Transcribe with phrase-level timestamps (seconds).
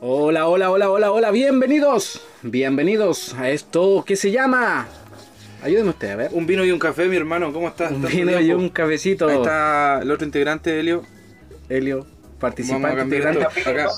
[0.00, 4.86] Hola, hola, hola, hola, hola, bienvenidos, bienvenidos a esto que se llama...
[5.60, 6.30] Ayúdeme usted, a ver.
[6.34, 7.90] Un vino y un café, mi hermano, ¿cómo estás?
[7.90, 9.26] Un ¿Tanto vino y un cafecito.
[9.26, 11.02] Ahí está el otro integrante, Helio.
[11.68, 12.06] Helio,
[12.38, 13.44] participante integrante.
[13.44, 13.88] acá.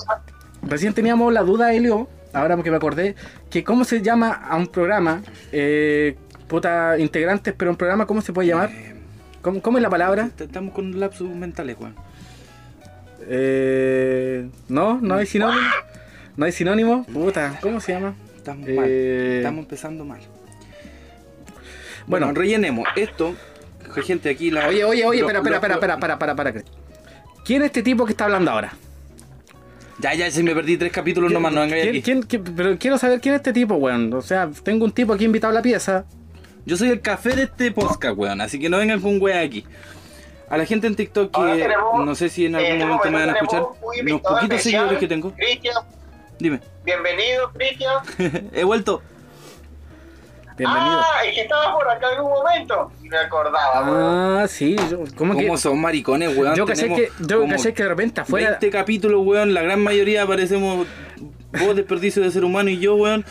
[0.63, 3.13] Recién teníamos la duda, Helio, ahora que me acordé,
[3.51, 5.21] que cómo se llama a un programa,
[5.51, 6.15] eh,
[6.47, 8.71] puta, integrantes, pero un programa, ¿cómo se puede llamar?
[8.71, 8.95] Eh,
[9.43, 10.31] ¿Cómo, cómo es la palabra?
[10.39, 11.93] Estamos con lapsus mentales, weón.
[13.27, 15.61] Eh, no, no hay sinónimo.
[16.35, 17.03] No hay sinónimo.
[17.05, 18.15] Puta, ¿cómo se llama?
[18.37, 18.89] Estamos Eh, mal.
[18.89, 20.19] Estamos empezando mal.
[22.07, 22.27] Bueno.
[22.27, 23.35] Bueno, rellenemos esto.
[24.05, 24.67] Gente, aquí la.
[24.67, 26.53] Oye, oye, oye, espera, espera, lo- espera, espera, para, para, para.
[27.45, 28.73] ¿Quién es este tipo que está hablando ahora?
[29.99, 32.01] Ya, ya, si me perdí tres capítulos nomás, no vengáis ¿Quién, aquí.
[32.01, 34.11] quién- quién- pero quiero saber quién es este tipo, weón.
[34.13, 36.05] O sea, tengo un tipo aquí invitado a la pieza.
[36.65, 38.39] Yo soy el café de este podcast, weón.
[38.41, 39.65] Así que no vengan con weá aquí.
[40.49, 43.29] A la gente en TikTok que tenemos- no sé si en algún momento me van
[43.29, 43.59] a escuchar.
[43.61, 45.31] Los poquitos especial, seguidores que tengo.
[45.33, 45.75] Cristian,
[46.41, 46.59] Dime.
[46.83, 47.99] bienvenido, Cristian.
[48.51, 49.03] He vuelto.
[50.57, 50.99] Bienvenido.
[50.99, 52.91] Ah, es que estabas por acá en algún momento.
[53.03, 54.39] Y me acordaba, weón.
[54.39, 54.75] Ah, sí.
[54.89, 55.45] Yo, ¿Cómo que?
[55.45, 56.55] ¿Cómo son maricones, weón?
[56.55, 58.49] Yo caché que, yo caché que de repente afuera.
[58.59, 59.53] 20 capítulos, weón.
[59.53, 60.87] La gran mayoría aparecemos
[61.51, 63.23] vos, desperdicio de ser humano, y yo, weón.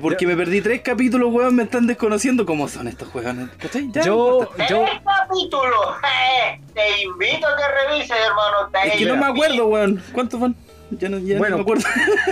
[0.00, 3.48] Porque me perdí tres capítulos, weón, me están desconociendo cómo son estos weones.
[3.58, 3.90] ¿Cachai?
[3.90, 5.96] Ya, Yo, yo, ¡Eh, capítulo!
[6.04, 8.68] Eh, te invito a que revises, hermano.
[8.72, 10.02] Te Es que no me acuerdo, weón.
[10.12, 10.54] ¿Cuántos van?
[10.90, 11.56] Ya no, ya Bueno.
[11.56, 11.84] no me acuerdo.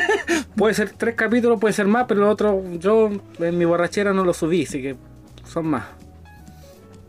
[0.57, 4.25] puede ser tres capítulos, puede ser más, pero los otros, yo en mi borrachera no
[4.25, 4.97] los subí, así que
[5.45, 5.85] son más.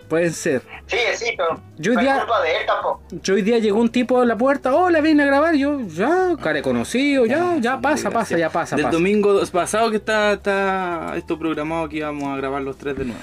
[0.10, 0.62] Pueden ser.
[0.86, 3.02] Sí, sí, pero Yo hoy no día- es culpa de él tampoco.
[3.24, 6.36] Yo hoy día llegó un tipo a la puerta, hola, vine a grabar, yo, ya,
[6.42, 8.98] care conocido, ya, ya pasa, pasa, ya pasa, Del pasa.
[8.98, 13.20] domingo pasado que está, está esto programado que íbamos a grabar los tres de nuevo.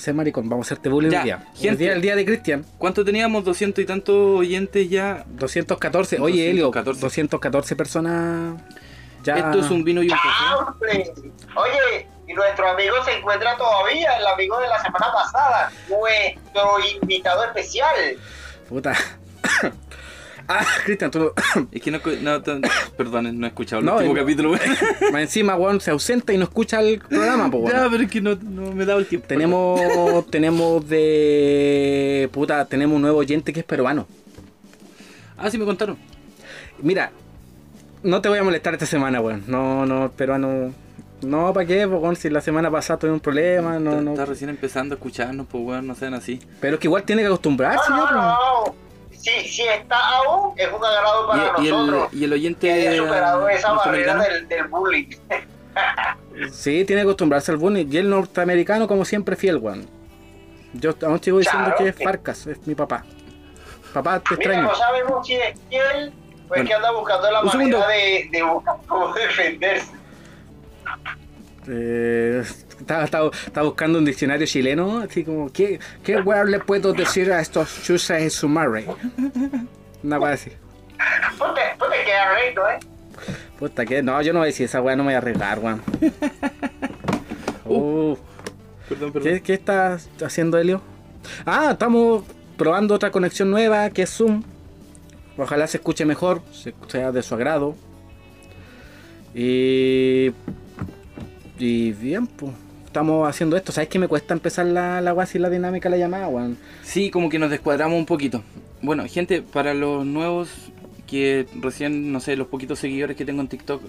[0.00, 1.46] O sea, maricón, vamos a hacerte bullying Ya, hoy día.
[1.62, 3.44] El día, el día de Cristian, ¿Cuánto teníamos?
[3.44, 5.26] ¿200 y tantos oyentes ya?
[5.28, 6.18] 214.
[6.20, 7.00] Oye, Helio, 214.
[7.02, 8.62] 214 personas.
[9.22, 9.34] Ya.
[9.34, 10.22] Esto es un vino y un café.
[10.26, 11.12] ¡Ah, hombre!
[11.54, 17.44] Oye, y nuestro amigo se encuentra todavía, el amigo de la semana pasada, nuestro invitado
[17.44, 18.16] especial.
[18.70, 18.96] Puta.
[20.50, 21.32] Ah, Cristian, tú.
[21.72, 22.42] Es que no, no,
[22.96, 24.50] perdón, no he escuchado el No, último y- capítulo.
[24.50, 24.62] weón.
[25.12, 28.20] Más encima, weón, se ausenta y no escucha el programa, pues, Ya, pero es que
[28.20, 29.26] no, no me he dado el tiempo.
[29.28, 32.28] Tenemos, tenemos de.
[32.32, 34.06] Puta, tenemos un nuevo oyente que es peruano.
[35.38, 35.96] Ah, sí me contaron.
[36.82, 37.10] Mira,
[38.02, 39.44] no te voy a molestar esta semana, weón.
[39.46, 40.72] No, no, peruano.
[41.22, 41.86] No, ¿para qué?
[41.86, 44.10] Pues, weón, si la semana pasada tuve un problema, no, está, no.
[44.12, 46.40] está recién empezando a escucharnos, pues weón, no sean así.
[46.60, 48.74] Pero es que igual tiene que acostumbrarse, no.
[49.20, 52.08] Si, si está aún, es un agrado para Y, y el, nosotros.
[52.14, 55.06] y el oyente que haya superado esa barrera del, del bullying.
[56.52, 57.86] Sí, tiene que acostumbrarse al bullying.
[57.90, 59.88] Y el norteamericano, como siempre, fiel, weón.
[60.72, 61.96] Yo aún sigo diciendo Claro, que es.
[62.02, 63.04] Farcas, es mi papá.
[63.92, 64.62] Papá, te Mira, extraño.
[64.68, 66.12] no sabemos si es fiel,
[66.48, 67.88] pues Bueno, que anda buscando la un manera segundo.
[67.88, 69.92] de, de buscar cómo defenderse.
[71.68, 72.42] Eh,
[72.80, 77.30] estaba, estaba- estaba buscando un diccionario chileno, así como, ¿qué, qué weón le puedo decir
[77.32, 78.86] a estos chusas en su madre?
[80.02, 80.50] Una weá así.
[81.38, 82.78] Ponte, ponte que arreglo, ¿eh?
[83.58, 85.58] Puta que, no, yo no voy a decir esa weá, no me voy a arriesgar,
[85.58, 85.82] weón.
[87.66, 88.16] Uh,
[88.88, 89.32] Perdón, perdón.
[89.34, 90.80] ¿qué, ¿Qué estás haciendo, Helio?
[91.46, 92.24] Ah, estamos
[92.56, 94.42] probando otra conexión nueva que es Zoom.
[95.38, 97.76] Ojalá se escuche mejor, se- sea de su agrado.
[99.34, 100.32] Y.
[101.58, 102.52] Y bien, pues.
[102.90, 103.70] Estamos haciendo esto.
[103.70, 106.58] ¿Sabes que me cuesta empezar la, la sin la dinámica la llamada, weón?
[106.82, 108.42] Sí, como que nos descuadramos un poquito.
[108.82, 110.48] Bueno, gente, para los nuevos
[111.06, 113.80] que recién, no sé, los poquitos seguidores que tengo en TikTok,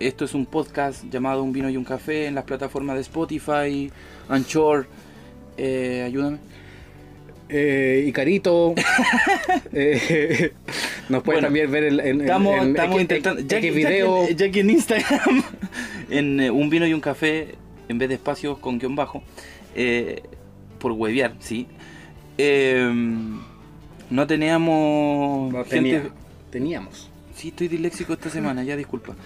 [0.00, 3.92] esto es un podcast llamado Un vino y un café en las plataformas de Spotify,
[4.28, 4.88] Anchor,
[5.56, 6.38] eh, ayúdame.
[7.48, 8.74] Eh, Icarito.
[9.72, 10.52] eh,
[11.08, 13.72] nos puede Bueno, también ver en, en, Estamos, en- en estamos intentando, ya, que- ya
[13.72, 14.26] video.
[14.26, 15.44] que, ya que en Instagram,
[16.10, 17.54] en eh, Un vino y un café,
[17.88, 19.22] en vez de espacios con guion bajo,
[19.74, 20.22] eh,
[20.78, 21.66] por huevear, sí.
[22.36, 22.88] Eh,
[24.10, 26.10] no teníamos No, gente- tenía-
[26.50, 27.10] teníamos.
[27.34, 29.14] Sí, estoy disléxico esta semana, ya disculpa.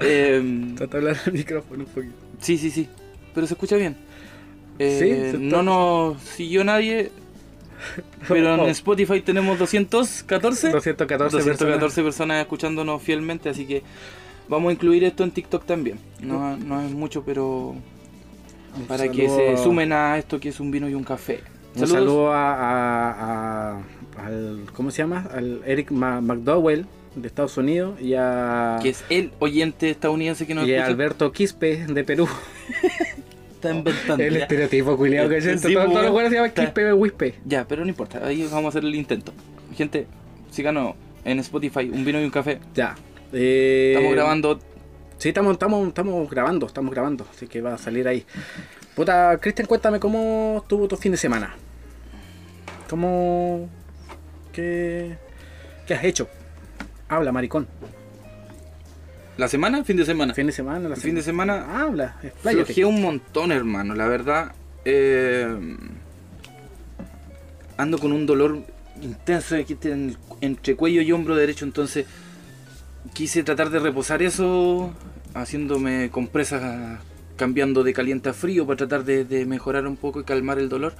[0.00, 2.14] Eh, Trata de hablar al micrófono un poquito.
[2.40, 2.88] sí, sí, sí.
[3.34, 3.96] Pero se escucha bien.
[4.78, 7.10] Eh, Sí, No nos siguió nadie.
[8.28, 8.68] Pero en.
[8.70, 10.70] Spotify tenemos 214.
[10.70, 12.04] 214, 214 personas.
[12.04, 12.40] personas.
[12.42, 13.82] escuchándonos fielmente, así que
[14.48, 15.98] vamos a incluir esto en TikTok también.
[16.20, 17.74] No, no es mucho, pero
[18.86, 21.40] para que se sumen a esto que es un vino y un café.
[21.76, 23.82] Un saludo a, a- a-
[24.26, 24.62] al.
[24.74, 25.28] ¿Cómo se llama?
[25.32, 28.78] Al Eric McDowell de Estados Unidos y a.
[28.82, 30.86] Que es el oyente estadounidense que nos y a.
[30.86, 32.28] Alberto Quispe de Perú.
[33.54, 34.22] Está inventando.
[34.24, 34.40] El ya.
[34.40, 35.40] estereotipo culiado que hay.
[35.42, 37.34] sí, Todos pues, todos los buenos se llaman está- Quispe Wispe.
[37.44, 39.32] Ya, pero no importa, ahí vamos a hacer el intento.
[39.76, 40.06] Gente,
[40.50, 40.94] síganos
[41.24, 42.58] en Spotify, un vino y un café.
[42.74, 42.96] Ya.
[43.32, 44.60] Eh, Estamos grabando.
[45.18, 48.24] Sí, estamos, estamos, estamos grabando, estamos grabando, así que va a salir ahí.
[48.94, 51.54] Puta, Cristian, cuéntame cómo estuvo tu fin de semana.
[52.88, 53.68] ¿Cómo...
[54.52, 55.16] ¿Qué,
[55.86, 56.28] qué has hecho?
[57.08, 57.66] Habla, maricón.
[59.36, 59.84] ¿La semana?
[59.84, 60.34] ¿Fin de semana?
[60.34, 62.84] Fin de semana, la fin de semana Habla, expláyate.
[62.84, 63.94] Un montón, hermano.
[63.94, 64.52] La verdad,
[64.84, 65.46] eh,
[67.76, 68.58] ando con un dolor
[69.00, 71.64] intenso aquí en- entre cuello y hombro derecho.
[71.64, 72.06] Entonces,
[73.12, 74.92] quise tratar de reposar eso,
[75.34, 77.00] haciéndome compresas,
[77.36, 80.94] cambiando de caliente a frío para tratar de, mejorar un poco y calmar el dolor.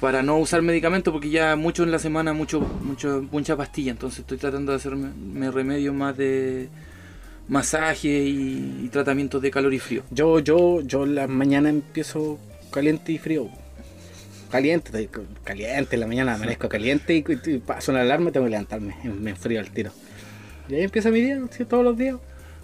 [0.00, 3.92] Para no usar medicamentos, porque ya mucho en la semana, mucho, mucho, mucha pastilla.
[3.92, 6.68] Entonces, estoy tratando de hacerme me remedios más de
[7.48, 10.02] masaje y, y tratamientos de calor y frío.
[10.10, 12.38] Yo, yo, yo la mañana empiezo
[12.70, 13.48] caliente y frío.
[14.50, 15.08] Caliente,
[15.42, 18.94] caliente, en la mañana amanezco caliente y, y, y paso la alarma tengo que levantarme,
[19.04, 19.90] me enfrío al tiro.
[20.68, 21.64] Y ahí empieza mi día, ¿sí?
[21.64, 22.16] todos los días.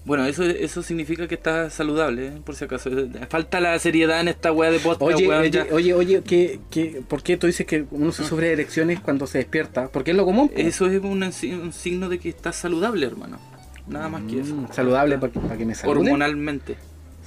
[0.05, 2.33] Bueno, eso, eso significa que estás saludable, ¿eh?
[2.45, 2.89] por si acaso.
[3.29, 7.23] Falta la seriedad en esta wea de podcast, Oye, oye, oye, oye, ¿qué, qué, por
[7.23, 9.89] qué tú dices que uno se sufre de erecciones cuando se despierta?
[9.89, 10.51] Porque es lo común.
[10.57, 13.39] Eso es un, un signo de que estás saludable, hermano.
[13.87, 14.55] Nada más que eso.
[14.55, 16.03] Mm, saludable para que, para que me saluden.
[16.05, 16.77] Hormonalmente.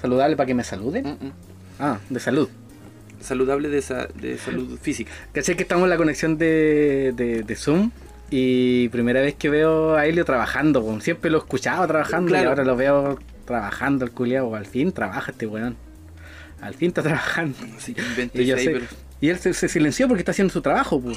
[0.02, 1.06] Saludable para que me saluden.
[1.06, 1.32] Mm, mm.
[1.80, 2.50] Ah, de salud.
[3.22, 5.12] Saludable de, sa- de salud física.
[5.32, 7.92] Caché que estamos en la conexión de, de, de Zoom
[8.36, 10.82] y primera vez que veo a Helio trabajando.
[10.84, 11.00] po.
[11.02, 14.56] Siempre lo escuchaba trabajando y ahora lo veo trabajando el culiao.
[14.56, 15.76] Al fin trabaja este weón.
[16.60, 17.56] Al fin está trabajando.
[17.78, 17.92] Sí,
[18.34, 21.00] Y, yo 26, sé- y él se, se silenció porque está haciendo su trabajo.
[21.00, 21.12] po.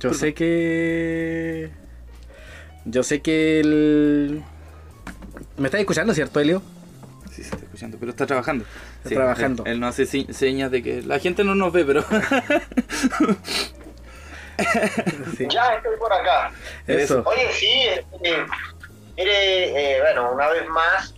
[0.00, 1.68] Yo sé que...
[2.86, 4.42] Yo sé que él...
[5.58, 6.62] ¿Me estás escuchando, cierto, Helio?
[7.30, 8.64] Sí, se está escuchando, pero está trabajando.
[8.98, 9.64] Está Sí, trabajando.
[9.66, 12.04] Él, él no hace señas de que la gente no nos ve, pero
[15.36, 15.46] Sí.
[15.48, 16.52] Ya estoy por acá.
[16.86, 17.22] Eso.
[17.24, 18.46] Oye, sí, eh, eh,
[19.16, 21.14] mire, eh, bueno, una vez más,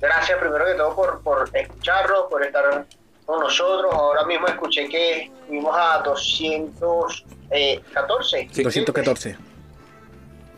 [0.00, 2.86] gracias primero que todo por, por escucharnos, por estar
[3.26, 3.92] con nosotros.
[3.92, 8.48] Ahora mismo escuché que fuimos a 214.
[8.50, 8.62] Sí.
[8.62, 9.36] 214.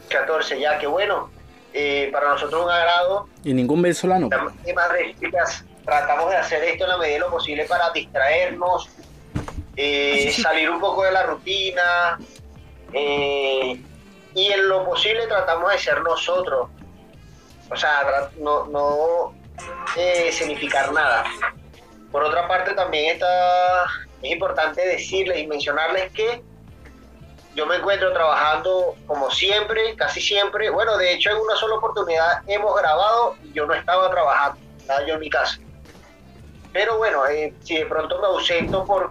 [0.09, 1.35] 14, ya, que bueno.
[1.79, 3.29] Eh, para nosotros un agrado.
[3.45, 4.31] Y ningún venezolano.
[5.85, 8.89] tratamos de hacer esto en la medida de lo posible para distraernos,
[9.77, 12.19] eh, salir un poco de la rutina
[12.93, 13.81] eh,
[14.35, 16.69] y en lo posible tratamos de ser nosotros.
[17.71, 19.35] O sea, no, no
[19.97, 21.25] eh, significar nada.
[22.13, 23.85] Por otra parte, también está,
[24.23, 26.43] es importante decirles y mencionarles que
[27.55, 30.71] yo me encuentro trabajando como siempre, casi siempre.
[30.71, 35.05] Bueno, de hecho, en una sola oportunidad hemos grabado y yo no estaba trabajando, estaba
[35.07, 35.59] yo en mi casa.
[36.73, 39.11] Pero bueno, eh, si de pronto me ausento por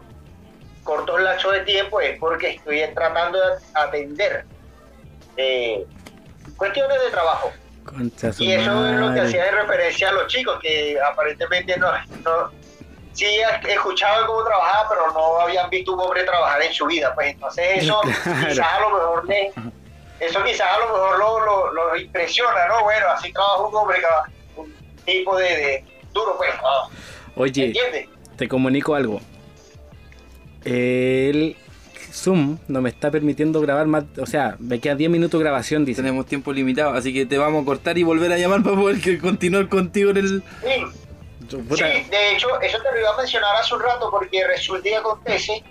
[0.86, 4.46] cortos lapsos de tiempo es porque estoy tratando de atender
[5.36, 5.86] eh,
[6.56, 7.52] cuestiones de trabajo.
[8.40, 11.92] Y eso es lo que hacía de referencia a los chicos, que aparentemente no,
[12.24, 12.52] no
[13.14, 17.14] sí he escuchado cómo trabajaba, pero no habían visto un hombre trabajar en su vida.
[17.16, 18.48] Pues entonces eso Claro.
[18.50, 19.52] quizás a lo mejor le-
[20.20, 22.84] eso quizás a lo mejor lo, lo, lo impresiona, ¿no?
[22.84, 24.74] Bueno, así trabaja un hombre, que- un
[25.06, 27.42] tipo de, de duro, pues, ¿no?
[27.44, 28.08] Oye, ¿entiendes?
[28.38, 29.20] te comunico algo.
[30.66, 31.56] El
[32.12, 34.04] Zoom no me está permitiendo grabar más.
[34.20, 36.02] O sea, me queda 10 minutos de grabación, dice.
[36.02, 39.20] tenemos tiempo limitado, así que te vamos a cortar y volver a llamar para poder
[39.22, 40.44] continuar contigo en el...
[40.62, 40.86] Sí,
[41.48, 44.94] Sí, de hecho, eso te lo iba a mencionar hace un rato porque resulta y
[44.94, 45.63] acontece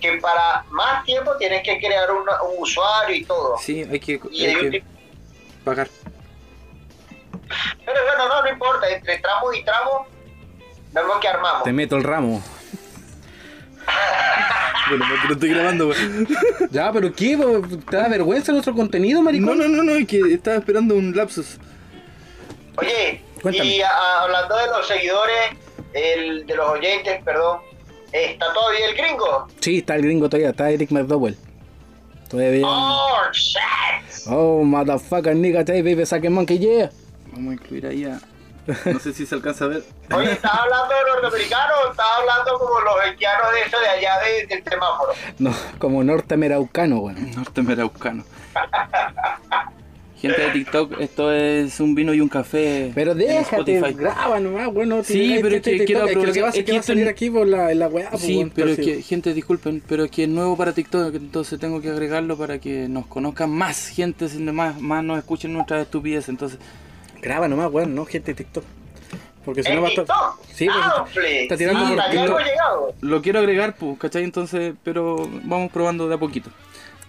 [0.00, 3.56] que para más tiempo tienes que crear una- un usuario y todo.
[3.58, 4.82] Sí, hay que, Y hay que
[5.64, 5.88] pagar.
[7.84, 10.06] Pero bueno, no, no importa, entre tramo y tramo,
[10.92, 11.62] vemos que armamos.
[11.62, 12.42] te meto el ramo.
[14.88, 15.98] Bueno, no estoy grabando, güey.
[16.70, 17.38] Ya, pero ¿qué?
[17.38, 17.62] po?
[17.90, 19.56] ¿Te da vergüenza nuestro contenido, maricón?
[19.56, 21.56] No, no, no, no, es que estaba esperando un lapsus.
[22.76, 23.76] Oye, Cuéntame.
[23.76, 25.50] y a- hablando de los seguidores,
[25.94, 27.60] el, de los oyentes, perdón,
[28.12, 29.48] ¿está todavía el gringo?
[29.60, 31.36] Sí, está el gringo todavía, está Eric McDowell.
[32.28, 32.66] Todavía.
[32.66, 34.26] ¡Oh, shit!
[34.28, 36.90] Oh, motherfucker, nigga, baby, saque monkey, yeah.
[37.32, 38.20] Vamos a incluir ahí a...
[38.86, 39.82] No sé si se alcanza a ver.
[40.14, 44.12] Oye, ¿estás hablando de norteamericanos o estás hablando como los haitianos de eso de allá
[44.20, 45.12] de- del semáforo?
[45.38, 47.30] No, como norteamericano, weón.
[47.34, 48.24] Norteamericano.
[50.16, 52.90] Gente de TikTok, esto es un vino y un café.
[52.94, 53.92] Pero en déjate, Spotify.
[53.92, 55.04] graba nomás, bueno.
[55.04, 56.78] Sí, pero este que TikTok, quiero es que lo que pasa es es que va
[56.78, 60.04] a salir aquí por la, en la weá, Sí, pero es que, gente, disculpen, pero
[60.04, 63.88] es que es nuevo para TikTok, entonces tengo que agregarlo para que nos conozcan más
[63.88, 66.30] gente, sin más, más nos escuchen nuestras estupideces.
[66.30, 66.58] Entonces,
[67.24, 68.64] Graba nomás, weón, no gente de TikTok.
[69.44, 70.06] Porque si no ¿En va a estar.
[70.54, 71.04] Sí, pues, Ah,
[71.42, 72.38] está- tirando Sí, por hasta allá TikTok.
[72.40, 72.94] hemos llegado.
[73.00, 74.24] lo quiero agregar, pues, ¿cachai?
[74.24, 76.50] Entonces, pero vamos probando de a poquito.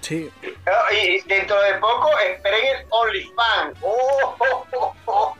[0.02, 0.30] Sí.
[0.68, 3.78] Ah, Y dentro de poco esperen el OnlyFans.
[3.82, 5.36] ¡Oh!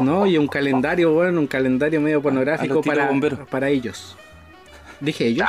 [0.00, 3.40] No, y un calendario, bueno, un calendario medio pornográfico para, bomberos.
[3.48, 4.16] para ellos.
[5.00, 5.48] ¿Dije ellos?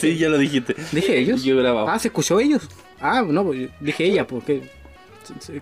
[0.00, 0.74] Sí, ya lo dijiste.
[0.92, 1.42] ¿Dije ellos?
[1.44, 1.92] Yo grababa.
[1.94, 2.68] Ah, ¿se escuchó ellos?
[3.00, 4.68] Ah, no, pues, dije ella, porque...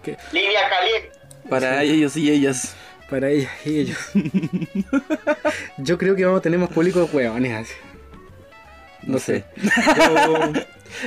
[0.02, 1.12] que- línea caliente.
[1.60, 2.74] Para ellos y ellas.
[3.10, 3.98] Para ella y ellos.
[5.78, 7.74] Yo creo que vamos a tener más público de huevones así.
[9.02, 9.44] No sé.
[9.96, 10.52] Yo-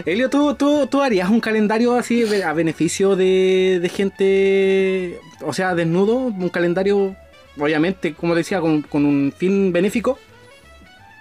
[0.05, 5.75] Elio, ¿tú, tú, tú harías un calendario así a beneficio de, de gente, o sea,
[5.75, 6.15] desnudo?
[6.15, 7.15] Un calendario,
[7.59, 10.17] obviamente, como decía, con, con un fin benéfico.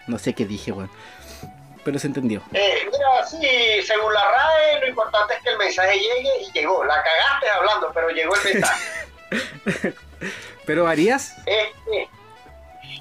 [0.07, 0.91] No sé qué dije, weón.
[1.85, 2.43] Pero se entendió.
[2.55, 3.47] Eh, mira, sí,
[3.87, 6.83] según la RAE, lo importante es que el mensaje llegue y llegó.
[6.85, 8.83] La cagaste hablando, pero llegó el mensaje.
[10.67, 11.35] ¿Pero harías?
[11.47, 12.09] Este,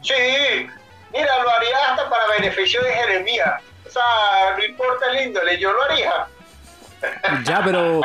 [0.02, 0.68] sí,
[1.14, 3.62] mira, lo haría hasta para beneficio de Jeremías.
[3.88, 4.04] O sea,
[4.58, 6.14] no importa el índole, yo lo haría.
[7.46, 8.00] Ya, pero,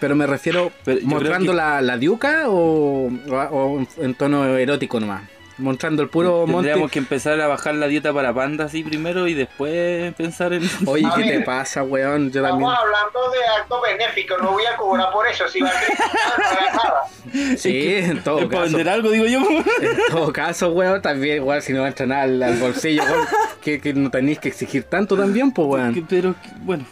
[0.00, 5.20] pero me refiero Pero mostrando que- la, la diuca o, o en tono erótico nomás.
[5.58, 6.52] Mostrando el puro monte.
[6.68, 10.62] Tendríamos que empezar a bajar la dieta para panda así primero y después pensar en.
[10.86, 12.30] Oye, A ¿qué te pasa, weón?
[12.30, 12.70] Yo también.
[12.70, 15.48] Estamos hablando de actos benéficos, no voy a cobrar por eso.
[15.48, 17.56] Si va a no nada.
[17.56, 18.62] Sí, en todo para caso.
[18.76, 19.40] vender algo, digo yo.
[19.40, 23.26] En todo caso, weón, también, igual si no entran al, al bolsillo, weón,
[23.60, 26.06] que, que no tenéis que exigir tanto también, pues, weón.
[26.08, 26.84] Pero, bueno.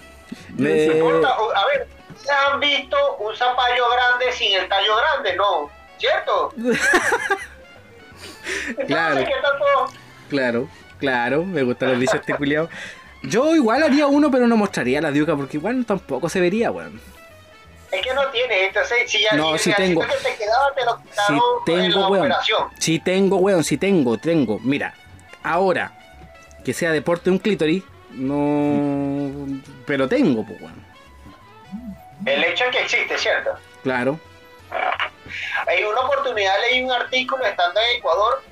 [0.59, 5.37] Me- Importa, o- A ver, ¿se han visto un zapallo grande sin el tallo grande?
[5.37, 6.53] No, ¿cierto?
[8.87, 9.25] Claro.
[10.29, 12.35] Claro, claro, me gusta lo dice este.
[13.23, 17.01] Yo igual haría uno, pero no mostraría la diuca porque igual tampoco se vería, weón.
[17.91, 20.03] Es que no tienes, entonces si ya No, si tengo.
[20.03, 22.25] que te quedaba te lo la tengo, weón.
[22.27, 22.69] operación.
[22.79, 24.59] Sí tengo, weón, sí tengo, tengo.
[24.63, 24.95] Mira,
[25.43, 25.93] ahora,
[26.65, 29.47] que sea deporte un clítoris, no...
[29.87, 30.85] Pero tengo, pues, weón.
[32.25, 33.51] El hecho es que existe, ¿cierto?
[33.83, 34.19] Claro.
[35.67, 38.43] Hay una oportunidad, leí un artículo estando en Ecuador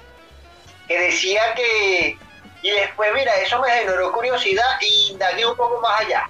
[0.88, 2.18] que decía que,
[2.62, 6.28] y después, mira, eso me generó curiosidad y indagué un poco más allá.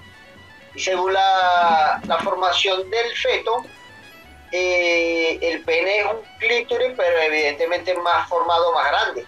[0.74, 3.64] Y según la, la formación del feto,
[4.52, 9.24] eh, el pene es un clítoris, pero evidentemente más formado, más grande.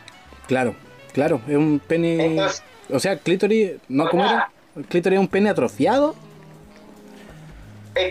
[0.46, 0.74] Claro,
[1.12, 2.26] claro, es un pene...
[2.26, 4.08] Entonces- o sea, clítoris, ¿no?
[4.08, 4.48] ¿Cómo era?
[4.76, 6.14] ¿El clítoris es un pene atrofiado?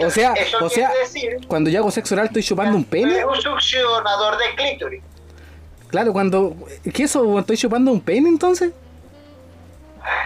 [0.05, 3.19] O sea, eso o sea, decir cuando yo hago sexo oral estoy chupando un pene.
[3.19, 5.01] es un succionador de clítoris.
[5.89, 6.55] Claro, cuando...
[6.93, 7.39] ¿Qué eso?
[7.39, 8.71] ¿Estoy chupando un pene entonces?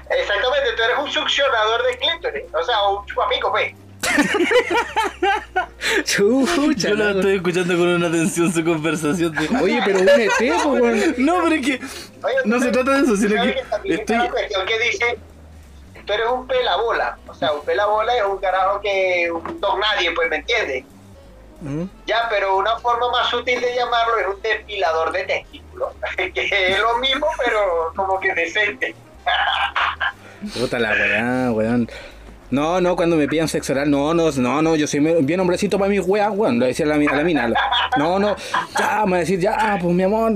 [0.09, 3.73] Exactamente, tú eres un succionador de clítoris, o sea, un chupapico, pues.
[6.05, 6.89] Chucha.
[6.89, 7.09] Yo lo no.
[7.19, 9.33] estoy escuchando con una atención su conversación.
[9.33, 10.29] de- Oye, pero un ET.
[11.17, 11.75] No, pero es que.
[12.23, 15.17] Oye, No se trata de eso, sino que también estoy- la que dice,
[16.09, 20.11] tú eres un pelabola, o sea, un pelabola es un carajo que, un don nadie,
[20.11, 20.83] pues, ¿me entiendes?
[22.07, 26.31] Ya, pero una forma más sutil de llamarlo es un depilador de testículos, que
[26.73, 28.95] es lo mismo, pero como que decente.
[30.59, 31.87] Puta la weá, weón.
[32.49, 35.77] No, no, cuando me pidan sexo oral, no, no, no, no, yo soy bien hombrecito
[35.77, 37.53] para mis weas, weón, lo decía la, mi- a la mina.
[37.97, 38.35] No, no,
[38.79, 40.31] ya, me va a decir, ya, pues mi amor,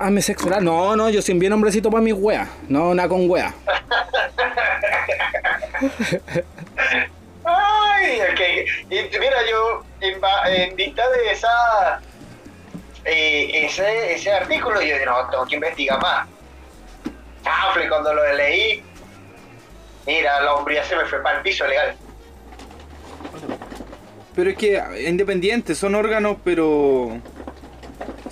[0.00, 0.64] hazme sexo oral.
[0.64, 3.54] No, no, yo soy bien hombrecito para mis weas, no, nada con wea.
[7.44, 8.40] Ay, ok.
[8.90, 12.00] Y mira, yo, en, vista de esa
[13.04, 16.26] eh, ese, ese artículo, yo dije, no, tengo que investigar más.
[17.44, 18.82] Chafle, cuando lo leí,
[20.06, 21.94] mira, la hombría se me fue para el piso legal.
[24.34, 27.20] Pero es que independientes, son órganos, pero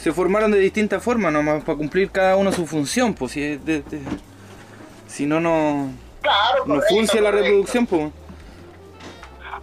[0.08, 3.82] se formaron de distintas formas, nomás para cumplir cada uno su función, pues si, de-
[3.82, 4.00] de-
[5.06, 5.90] si no, no,
[6.22, 7.44] Claro, no correcto, funciona la correcto.
[7.44, 8.10] reproducción, pues.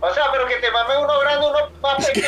[0.01, 2.27] O sea, pero que te mame uno grande, uno más pequeño,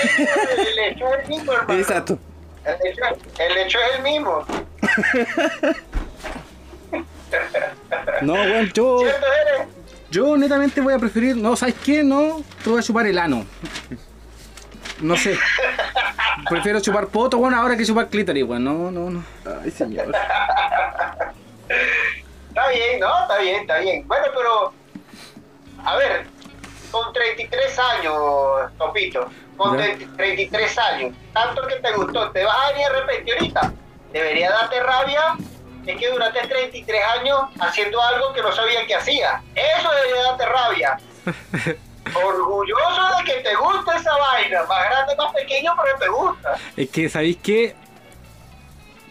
[0.58, 1.80] el hecho es el mismo, hermano.
[1.80, 2.18] Exacto.
[2.66, 3.02] El hecho,
[3.40, 4.46] el hecho es el mismo.
[8.24, 9.00] No, weón, yo,
[10.10, 12.04] yo netamente voy a preferir, no, ¿sabes qué?
[12.04, 13.46] No, te voy a chupar el ano.
[15.00, 15.38] No sé.
[16.50, 18.64] Prefiero chupar poto, weón, ahora que chupar clítoris, weón.
[18.64, 19.24] No, no, no.
[19.64, 20.14] Ay, señor.
[22.50, 23.22] Está bien, ¿no?
[23.22, 24.08] Está bien, está bien.
[24.08, 24.74] Bueno, pero,
[25.86, 26.26] a ver,
[26.92, 28.16] con 33 años,
[28.78, 29.84] Topito, con Ya.
[29.86, 33.74] 30 33 años, tanto que te gustó, te vas a venir de repente ahorita.
[34.12, 35.36] Debería darte rabia,
[35.86, 39.42] es que duraste 33 años haciendo algo que no sabía que hacía.
[39.54, 41.00] Eso debería darte rabia.
[42.16, 46.56] Orgulloso de que te gusta esa vaina, más grande, más pequeño, pero te gusta.
[46.76, 47.76] Es que, ¿sabéis qué?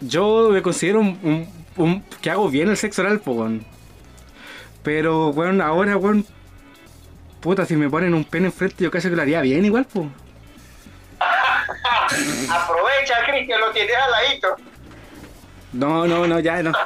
[0.01, 3.65] Yo me considero un, un- un- que hago bien el sexo oral, po, weón.
[4.83, 6.25] Pero, weón, ahora, weón.
[7.41, 10.07] Puta, si me ponen un pene enfrente, yo casi que lo haría bien igual, po.
[12.49, 14.55] Aprovecha, Cristian, lo tienes al ladito.
[15.73, 16.71] No, no, no, ya no.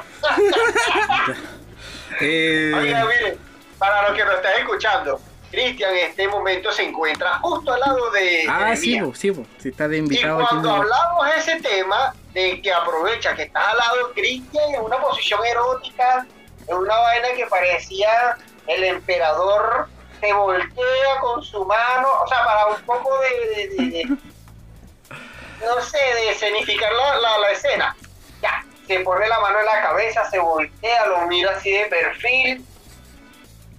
[2.20, 3.38] eh, Oiga, mire,
[3.78, 5.20] para los que nos están escuchando,
[5.52, 8.44] Cristian en este momento se encuentra justo al lado de.
[8.48, 9.32] ah, de sí, sí.
[9.58, 10.46] Si está de Y invitado aquí.
[10.48, 14.80] cuando hablamos de ese tema, de que aprovecha que estás al lado de Cristian en
[14.80, 16.26] una posición erótica,
[16.66, 19.88] en una vaina que parecía el emperador,
[20.20, 24.04] se voltea con su mano, o sea, para un poco de, de- de- de-
[25.66, 27.96] no sé, de escenificar la, la- la escena.
[28.40, 32.64] Ya, se pone la mano en la cabeza, se voltea, lo mira así de perfil,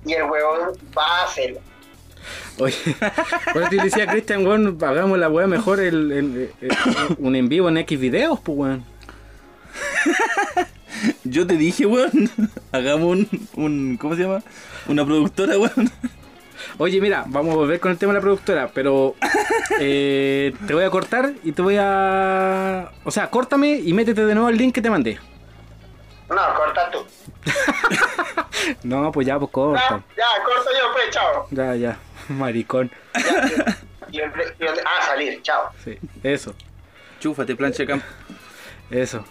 [0.06, 1.60] y el huevón va a hacerlo.
[2.60, 2.76] Oye,
[3.52, 6.72] por eso te decía Cristian, weón, hagamos la weá mejor el, el- el-
[7.18, 8.86] un en vivo en X videos, pues weón.
[11.24, 12.30] Yo te dije, weón,
[12.72, 13.98] hagamos un, un.
[13.98, 14.44] ¿Cómo se llama?
[14.88, 15.90] Una productora, weón.
[16.78, 19.16] Oye, mira, vamos a volver con el tema de la productora, pero
[19.80, 22.92] eh, te voy a cortar y te voy a.
[23.04, 25.20] O sea, córtame y métete de nuevo el link que te mandé.
[26.30, 27.06] No, corta tú.
[28.84, 30.04] No, pues ya, pues Ya, corta.
[30.18, 31.48] ya, corto yo, pues, chao.
[31.52, 31.98] Ya, ya,
[32.30, 32.90] maricón.
[34.10, 35.70] Y el- y el- ah, salir, chao.
[35.84, 36.56] Sí, eso,
[37.20, 38.06] Chúfate, plancha campo.
[38.90, 39.26] eso.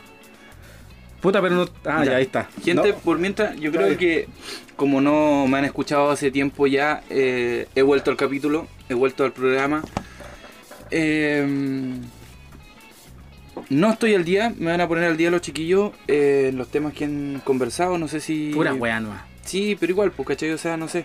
[1.21, 1.67] Puta, pero no.
[1.87, 2.49] Ah, ya, ahí está.
[2.65, 4.29] Gente, No, por mientras, yo creo que
[4.77, 9.25] como no me han escuchado hace tiempo ya, eh, he vuelto al capítulo, he vuelto
[9.25, 9.83] al programa.
[10.91, 11.47] Eh,
[13.71, 16.69] no estoy al día, me van a poner al día los chiquillos eh, en los
[16.69, 18.51] temas que han conversado, no sé si...
[18.53, 19.27] pura weá nueva.
[19.45, 20.51] Sí, pero igual, pues, ¿cachai?
[20.53, 21.05] O sea, no sé.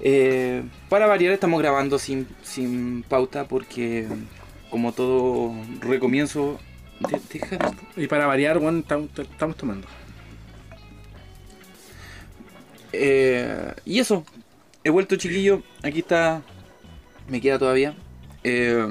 [0.00, 4.06] Eh, para variar, estamos grabando sin, sin pauta porque,
[4.70, 6.58] como todo recomienzo...
[7.00, 9.86] de- deja- Y para variar, tam- estamos tomando.
[12.92, 14.24] Eh, y eso,
[14.84, 16.42] he vuelto chiquillo, aquí está,
[17.28, 17.94] me queda todavía.
[18.44, 18.86] Eh,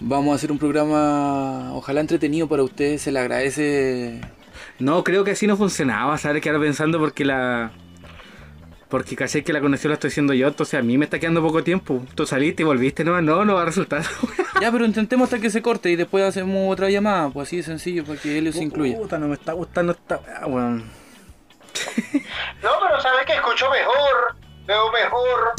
[0.00, 4.20] vamos a hacer un programa, ojalá entretenido para ustedes, se le agradece.
[4.78, 6.42] No, creo que así no funcionaba, ¿sabes?
[6.42, 7.72] Que ahora pensando porque la.
[8.88, 11.42] Porque caché que la conexión la estoy haciendo yo, entonces a mí me está quedando
[11.42, 12.02] poco tiempo.
[12.14, 14.02] Tú saliste y volviste, no, no, no va a resultar.
[14.60, 17.62] Ya, pero intentemos hasta que se corte y después hacemos otra llamada, pues así de
[17.62, 18.96] sencillo, para que él se incluya.
[18.96, 20.20] Puta, no me está gustando esta.
[20.26, 20.48] Ah.
[20.48, 20.82] No,
[22.82, 24.34] pero sabes que escucho mejor,
[24.66, 25.52] veo mejor,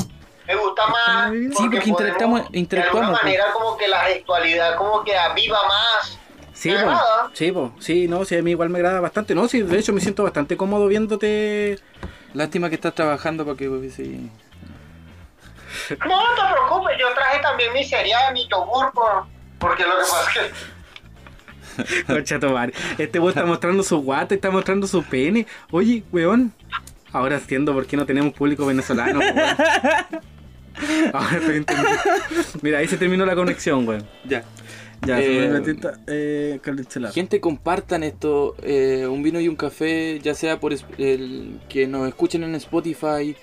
[0.50, 1.32] me gusta más.
[1.32, 3.24] Sí, porque interactuamos- podemos, interactuamos, De alguna pues.
[3.24, 6.20] manera, como que la gestualidad, como que aviva más.
[6.54, 6.74] Sí.
[7.34, 7.72] Sí, po.
[7.80, 9.36] Sí, no, sí, a mí igual me agrada bastante.
[9.36, 11.80] No, sí, de hecho me siento bastante cómodo viéndote.
[12.34, 13.70] Lástima que estás trabajando para que...
[13.70, 14.30] pues, sí.
[16.08, 19.26] No, no te preocupes, yo traje también mi cereal, mi yogur, por,
[19.60, 20.52] porque lo que pasa es
[21.84, 22.04] que.
[22.14, 22.74] Concha tu madre.
[22.98, 25.46] Este weón está mostrando su guata, está mostrando su pene.
[25.72, 26.52] Oye, weón.
[27.14, 29.36] Ahora entiendo por qué no tenemos público venezolano, weón.
[31.14, 32.02] Ahora estoy entendiendo.
[32.62, 34.04] Mira, ahí se terminó la conexión, weón.
[34.28, 34.44] Ya.
[35.06, 36.60] Ya, Eh, se me metió eh.
[37.14, 42.08] Gente, compartan esto, eh, un vino y un café, ya sea por el, que nos
[42.08, 43.36] escuchen en Spotify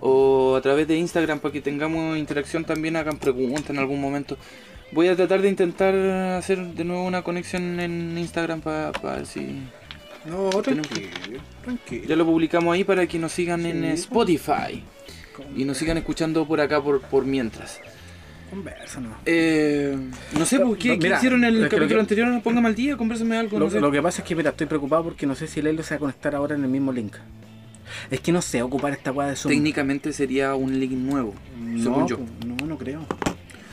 [0.00, 4.36] o a través de Instagram para que tengamos interacción también, hagan preguntas en algún momento.
[4.92, 5.94] Voy a tratar de intentar
[6.36, 9.60] hacer de nuevo una conexión en Instagram para ver si
[10.24, 12.04] No, tranquilo, tranquilo.
[12.06, 14.02] ya lo publicamos ahí para que nos sigan en Sí.
[14.02, 14.84] Spotify
[15.56, 17.80] y nos sigan escuchando por acá por, por mientras.
[18.50, 19.16] Conversa, no.
[19.24, 19.96] Eh,
[20.38, 22.42] no sé, pues, ¿qué, No, hicieron en el capítulo que- anterior?
[22.42, 23.58] Póngame al día, convérsame algo.
[23.58, 23.80] Lo, no sé.
[23.80, 25.96] lo que pasa es que, mira, estoy preocupado porque no sé si Lelo se va
[25.96, 27.14] a conectar ahora en el mismo link.
[28.10, 29.52] Es que no sé ocupar esta weá de Zoom.
[29.54, 32.18] Técnicamente sería un link nuevo, no, según yo.
[32.18, 33.06] po, no, no creo.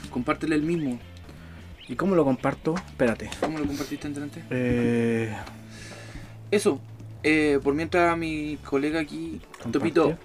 [0.10, 0.98] Compártele el mismo.
[1.90, 2.76] ¿Y cómo lo comparto?
[2.76, 3.30] Espérate.
[3.42, 4.44] ¿Cómo lo compartiste antes?
[4.50, 5.34] Eh,
[6.52, 6.80] Eso.
[7.24, 9.42] eh, por mientras mi colega aquí.
[9.72, 10.18] Topito,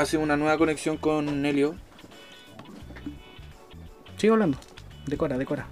[0.00, 1.74] hace una nueva conexión con Helio.
[4.16, 4.58] Sigo hablando.
[5.06, 5.66] Decora, decora.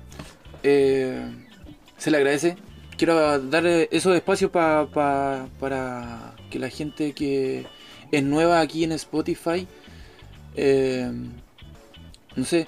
[0.62, 1.26] eh,
[1.96, 2.56] se le agradece.
[2.96, 7.66] Quiero dar esos espacios pa- pa- para que la gente que
[8.10, 9.66] es nueva aquí en Spotify,
[10.54, 11.10] eh,
[12.34, 12.66] no sé,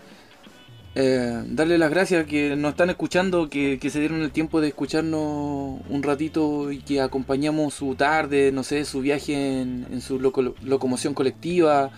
[1.00, 4.66] eh, darle las gracias que nos están escuchando, que, que se dieron el tiempo de
[4.66, 10.18] escucharnos un ratito y que acompañamos su tarde, no sé, su viaje en, en su
[10.18, 11.90] loco- locomoción colectiva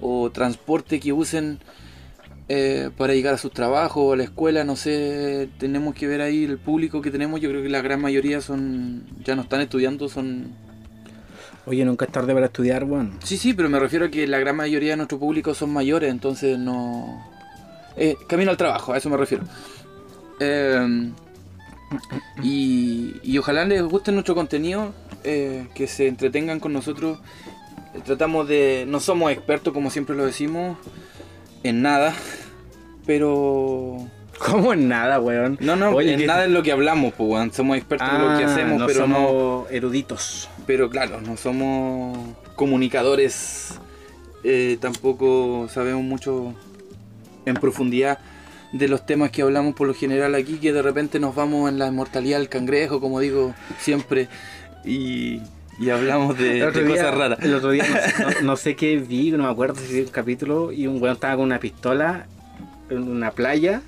[0.00, 1.58] o transporte que usen
[2.48, 6.44] eh, para llegar a sus trabajos, a la escuela, no sé, tenemos que ver ahí
[6.44, 10.08] el público que tenemos, yo creo que la gran mayoría son, ya no están estudiando,
[10.08, 10.46] son...
[11.66, 13.18] Oye, nunca es tarde para estudiar, weón.
[13.22, 16.10] Sí, sí, pero me refiero a que la gran mayoría de nuestro público son mayores,
[16.10, 17.36] entonces no...
[17.98, 19.44] Eh, camino al trabajo, a eso me refiero.
[20.40, 21.10] Eh,
[22.42, 24.92] y, y ojalá les guste nuestro contenido,
[25.24, 27.18] eh, que se entretengan con nosotros.
[28.04, 28.84] Tratamos de...
[28.86, 30.76] No somos expertos, como siempre lo decimos,
[31.64, 32.14] en nada,
[33.06, 33.96] pero
[34.38, 35.58] ¿Cómo en nada, weón?
[35.60, 37.52] No, no, Oye, en que- nada es lo que hablamos, pues, weón.
[37.52, 39.16] Somos expertos en lo que Ah, hacemos, no pero no.
[39.16, 40.48] somos eruditos.
[40.66, 42.16] Pero claro, no somos
[42.54, 43.74] comunicadores.
[44.44, 46.54] eh, tampoco sabemos mucho
[47.48, 48.18] en profundidad
[48.72, 51.78] de los temas que hablamos por lo general aquí, que de repente nos vamos en
[51.78, 54.28] la inmortalidad del cangrejo, como digo siempre,
[54.84, 55.40] y,
[55.80, 57.38] y hablamos de, de día- cosas raras.
[57.42, 57.84] El otro día
[58.18, 61.14] no, no- no sé qué vi, no me acuerdo si un capítulo y un weón
[61.14, 62.26] estaba con una pistola
[62.90, 63.80] en una playa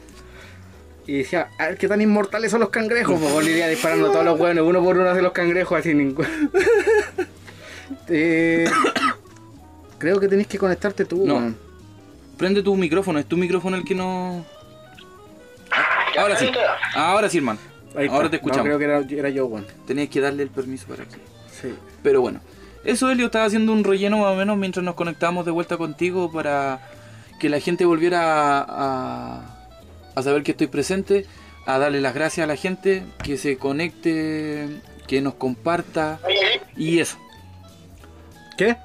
[1.06, 4.24] y decía, a ver qué tan inmortales son los cangrejos, pues iba disparando a todos
[4.24, 6.26] los weones, uno por uno hacia los cangrejos así ningún.
[8.08, 8.66] Eh,
[9.98, 11.54] creo que tenés que conectarte tú, No.
[12.40, 14.46] Prende tu micrófono, es tu micrófono el que no.
[16.16, 16.50] ¿Ya Ahora sí,
[16.94, 17.60] ahora sí, hermano.
[17.94, 18.16] Ahí está.
[18.16, 18.64] Ahora te No, escuchamos.
[18.64, 19.66] creo que era, era yo, weón.
[19.86, 21.16] Tenías que darle el permiso para que.
[21.52, 21.74] Sí.
[22.02, 22.40] Pero bueno,
[22.82, 26.32] eso Elio estaba haciendo un relleno más o menos mientras nos conectábamos de vuelta contigo
[26.32, 26.80] para
[27.38, 29.68] que la gente volviera a, a,
[30.14, 31.26] a saber que estoy presente,
[31.66, 34.66] a darle las gracias a la gente, que se conecte,
[35.06, 36.20] que nos comparta
[36.74, 37.18] y eso.
[38.56, 38.78] ¿Qué?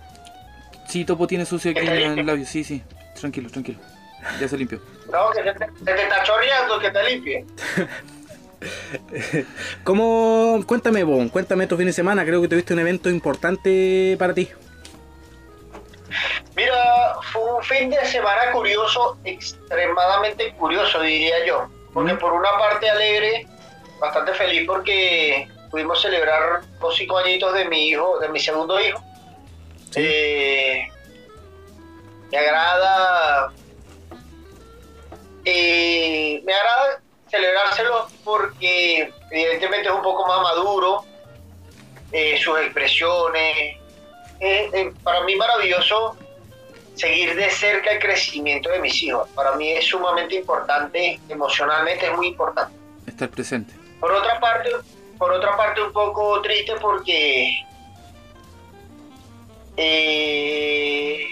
[0.90, 2.84] Sí, Topo tiene sucio aquí ¿Está en el labio, sí, sí.
[3.20, 3.80] Tranquilo, tranquilo.
[4.40, 4.80] Ya se limpió.
[5.12, 7.46] No, que se te, está chorreando, que te limpie.
[9.84, 10.64] ¿Cómo?
[10.66, 12.26] Cuéntame, Bon, cuéntame tu fin de semana.
[12.26, 14.50] Creo que tuviste un evento importante para ti.
[16.56, 21.68] Mira, fue un fin de semana curioso, extremadamente curioso, diría yo.
[21.94, 22.20] Porque Mm.
[22.20, 23.46] por una parte alegre,
[24.00, 29.00] bastante feliz porque pudimos celebrar los cinco añitos de mi hijo, de mi segundo hijo.
[29.92, 30.02] Sí.
[30.04, 30.88] Eh,
[32.32, 33.54] me agrada
[35.46, 41.06] eh, me agrada celebrárselo porque evidentemente es un poco más maduro
[42.12, 43.78] eh, sus expresiones.
[44.40, 46.18] Eh, para mí maravilloso
[46.96, 49.28] seguir de cerca el crecimiento de mis hijos.
[49.30, 52.76] Para mí es sumamente importante emocionalmente es muy importante.
[53.06, 53.74] Estar presente.
[54.00, 54.70] por otra parte,
[55.18, 57.66] por otra parte un poco triste porque
[59.78, 61.28] eh,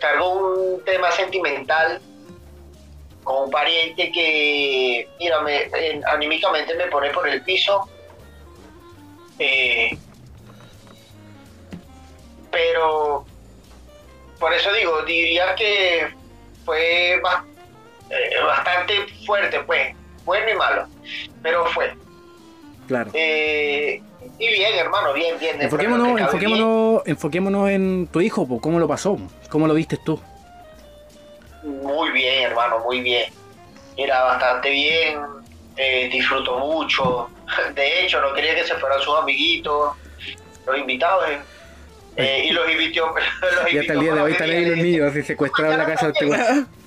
[0.00, 0.32] cargo
[0.76, 2.00] un tema sentimental
[3.22, 7.88] con un pariente que, mira, me, eh, anímicamente me pone por el piso.
[9.38, 9.96] Eh,
[12.50, 13.24] pero
[14.38, 16.08] por eso digo, diría que
[16.64, 17.44] fue ba-
[18.10, 20.86] eh, bastante fuerte, pues, bueno y malo,
[21.42, 21.94] pero fue.
[22.88, 23.10] Claro.
[23.14, 24.02] Eh,
[24.40, 25.60] y bien, hermano, bien, bien.
[25.60, 29.18] Enfoquémonos, enfoquémonos, enfoquémonos en tu hijo, po, ¿cómo lo pasó?
[29.50, 30.18] ¿Cómo lo viste tú?
[31.62, 33.30] Muy bien, hermano, muy bien.
[33.98, 35.18] Era bastante bien,
[35.76, 37.28] eh, disfrutó mucho.
[37.74, 39.94] De hecho, no quería que se fueran sus amiguitos,
[40.66, 41.28] los invitados.
[41.28, 41.38] eh,
[42.16, 43.14] eh, y los invitó.
[43.62, 45.78] los Y hasta el día de hoy están ahí los le niños así secuestrados en
[45.80, 46.64] la casa de este.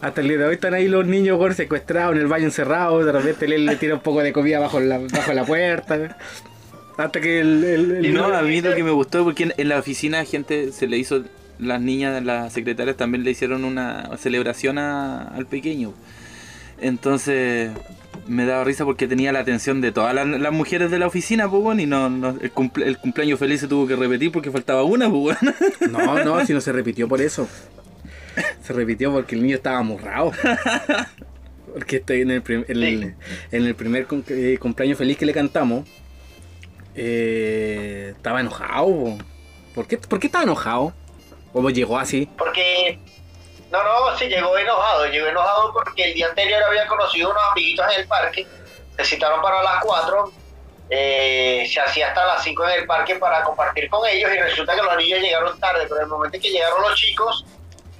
[0.00, 3.12] Hasta el día de hoy están ahí los niños secuestrados en el baño encerrados, de
[3.12, 6.16] repente él le tira un poco de comida bajo la, bajo la puerta.
[6.96, 9.54] Hasta que el, el- el- Y no, a mí lo que me gustó porque en,
[9.56, 11.24] en la oficina gente se le hizo,
[11.58, 15.92] las niñas, las secretarias también le hicieron una celebración a- al pequeño.
[16.80, 17.70] Entonces
[18.26, 21.48] me daba risa porque tenía la atención de todas las, las mujeres de la oficina,
[21.50, 24.50] pues bueno, y no, no- el, cumple- el cumpleaños feliz se tuvo que repetir porque
[24.50, 25.54] faltaba una, pues bueno.
[25.90, 27.48] No, no, si no se repitió por eso.
[28.62, 30.32] Se repitió porque el niño estaba amurrado.
[31.72, 33.14] Porque estoy en el, prim- en el,
[33.52, 35.88] en el primer cum- eh, cumpleaños feliz que le cantamos.
[36.94, 38.86] Eh, estaba enojado.
[38.86, 39.18] po.
[39.74, 40.92] ¿Por qué, ¿Por qué estaba enojado?
[41.52, 42.28] ¿Cómo llegó así?
[42.36, 42.98] Porque,
[43.70, 45.06] no, no, sí, llegó enojado.
[45.06, 48.46] Llegó enojado porque el día anterior había conocido unos amiguitos en el parque.
[48.96, 50.32] Se citaron para las 4.
[50.90, 54.74] eh, se hacía hasta las 5 en el parque para compartir con ellos y resulta
[54.74, 57.44] que los niños llegaron tarde, pero en el momento en que llegaron los chicos,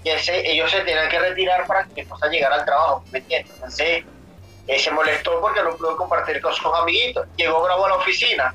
[0.05, 3.55] ellos se tenían que retirar para que esposa llegara al trabajo, ¿me entiendes?
[3.55, 4.05] Entonces,
[4.67, 7.27] eh, se molestó porque no pudo compartir con sus amiguitos.
[7.37, 8.55] Llegó bravo a la oficina.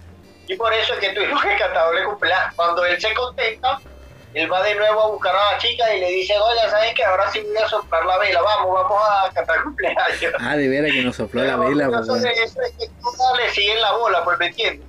[0.50, 2.56] Y por eso es que tuvimos que cantarle cumpleaños.
[2.56, 3.80] Cuando él se contenta,
[4.34, 7.06] él va de nuevo a buscar a la chica y le dice, oye, ¿sabes que
[7.06, 10.02] Ahora sí voy a soplar la vela, vamos, vamos a cantar cumpleaños.
[10.40, 11.90] Ah, de veras que nos sopló la vela.
[11.90, 12.22] weón.
[12.24, 14.88] de eso es que todas le siguen la bola, pues me entiendes.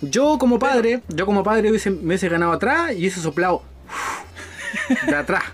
[0.00, 3.62] Yo como padre, yo como padre hubiese, me hubiese ganado atrás y hubiese soplado
[5.06, 5.44] de atrás.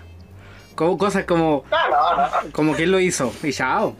[0.73, 3.31] Como, cosas como, no, no, no, como que él lo hizo.
[3.43, 3.95] Y chao.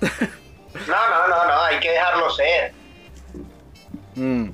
[0.00, 2.83] no, no, no, no, hay que dejarlo ser.
[4.16, 4.46] Mm.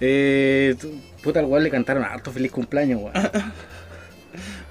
[0.00, 0.74] Eh,
[1.22, 3.12] puta, al weón le cantaron harto feliz cumpleaños, weón.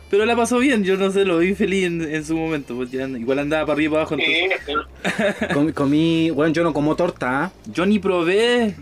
[0.10, 2.92] Pero la pasó bien, yo no sé, lo vi feliz en, en su momento, pues
[2.92, 4.16] ya igual andaba para arriba y para abajo.
[4.16, 5.48] Entonces, Sí, sí.
[5.54, 7.52] Comí, comí, weón, yo no como torta, ¿ah?
[7.66, 8.76] yo ni probé,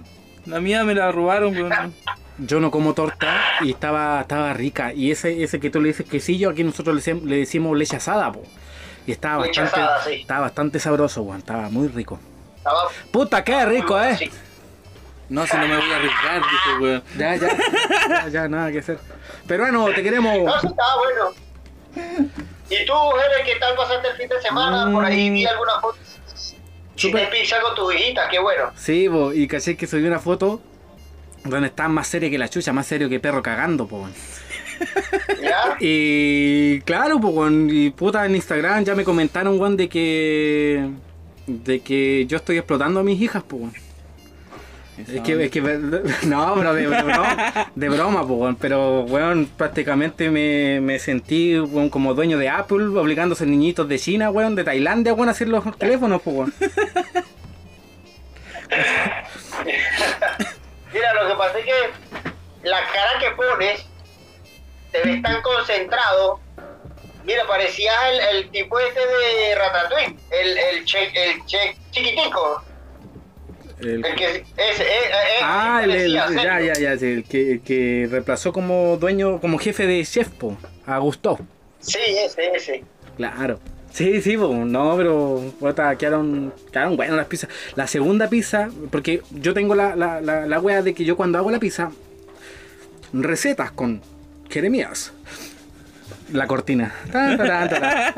[0.46, 1.93] la mía me la robaron, weón.
[2.39, 4.91] Yo no como torta y estaba, estaba rica.
[4.91, 8.32] Y ese, ese que tú le dices quesillo, aquí nosotros le, le decimos leche asada,
[8.32, 8.43] po.
[9.06, 10.13] Y estaba bastante, asada, sí.
[10.13, 11.39] estaba bastante sabroso, weón.
[11.39, 12.19] Estaba muy rico.
[12.58, 12.80] Estaba
[13.12, 14.17] Puta, qué rico, eh.
[14.17, 14.30] sí.
[15.29, 17.03] No, si no me voy a arriesgar, dice weón.
[17.17, 17.57] Ya, ya,
[18.09, 18.99] ya, ya, nada que hacer.
[19.47, 20.38] Peruano, te queremos.
[20.43, 22.23] No, sí, estaba bueno.
[22.69, 24.91] ¿Y tú, Jere, qué tal pasaste el fin de semana?
[24.91, 25.97] Por ahí vi alguna foto.
[26.95, 28.71] Si Súper- te con tu hijita, qué bueno.
[28.75, 30.62] Sí, po, y caché que subí una foto
[31.43, 33.97] donde estaba más serio que la chucha, más serio que perro cagando, po.
[33.97, 34.13] weón.
[35.41, 35.75] ¿Ya?
[35.79, 40.89] Y claro, pues, weón, y puta, en Instagram ya me comentaron, weón, de que.
[41.47, 43.73] de que yo estoy explotando a mis hijas, pues, weón.
[44.97, 45.62] Es que, es que,
[46.27, 52.13] no, pero de, de broma, de broma, pero, weón, prácticamente me, me sentí, weón, como
[52.13, 56.21] dueño de Apple, obligándose niñitos de China, weón, de Tailandia, weón, a hacer los teléfonos,
[56.21, 56.53] pues, weón.
[60.93, 61.73] Mira, lo que pasa es que
[62.63, 63.86] la cara que pones,
[64.91, 66.39] te ves tan concentrado.
[67.23, 72.63] Mira, parecías el, el tipo este de Ratatouille, el, el, che, el che chiquitico.
[73.79, 74.86] El- El que, ese,
[75.41, 76.29] ah, el, ya,
[76.62, 81.39] ya, ya, el que, que reemplazó como dueño, como jefe de chef, po, a Gusto.
[81.79, 82.83] Sí, ese, ese.
[83.17, 83.59] Claro.
[83.91, 87.49] Sí, sí, po, no, pero puta, quedaron, quedaron buenas las pizzas.
[87.75, 91.38] La segunda pizza, porque yo tengo la, la, la, la wea de que yo cuando
[91.38, 91.91] hago la pizza,
[93.13, 94.01] recetas con
[94.49, 95.13] Jeremías.
[96.31, 96.93] La cortina.
[97.12, 97.38] Tan.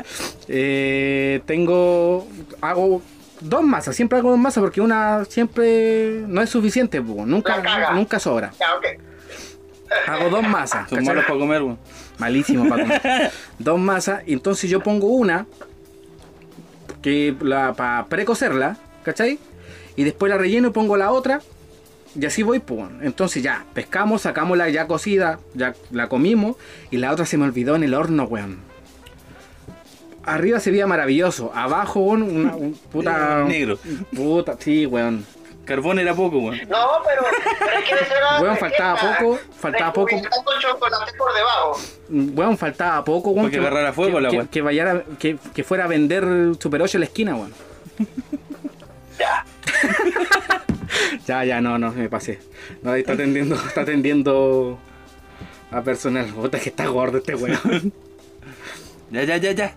[0.48, 2.26] Eh, tengo,
[2.60, 3.02] hago
[3.48, 8.18] dos masas, siempre hago dos masas porque una siempre no es suficiente, po, nunca, nunca
[8.18, 8.52] sobra.
[8.58, 8.66] Ya.
[10.06, 10.88] Hago dos masas.
[10.88, 11.04] Son ¿cachai?
[11.04, 11.62] malos para comer.
[12.18, 13.30] Malísimo para comer.
[13.58, 15.46] Dos masas, y entonces yo pongo una
[17.02, 19.38] que la para precocerla, ¿cachai?
[19.94, 21.40] Y después la relleno y pongo la otra.
[22.18, 22.88] Y así voy, pues.
[23.02, 26.56] Entonces ya, pescamos, sacamos la ya cocida, ya la comimos.
[26.90, 28.58] Y la otra se me olvidó en el horno, weón.
[30.26, 31.52] Arriba se veía maravilloso.
[31.54, 33.44] Abajo, weón, una un puta.
[33.48, 33.78] Negro.
[34.14, 35.24] Puta, sí, weón.
[35.64, 36.58] Carbón era poco, weón.
[36.68, 37.22] No, pero,
[37.58, 40.10] pero es que era Weón, faltaba poco, faltaba poco.
[40.60, 41.80] chocolate por debajo.
[42.08, 43.46] Weón, faltaba poco, weón.
[43.46, 44.48] Porque agarrara fuego que, la que, weón.
[44.48, 46.24] que vayara- que, que fuera a vender
[46.60, 47.52] Super 8 en la esquina, weón.
[49.18, 49.44] Ya.
[51.26, 52.38] Ya, ya, no, no, me pasé.
[52.82, 54.78] No, ahí está atendiendo, está atendiendo
[55.70, 56.26] a personal.
[56.26, 57.92] Puta que está gordo este weón.
[59.10, 59.74] Ya, ya, ya, ya.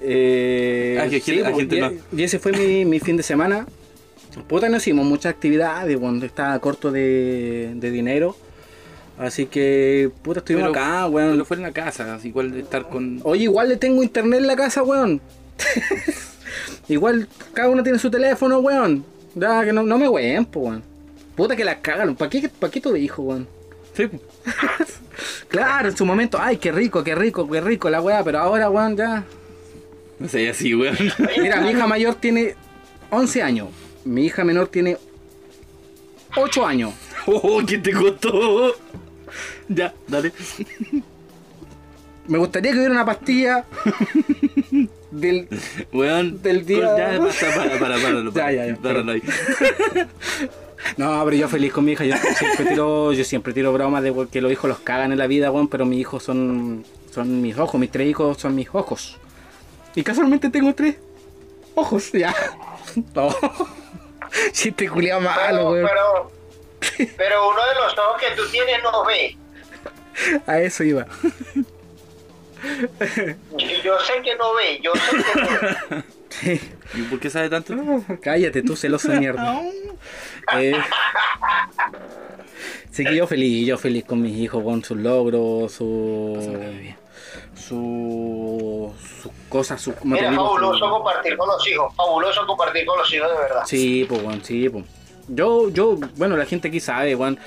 [0.00, 1.92] Eh, Ah, que pues, gente y, no.
[2.16, 3.66] y ese fue mi, mi fin de semana.
[4.48, 8.36] Puta, no hicimos muchas actividades cuando estaba corto de, de dinero.
[9.18, 11.32] Así que, puta, estuvimos Pero- acá, weón.
[11.32, 13.20] Pero fue en la casa, así igual de estar con.
[13.24, 15.20] Oye, igual le tengo internet en la casa, weón.
[16.88, 19.04] igual cada uno tiene su teléfono, weón.
[19.34, 20.82] Ya, que no, no me ween, po, weón.
[21.36, 22.16] Puta que la cagaron.
[22.16, 23.46] ¿Para qué, pa' qué tuve hijo, weón?
[23.96, 24.22] Sí, pues.
[25.48, 28.70] Claro, en su momento, ay, qué rico, qué rico, qué rico la weá, pero ahora,
[28.70, 29.24] weón, ya.
[30.24, 30.96] No sé, así, weón.
[31.40, 32.54] Mira, mi hija mayor tiene
[33.10, 33.68] 11 años.
[34.04, 34.96] Mi hija menor tiene
[36.36, 36.92] 8 años.
[37.26, 38.74] Oh, ¿qué te costó?
[39.68, 40.32] Ya, dale.
[42.26, 43.66] Me gustaría que hubiera una pastilla
[45.10, 45.46] del.
[45.92, 46.40] Weón.
[46.42, 48.30] Del día- Ya, basta, para, para, para.
[48.32, 48.76] Ya, ya, ya.
[48.76, 49.22] Páralo ahí.
[50.96, 52.04] No, pero yo feliz con mi hija.
[52.06, 55.26] Yo siempre tiro, yo siempre tiro bromas de que los hijos los cagan en la
[55.26, 57.78] vida, weón, pero mis hijos son, son mis ojos.
[57.78, 59.18] Mis tres hijos son mis ojos.
[59.94, 60.96] Y casualmente tengo tres
[61.74, 62.34] ojos, ya.
[63.14, 63.32] No.
[64.52, 65.88] Chiste culiado malo, Pero,
[66.80, 69.36] pero, pero uno de los ojos que tú tienes no ve.
[70.46, 71.06] A eso iba.
[73.84, 75.48] Yo sé que no ve, yo sé que no
[75.90, 76.60] ve.
[76.94, 77.74] ¿Y por qué sabe tanto?
[78.20, 79.60] Cállate, tú celoso de mierda.
[80.58, 80.74] Eh,
[82.90, 86.36] sí que yo feliz, yo feliz con mis hijos, con sus logros, su,
[87.60, 88.92] su,
[89.22, 93.36] sus cosas, sus digo, fabuloso compartir con los hijos, fabuloso compartir con los hijos de
[93.38, 93.62] verdad.
[93.66, 94.84] Sí, pues, weón, sí, pues.
[95.28, 97.38] Yo, yo, bueno, la gente aquí sabe, weón,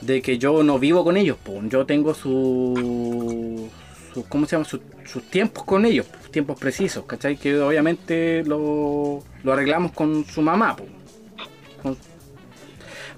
[0.00, 1.58] de que yo no vivo con ellos, pues.
[1.68, 3.68] Yo tengo su,
[4.14, 4.64] su ¿cómo se llama?
[4.64, 7.36] Su- sus tiempos con ellos, pues, tiempos precisos, ¿cachai?
[7.36, 10.88] Que obviamente lo, lo arreglamos con su mamá, pues.
[11.82, 11.96] Con-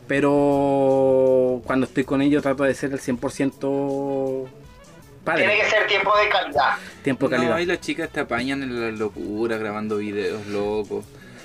[0.07, 4.47] pero cuando estoy con ellos trato de ser el 100%
[5.25, 5.47] padre.
[5.47, 6.71] Tiene que ser tiempo de calidad.
[7.03, 7.51] Tiempo de calidad.
[7.53, 11.05] No, ahí las chicas te apañan en la locura grabando videos locos.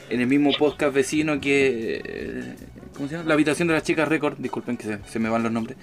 [0.10, 2.02] En el mismo podcast vecino que.
[2.04, 2.56] eh,
[2.96, 3.28] ¿Cómo se llama?
[3.28, 4.36] La habitación de las chicas récord.
[4.38, 5.78] Disculpen que se, se me van los nombres.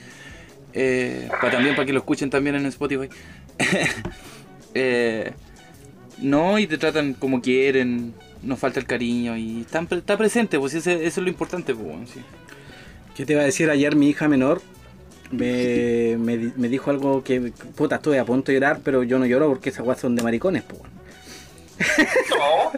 [0.75, 3.09] Eh, para también para que lo escuchen también en Spotify.
[4.75, 5.33] Eh,
[6.19, 8.15] no, y te tratan como quieren.
[8.43, 12.07] Nos falta el cariño y está presente, pues ese- eso es lo importante, pues, bueno,
[12.13, 12.21] sí.
[13.15, 14.61] ¿Qué te iba a decir ayer mi hija menor?
[15.33, 19.19] Me, me, di- me dijo algo que, puta, estuve a punto de llorar, pero yo
[19.19, 20.81] no lloro porque esas guas son de maricones, pues.
[22.39, 22.71] No.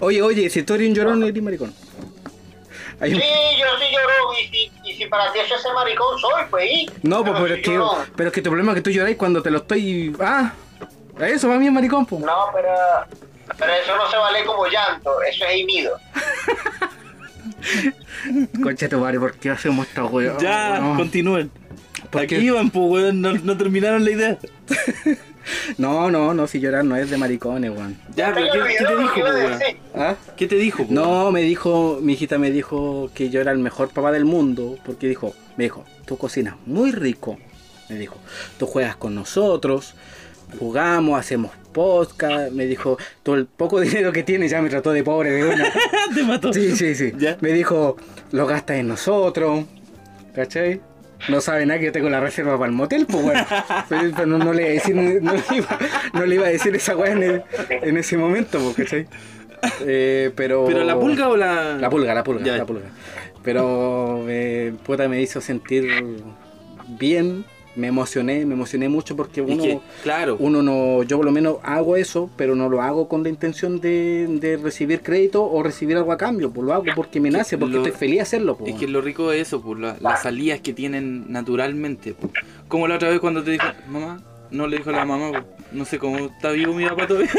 [0.06, 1.74] Oye, oye, si tú eres un llorón, eres maricón.
[3.00, 3.26] Hay un- Sí,
[3.60, 6.70] yo soy llorón y si, y si para ti eso es ser maricón, soy, pues.
[7.02, 8.06] No, pues, pero es que, llorón.
[8.16, 10.14] pero es que tu problema es que tú lloráis cuando te lo estoy.
[10.20, 10.52] Ah,
[11.20, 12.18] eso para mí es maricón, po.
[12.20, 12.68] No, pero,
[13.58, 15.98] pero eso no se vale como llanto, eso es gemido.
[18.62, 20.38] Concha tu madre, ¿por qué hacemos esta weón?
[20.38, 20.96] Ya, no.
[20.96, 21.50] continúen.
[22.10, 22.42] ¿Por Aquí qué?
[22.42, 24.38] iban, pues, weón, no, no terminaron la idea.
[25.78, 27.98] no, no, no, si llorar no es de maricones, weón.
[28.16, 29.76] Ya, pero ¿qué, qué te dijo, ¿Qué iba a pues, weón?
[29.94, 30.16] ¿Ah?
[30.36, 30.90] ¿Qué te dijo, pues?
[30.90, 34.78] No, me dijo, mi hijita me dijo que yo era el mejor papá del mundo,
[34.84, 37.38] porque dijo, me dijo, tú cocinas muy rico,
[37.88, 38.16] me dijo,
[38.58, 39.94] tú juegas con nosotros,
[40.58, 45.02] jugamos, hacemos podcast, me dijo, todo el poco dinero que tienes ya me trató de
[45.02, 45.72] pobre de una.
[46.14, 46.52] te mató.
[46.52, 47.12] Sí, sí, sí.
[47.18, 47.36] Ya.
[47.40, 47.96] Me dijo,
[48.32, 49.64] lo gastas en nosotros,
[50.34, 50.80] ¿cachai?
[51.28, 53.44] No sabe nada que yo tengo la reserva para el motel, pues bueno.
[53.88, 55.78] Pero, no, no le iba a decir, no, le iba,
[56.14, 59.06] no le iba a decir esa weá en, el- en ese momento, pues, ¿cachai?
[59.84, 60.64] Eh, pero...
[60.66, 61.76] ¿Pero la pulga o la...?
[61.76, 62.56] La pulga, la pulga, Ya.
[62.58, 62.86] la pulga.
[63.42, 65.88] Pero eh, puta me hizo sentir
[66.98, 67.44] bien,
[67.78, 70.36] me emocioné, me emocioné mucho porque uno, que, claro.
[70.40, 73.80] uno no, yo por lo menos hago eso, pero no lo hago con la intención
[73.80, 77.56] de, de recibir crédito o recibir algo a cambio, pues lo hago porque me nace,
[77.56, 78.56] porque lo- estoy feliz de hacerlo.
[78.56, 78.74] pues.
[78.74, 82.14] Es que lo rico es eso, pues, la- las salidas que tienen naturalmente.
[82.14, 82.32] pues.
[82.66, 85.44] Como la otra vez cuando te dijo, mamá, no le dijo a la mamá, pues,
[85.72, 87.30] no sé cómo está vivo mi papá todavía.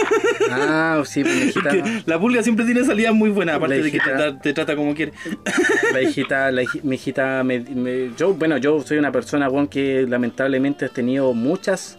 [0.52, 1.72] Ah, sí, pues mi hijita,
[2.06, 4.54] la pulga siempre tiene salidas muy buenas, aparte La de que te, hijita- tra- te
[4.54, 5.14] trata como quiere.
[5.94, 9.68] la hijita, la hij- mi hijita, me, me- yo, bueno, yo soy una persona, weón,
[9.68, 11.98] que lamentablemente he tenido muchas,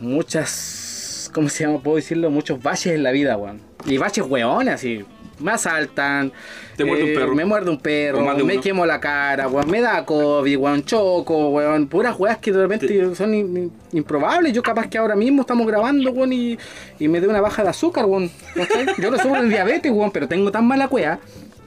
[0.00, 1.80] muchas, ¿cómo se llama?
[1.80, 3.60] Puedo decirlo, muchos baches en la vida, weón.
[3.86, 5.04] Y baches weones, así.
[5.40, 6.26] Me asaltan.
[6.28, 6.32] eh,
[6.76, 7.34] Te muerde un perro.
[7.34, 8.20] Me muerde un O perro.
[8.20, 8.62] más de Me uno.
[8.62, 9.70] quemo la cara, weón.
[9.70, 10.84] Me da COVID, weón.
[10.84, 11.88] Choco, weón.
[11.88, 14.52] Puras weas que de repente son in- in- improbables.
[14.52, 16.58] Yo capaz que ahora mismo estamos grabando, weón, y,
[16.98, 18.30] y me dé una baja de azúcar, weón.
[18.54, 18.86] ¿cachai?
[18.98, 21.18] Yo no sufro de diabetes, weón, pero tengo tan mala cueva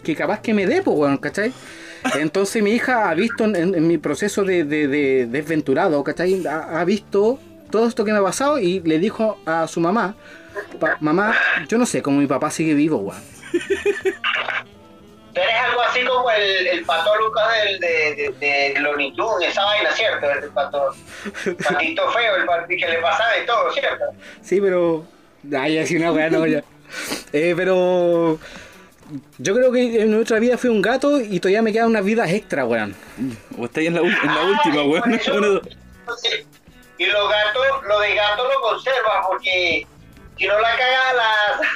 [0.04, 1.54] que capaz que me dé, pues, weón, ¿cachai?
[2.20, 6.46] Entonces mi hija ha visto en, en mi proceso de, de- de desventurado, ¿cachai?
[6.46, 7.40] Ha, ha visto
[7.72, 10.16] todo esto que me ha pasado y le dijo a su mamá,
[10.80, 11.34] "Pa- mamá,
[11.70, 13.22] yo no sé cómo mi papá sigue vivo, weón.
[15.34, 19.50] Tú eres algo así como el, el pato Lucas del, de, de, de Looney Tunes,
[19.50, 20.30] esa vaina, ¿cierto?
[20.30, 20.94] El pato,
[21.68, 24.06] patito feo, el patito que le pasa de todo, ¿cierto?
[24.42, 25.06] Sí, pero...
[25.58, 26.63] Ay, así una weá, no, ya.
[27.32, 28.38] Eh, pero...
[29.39, 32.32] Yo creo que en nuestra vida fui un gato y todavía me quedan unas vidas
[32.32, 32.96] extra, weón.
[33.58, 35.13] O está ahí en la, en la Ah, última, weón.
[35.13, 35.62] eso-.
[37.00, 39.86] Y los gatos, lo de gato lo conservas porque
[40.38, 41.34] si no la caga a la,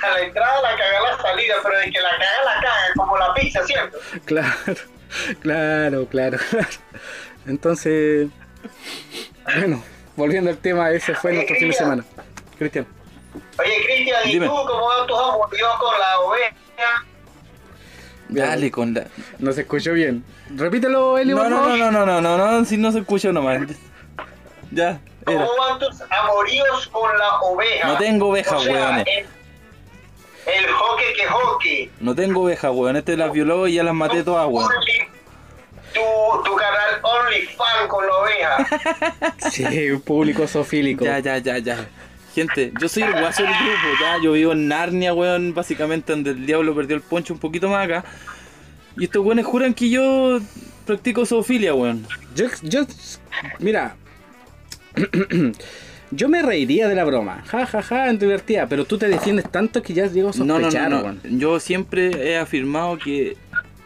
[0.09, 2.93] a la entrada, la caga a la salida, pero de que la caga, la caga,
[2.95, 3.97] como la pizza, ¿cierto?
[4.25, 4.55] Claro,
[5.41, 6.67] claro, claro, claro.
[7.45, 8.27] Entonces,
[9.57, 9.83] bueno,
[10.15, 12.03] volviendo al tema, ese fue nuestro fin de semana.
[12.57, 12.87] Cristian.
[13.59, 14.47] Oye, Cristian, ¿y Dime.
[14.47, 17.05] tú cómo van tus amoríos con la oveja?
[18.29, 19.05] Dale con la...
[19.39, 20.23] No se escuchó bien.
[20.55, 21.77] Repítelo, Eli, No, por no, favor.
[21.77, 23.61] no, no, no, no, no, si no se escucha nomás.
[24.71, 25.45] Ya, era.
[25.45, 27.87] ¿Cómo van tus amoríos con la oveja?
[27.87, 29.07] No tengo oveja, o sea, weones.
[29.07, 29.25] El,
[30.53, 31.91] el joque que joque.
[31.99, 32.95] No tengo oveja, weón.
[32.95, 34.69] Este las violó y ya las maté todas, weón.
[35.93, 38.67] Tu, tu canal OnlyFans con la oveja.
[39.51, 41.05] Sí, un público sofílico.
[41.05, 41.87] Ya, ya, ya, ya.
[42.35, 44.17] Gente, yo soy el guaso del grupo, ya.
[44.21, 47.85] Yo vivo en Narnia, weón, básicamente donde el diablo perdió el poncho un poquito más
[47.85, 48.03] acá.
[48.97, 50.39] Y estos weones juran que yo
[50.85, 52.05] practico zoofilia, weón.
[52.35, 52.81] Yo, yo,
[53.59, 53.95] mira,
[56.11, 57.43] yo me reiría de la broma.
[57.47, 58.67] Ja, ja, ja, divertida.
[58.67, 61.15] Pero tú te defiendes tanto que ya llego a No, no, no, no.
[61.23, 63.37] Yo siempre he afirmado que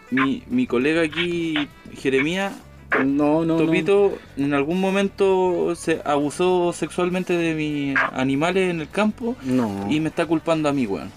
[0.10, 2.54] mi, mi colega aquí, Jeremías,
[3.00, 3.58] No, no, no.
[3.58, 10.00] Topito, en algún momento se abusó sexualmente de mis animales en el campo No, y
[10.02, 11.10] me está culpando a mí, weón.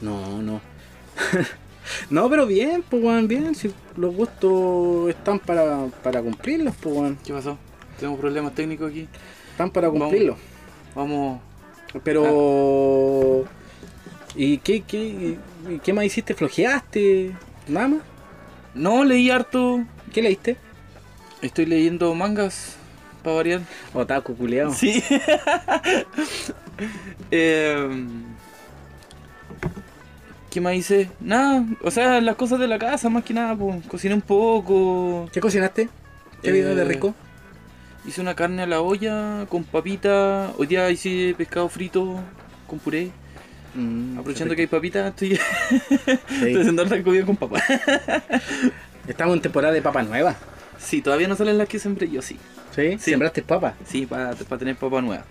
[0.00, 0.60] no, no.
[2.10, 3.54] no, pero bien, pues, weón, bien.
[3.54, 7.18] Si los gustos están para, para cumplirlos, pues, weón.
[7.24, 7.56] ¿Qué pasó?
[7.98, 9.08] Tengo problemas técnicos aquí.
[9.50, 10.02] Están para Vamos.
[10.02, 10.36] cumplirlos.
[10.94, 11.40] Vamos.
[12.04, 13.44] Pero...
[14.36, 15.36] ¿Y qué, qué,
[15.68, 16.34] y qué más hiciste?
[16.34, 17.32] ¿Flojeaste?
[17.66, 18.00] ¿Nada más?
[18.74, 19.80] No, leí harto.
[20.12, 20.56] ¿Qué leíste?
[21.42, 22.76] Estoy leyendo mangas,
[23.22, 23.60] para variar.
[23.94, 24.72] Otaku, culiao.
[24.72, 25.02] Sí.
[27.30, 28.08] Em,
[30.50, 31.10] ¿Qué más hice?
[31.20, 33.84] Nada, o sea, las cosas de la casa, más que nada, pues.
[33.86, 35.28] Cociné un poco.
[35.32, 35.88] ¿Qué cocinaste?
[36.42, 37.14] ¿Qué video de Eh, rico?
[38.08, 40.54] Hice una carne a la olla con papita.
[40.56, 42.18] Hoy día hice pescado frito
[42.66, 43.10] con puré.
[43.74, 45.38] Mm, Aprovechando que hay papitas, estoy,
[46.40, 46.54] Sí.
[46.54, 47.62] la comida con papas.
[49.06, 50.34] Estamos en temporada de papa nueva.
[50.78, 52.38] Sí, todavía no salen las que sembré yo, sí.
[52.74, 52.92] ¿Sí?
[52.92, 53.10] Sí.
[53.10, 53.74] ¿Sembraste papa?
[53.84, 55.26] Sí, para tener papa nueva.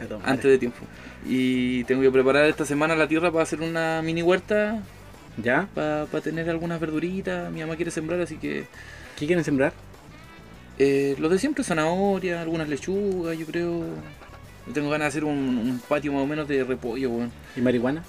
[0.00, 0.18] Madre.
[0.22, 0.78] antes de tiempo.
[1.26, 4.80] Y tengo que preparar esta semana la tierra para hacer una mini huerta,
[5.36, 5.66] ¿Ya?
[5.74, 7.50] para, tener algunas verduritas.
[7.50, 8.66] Mi mamá quiere sembrar, así que
[9.18, 9.72] ¿Qué quieren sembrar?
[10.78, 13.84] Eh, lo de siempre, zanahoria, algunas lechugas, yo creo.
[14.66, 17.30] Yo Tengo ganas de hacer un, un patio más o menos de repollo, weón.
[17.56, 18.02] ¿Y marihuana?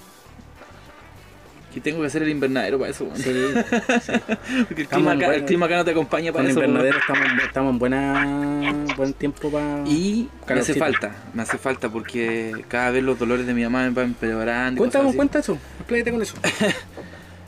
[1.74, 3.18] Que tengo que hacer el invernadero para eso, weón.
[3.18, 3.30] Sí.
[4.66, 6.60] Porque el clima, acá, buen- el clima acá no te acompaña Con para el eso.
[6.60, 6.70] weón.
[6.70, 9.82] invernadero estamos, en- estamos en buena, buen tiempo para...
[9.86, 13.82] Y me hace falta, me hace falta porque cada vez los dolores de mi mamá
[13.82, 14.78] me van empeorando.
[14.78, 15.58] Cuéntame, cuenta eso.
[15.80, 16.34] Expláyate con eso.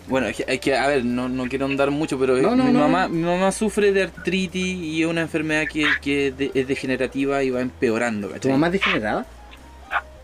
[0.09, 2.65] Bueno, es que, es que, a ver, no, no quiero andar mucho, pero No, no,
[2.65, 2.81] mi, no.
[2.81, 7.43] Mamá, mi mamá sufre de artritis y es una enfermedad que, que de- es degenerativa
[7.43, 8.53] y va empeorando, ¿Tu ¿cachai?
[8.53, 9.27] mamá es degenerada?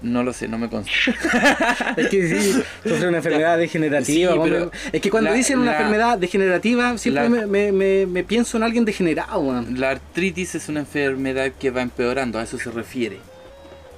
[0.03, 0.93] No lo sé, no me consta.
[1.97, 4.33] Es que sí, sufre una enfermedad degenerativa.
[4.35, 7.73] Sí, pero es que cuando la- dicen una la- enfermedad degenerativa, siempre la- me, me,
[7.73, 9.81] me, me pienso en alguien degenerado, weón.
[9.81, 13.19] La artritis es una enfermedad que va empeorando, a eso se refiere.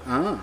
[0.06, 0.36] Ah.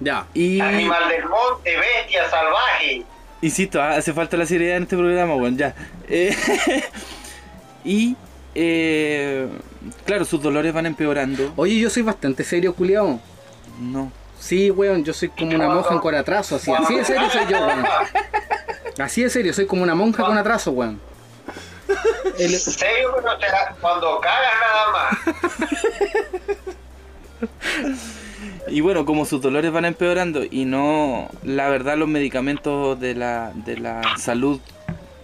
[0.00, 0.26] Ya.
[0.34, 3.02] Y, Animal del monte, bestia, salvaje.
[3.42, 5.74] Insisto, ah, hace falta la seriedad en este programa, bueno, ya.
[6.08, 6.34] Eh,
[7.84, 8.16] y,
[8.54, 9.48] eh,
[10.06, 11.52] claro, sus dolores van empeorando.
[11.56, 13.20] Oye, yo soy bastante serio, culiao.
[13.78, 14.10] No.
[14.40, 16.72] Sí, weón, yo soy como una monja con atraso, así.
[16.72, 17.84] Así de serio soy yo, weón.
[18.98, 21.00] Así de serio, soy como una monja con atraso, weón.
[22.38, 23.10] El- Serio,
[23.80, 25.18] cuando cagas nada más.
[28.72, 33.52] Y bueno, como sus dolores van empeorando y no, la verdad, los medicamentos de la,
[33.54, 34.60] de la salud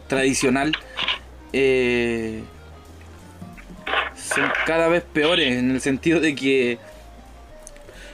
[0.06, 0.72] tradicional
[1.54, 2.42] eh,
[4.16, 6.78] son cada vez peores en el sentido de que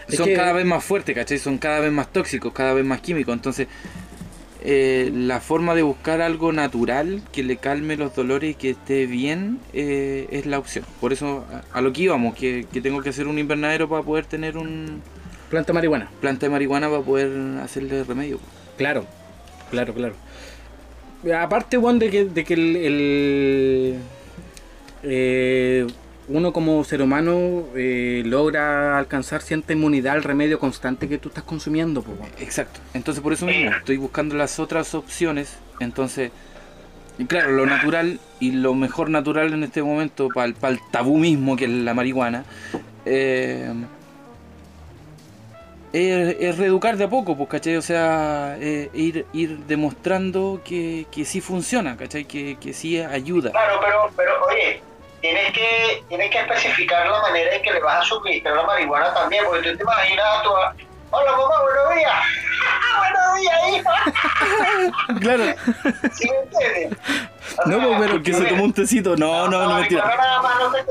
[0.08, 1.38] Es son que- cada vez más fuertes, ¿cachai?
[1.38, 3.34] Son cada vez más tóxicos, cada vez más químicos.
[3.34, 3.66] Entonces,
[4.62, 9.06] eh, la forma de buscar algo natural que le calme los dolores y que esté
[9.06, 10.84] bien eh, es la opción.
[11.00, 14.02] Por eso, a, a lo que íbamos, que, que tengo que hacer un invernadero para
[14.02, 15.02] poder tener un
[15.54, 16.10] Planta marihuana.
[16.20, 18.40] planta de marihuana para poder hacerle remedio.
[18.76, 19.06] Claro,
[19.70, 20.16] claro, claro.
[21.38, 23.94] Aparte, weón, de que, de que el, el,
[25.04, 25.86] eh,
[26.26, 31.44] uno como ser humano eh, logra alcanzar cierta inmunidad al remedio constante que tú estás
[31.44, 32.04] consumiendo.
[32.40, 32.80] Exacto.
[32.92, 35.56] Entonces por eso mismo estoy buscando las otras opciones.
[35.78, 36.32] Entonces,
[37.16, 41.54] y claro, lo natural y lo mejor natural en este momento para el, tabú mismo
[41.54, 42.44] que es la marihuana.
[43.04, 43.72] eh,
[45.94, 47.76] es, es reeducar de a poco, pues, ¿cachai?
[47.76, 52.24] O sea, eh, ir, ir demostrando que, que sí funciona, ¿cachai?
[52.24, 53.52] Que, que sí ayuda.
[53.52, 54.82] Claro, pero, pero oye,
[55.20, 59.14] tienes que, tienes que especificar la manera en que le vas a suministrar la marihuana
[59.14, 60.50] también, porque tú te imaginas a tu...
[61.16, 62.14] Hola mamá, buenos días.
[62.98, 65.20] buenos días, hijo.
[65.20, 65.44] Claro,
[66.12, 66.98] ¿Sí me entiendes?
[67.64, 69.16] O No, sea, pero porque se tomó un tecito.
[69.16, 70.04] No, no, no, mentira.
[70.16, 70.82] nada más no te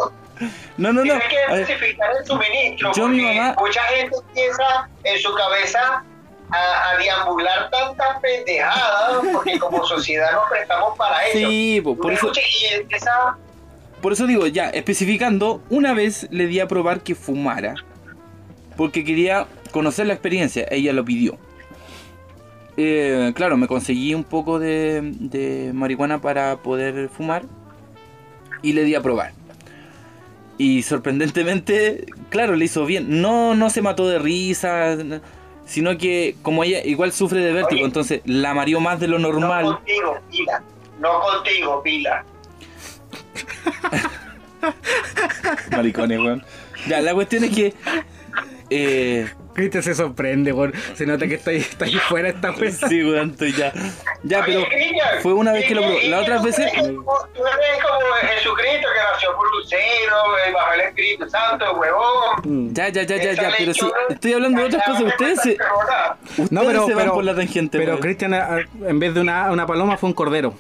[0.77, 1.01] No, no, no.
[1.03, 2.91] Tienes que A ver, especificar el suministro.
[2.95, 6.03] Yo, mi mamá- Mucha gente empieza en su cabeza
[6.51, 11.37] a, a deambular tantas pendejadas porque como sociedad nos prestamos para eso.
[11.49, 12.27] Sí, pues, por eso...
[12.27, 13.11] Escucha, Y empieza
[14.01, 17.75] Por eso digo, ya, especificando, una vez le di a probar que fumara.
[18.77, 21.37] Porque quería conocer la experiencia, ella lo pidió.
[22.75, 27.43] Eh, claro, me conseguí un poco de, de marihuana para poder fumar.
[28.63, 29.33] Y le di a probar.
[30.57, 33.21] Y sorprendentemente, claro, le hizo bien.
[33.21, 34.97] No, no se mató de risa.
[35.65, 37.85] Sino que como ella igual sufre de vértigo, Oye.
[37.85, 39.65] entonces la mareó más de lo no normal.
[39.65, 40.63] contigo, pila.
[40.99, 42.25] No contigo, pila.
[45.71, 46.43] Maricones, weón.
[46.87, 47.73] Ya, la cuestión es que...
[48.69, 50.73] Eh, Cristian se sorprende, weón.
[50.95, 52.71] Se nota que está ahí, está ahí fuera esta weón.
[52.71, 53.71] Sí, weón, estoy ya.
[54.23, 56.07] Ya, Oye, pero Cristian, fue una vez que lo probé.
[56.07, 56.71] Las otras veces.
[56.73, 62.41] Tú eres como Jesucristo que nació por Lucero, eh, bajo el Espíritu Santo, huevón.
[62.43, 62.73] Mm.
[62.73, 63.51] Ya, ya, ya, ya, ya.
[63.57, 65.03] Pero sí, estoy hablando de otras cosas.
[65.03, 66.17] Ustedes se, perdona.
[66.29, 67.99] ustedes No, pero, se van pero, por la tangente, pero.
[67.99, 70.53] Cristian, en vez de una, una paloma, fue un cordero.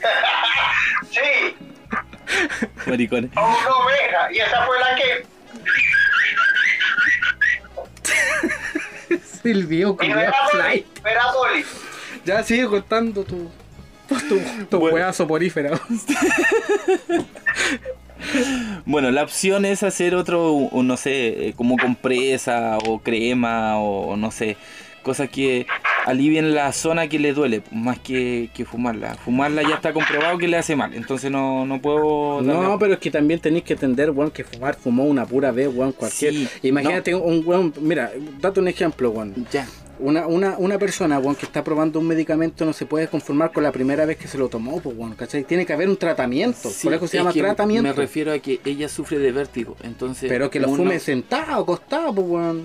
[1.10, 1.56] Sí,
[2.86, 3.30] Maricones.
[3.36, 4.32] o una oveja.
[4.32, 5.26] Y esa fue la que.
[9.42, 10.12] Silvio, Dolly,
[10.52, 10.86] flight.
[11.02, 11.64] no era Dolly.
[12.24, 13.50] Ya sigue contando tu,
[14.08, 14.16] tu,
[14.68, 14.94] tu Bueno.
[14.96, 15.80] weá soporífera.
[18.84, 24.30] Bueno, la opción es hacer otro, no sé, eh, como compresa o crema o no
[24.30, 24.56] sé,
[25.02, 25.66] cosas que
[26.06, 29.14] alivien la zona que le duele, más que, que fumarla.
[29.14, 32.40] Fumarla ya está comprobado que le hace mal, entonces no, no puedo...
[32.42, 35.50] darle- No, pero es que también tenéis que entender, weón, que fumar fumó una pura
[35.52, 36.32] vez, weón, cualquier.
[36.34, 39.46] Sí, Imagínate un weón, mira, date un ejemplo, weón.
[39.52, 39.66] Ya.
[40.02, 43.62] Una, una, una persona, weón, que está probando un medicamento no se puede conformar con
[43.62, 45.44] la primera vez que se lo tomó, pues, weón, ¿cachai?
[45.44, 46.70] Tiene que haber un tratamiento.
[46.70, 47.86] Sí, por eso se llama tratamiento.
[47.88, 50.30] Me refiero a que ella sufre de vértigo, entonces...
[50.30, 52.62] Pero que lo uno- fume sentado, acostado, pues, weón.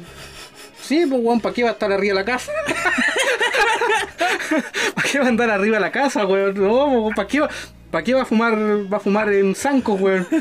[0.85, 2.51] Sí, pues, weón, ¿para qué va a estar arriba de la casa?
[4.95, 6.53] ¿Para qué va a andar arriba de la casa, weón?
[6.55, 7.49] No, pues, ¿para qué va,
[7.91, 8.55] para qué va a fumar,
[8.91, 10.27] va a fumar en zanco, weón?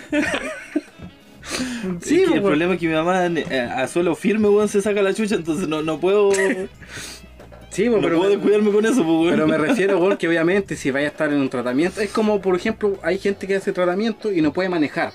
[2.00, 4.68] Es Sí, que pues, el problema es que mi mamá eh, a suelo firme, weón,
[4.68, 6.32] se saca la chucha, entonces no, no puedo...
[6.32, 9.30] Sí, pues, no pero, puedo descuidarme con eso, weón.
[9.30, 12.40] pero me refiero, weón, que obviamente si vaya a estar en un tratamiento, es como,
[12.40, 15.12] por ejemplo, hay gente que hace tratamiento y no puede manejar.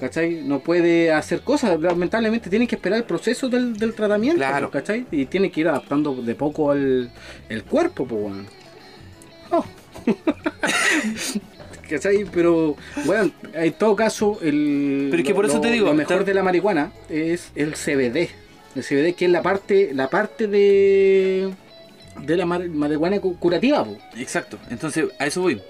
[0.00, 0.42] ¿Cachai?
[0.44, 4.70] No puede hacer cosas, lamentablemente tiene que esperar el proceso del, del tratamiento, Claro.
[4.70, 5.06] ¿cachai?
[5.10, 7.10] Y tiene que ir adaptando de poco al
[7.48, 8.46] el cuerpo, pues, weón.
[9.50, 9.64] Oh.
[11.88, 12.24] ¿Cachai?
[12.32, 15.94] Pero, bueno, en todo caso, el, Pero es que por lo- eso te digo, lo
[15.94, 18.28] mejor de la marihuana es el CBD.
[18.74, 21.50] El CBD que es la parte, la parte de,
[22.22, 23.96] de la mar- marihuana cu- curativa, po.
[24.16, 25.62] Exacto, entonces a eso voy.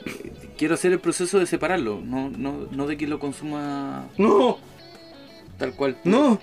[0.58, 4.58] Quiero hacer el proceso de separarlo, no, no, no de que lo consuma No,
[5.58, 5.96] tal cual.
[6.04, 6.38] no.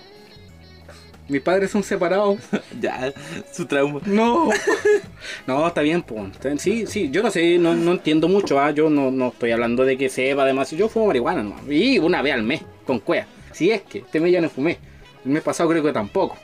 [1.26, 2.38] Mis padres son separados.
[2.80, 3.12] Ya,
[3.52, 4.00] su trauma.
[4.04, 4.50] No.
[5.46, 6.32] No, está bien, pues.
[6.58, 8.60] Sí, sí, yo no sé, no, no entiendo mucho.
[8.60, 10.70] ah, Yo no, no estoy hablando de que sepa además.
[10.72, 11.62] Yo fumo marihuana nomás.
[11.70, 13.26] Y una vez al mes, con cuea.
[13.52, 14.76] Si es que, este mes ya no fumé.
[15.24, 16.36] El mes pasado creo que tampoco.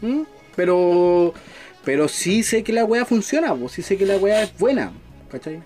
[0.00, 0.22] ¿Mm?
[0.56, 1.34] Pero.
[1.84, 3.72] Pero sí sé que la wea funciona, pues.
[3.72, 4.92] Sí sé que la wea es buena.
[5.30, 5.60] ¿Cachai?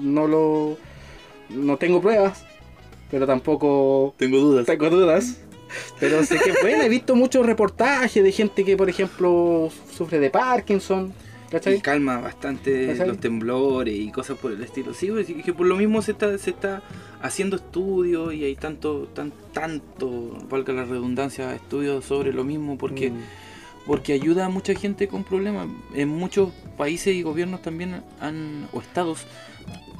[0.00, 0.76] No lo.
[1.50, 2.44] No tengo pruebas.
[3.10, 4.66] Pero tampoco Tengo dudas.
[4.66, 5.38] tengo dudas.
[6.00, 6.86] Pero sé que es buena.
[6.86, 11.12] He visto muchos reportajes de gente que, por ejemplo, sufre de Parkinson.
[11.66, 13.06] Y calma bastante ¿Cachai?
[13.06, 14.92] los temblores y cosas por el estilo.
[14.92, 16.82] Sí, pues, que por lo mismo se está, se está
[17.22, 23.10] haciendo estudios y hay tanto, tan, tanto, valga la redundancia, estudios sobre lo mismo porque,
[23.10, 23.18] Mm.
[23.86, 25.68] porque ayuda a mucha gente con problemas.
[25.94, 29.20] En muchos países y gobiernos también han, o estados,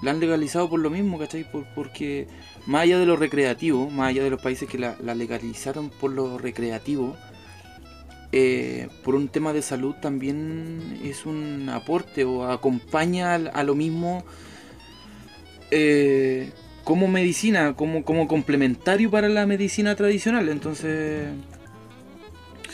[0.05, 1.51] la han legalizado por lo mismo, ¿cachai?
[1.51, 2.29] Por, porque
[2.67, 6.13] más allá de lo recreativo, más allá de los países que la, la legalizaron por
[6.13, 7.17] lo recreativo,
[8.33, 14.25] eh, por un tema de salud también es un aporte o acompaña a, lo mismo
[15.71, 16.51] eh,
[16.83, 20.49] como medicina, como, como complementario para la medicina tradicional.
[20.49, 21.29] Entonces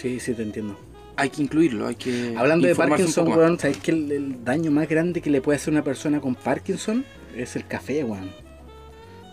[0.00, 0.80] Sí, sí, te entiendo.
[1.14, 2.34] hay que incluirlo, hay que...
[2.38, 5.74] Hablando de Parkinson, weón, ¿sabes que el, el daño más grande que le puede hacer
[5.74, 7.04] una persona con Parkinson
[7.42, 8.32] es el café, weón?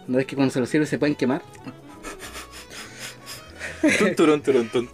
[0.07, 1.41] ¿No es que cuando se lo sirve se pueden quemar?
[4.15, 4.89] Turun, turun, tun.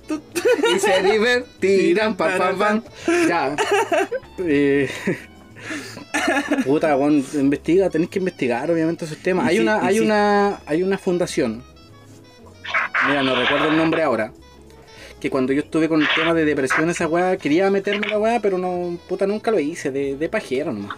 [0.75, 2.83] y se divertirán, pam, pam, pam.
[3.27, 3.55] Ya.
[4.39, 4.89] Eh,
[6.65, 9.47] Puta, weón, investiga, tenés que investigar obviamente esos temas.
[9.47, 10.01] Hay sí, una, hay sí.
[10.01, 11.63] una, hay una fundación.
[13.07, 14.31] Mira, no recuerdo el nombre ahora.
[15.19, 18.19] Que cuando yo estuve con el tema de depresión, esa weá, quería meterme en la
[18.19, 20.97] weá, pero no, puta, nunca lo hice, de, de pajero nomás.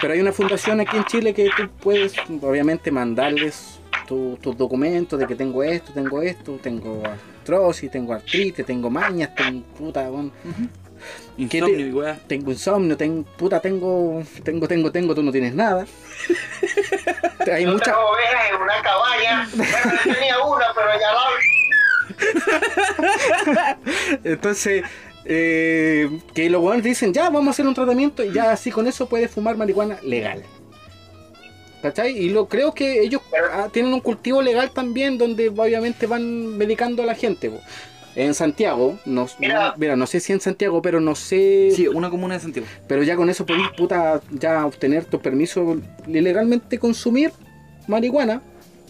[0.00, 5.18] Pero hay una fundación aquí en Chile que tú puedes, obviamente, mandarles tu- tus documentos
[5.18, 10.30] de que tengo esto, tengo esto, tengo artrosis, tengo artritis, tengo mañas, tengo puta, weón,
[11.36, 15.84] ¿Qué Insomnio te- tengo insomnio, tengo, puta, tengo, tengo, tengo, tengo, tú no tienes nada.
[17.52, 19.48] hay Yo mucha, tengo ovejas en una cabaña.
[19.54, 19.72] Bueno,
[20.06, 21.24] yo tenía una, pero ya la.
[24.24, 24.84] Entonces,
[25.24, 28.86] eh, que los weones dicen, ya, vamos a hacer un tratamiento y ya así con
[28.86, 30.42] eso puedes fumar marihuana legal.
[31.82, 32.16] ¿Cachai?
[32.16, 33.20] Y lo creo que ellos
[33.52, 37.50] ah, tienen un cultivo legal también donde obviamente van medicando a la gente.
[37.50, 37.60] po.
[38.16, 39.74] En Santiago, no, Mira.
[39.76, 41.72] mira, no sé si en Santiago, pero no sé.
[41.74, 42.66] Sí, una comuna de Santiago.
[42.86, 47.32] Pero ya con eso podéis, puta, ya obtener tu permiso de legalmente consumir
[47.88, 48.40] marihuana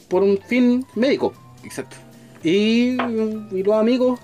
[0.09, 1.33] por un fin médico.
[1.65, 1.97] Exacto.
[2.45, 2.97] Y,
[3.51, 4.21] y los amigos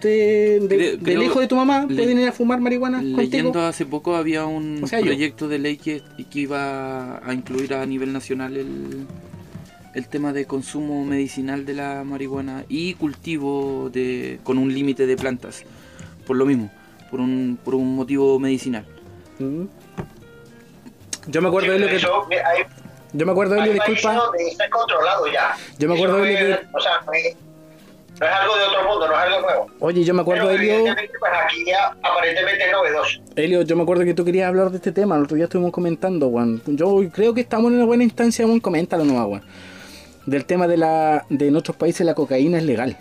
[0.00, 3.02] de, de- Creo- del creo- hijo de tu mamá le- pueden ir a fumar marihuana
[3.02, 3.66] Leyendo contigo.
[3.66, 5.06] hace poco había un O sea, yo.
[5.06, 9.06] proyecto de ley que, que iba a incluir a nivel nacional el,
[9.94, 15.16] el tema de consumo medicinal de la marihuana y cultivo de con un límite de
[15.16, 15.64] plantas.
[16.26, 16.70] Por lo mismo,
[17.10, 18.86] por un, por un motivo medicinal.
[19.38, 19.64] Mm.
[21.28, 21.96] Yo me acuerdo de lo que.
[21.96, 22.62] Eso, mira, hay,
[23.12, 24.30] Yo me acuerdo de lo, disculpa.
[24.50, 25.54] está controlado ya.
[25.78, 27.36] Yo me acuerdo de lo O sea, es,
[28.22, 29.66] no es algo de otro mundo, no es algo nuevo.
[29.80, 30.94] Oye, yo me acuerdo Pero de Elio.
[30.94, 33.20] pues aquí ya aparentemente es novedoso.
[33.34, 35.16] Elio, yo me acuerdo que tú querías hablar de este tema.
[35.16, 36.62] El otro día estuvimos comentando, Juan.
[36.66, 38.60] Yo creo que estamos en una buena instancia, Juan.
[38.60, 39.42] Coméntalo nomás, Juan.
[40.26, 41.24] Del tema de la.
[41.30, 42.96] de en otros países la cocaína es legal.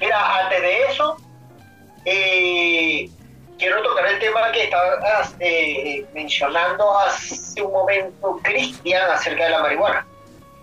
[0.00, 1.16] Mira, antes de eso,
[2.06, 3.10] eh,
[3.58, 9.60] quiero tocar el tema que estabas eh, mencionando hace un momento, Cristian, acerca de la
[9.60, 10.06] marihuana.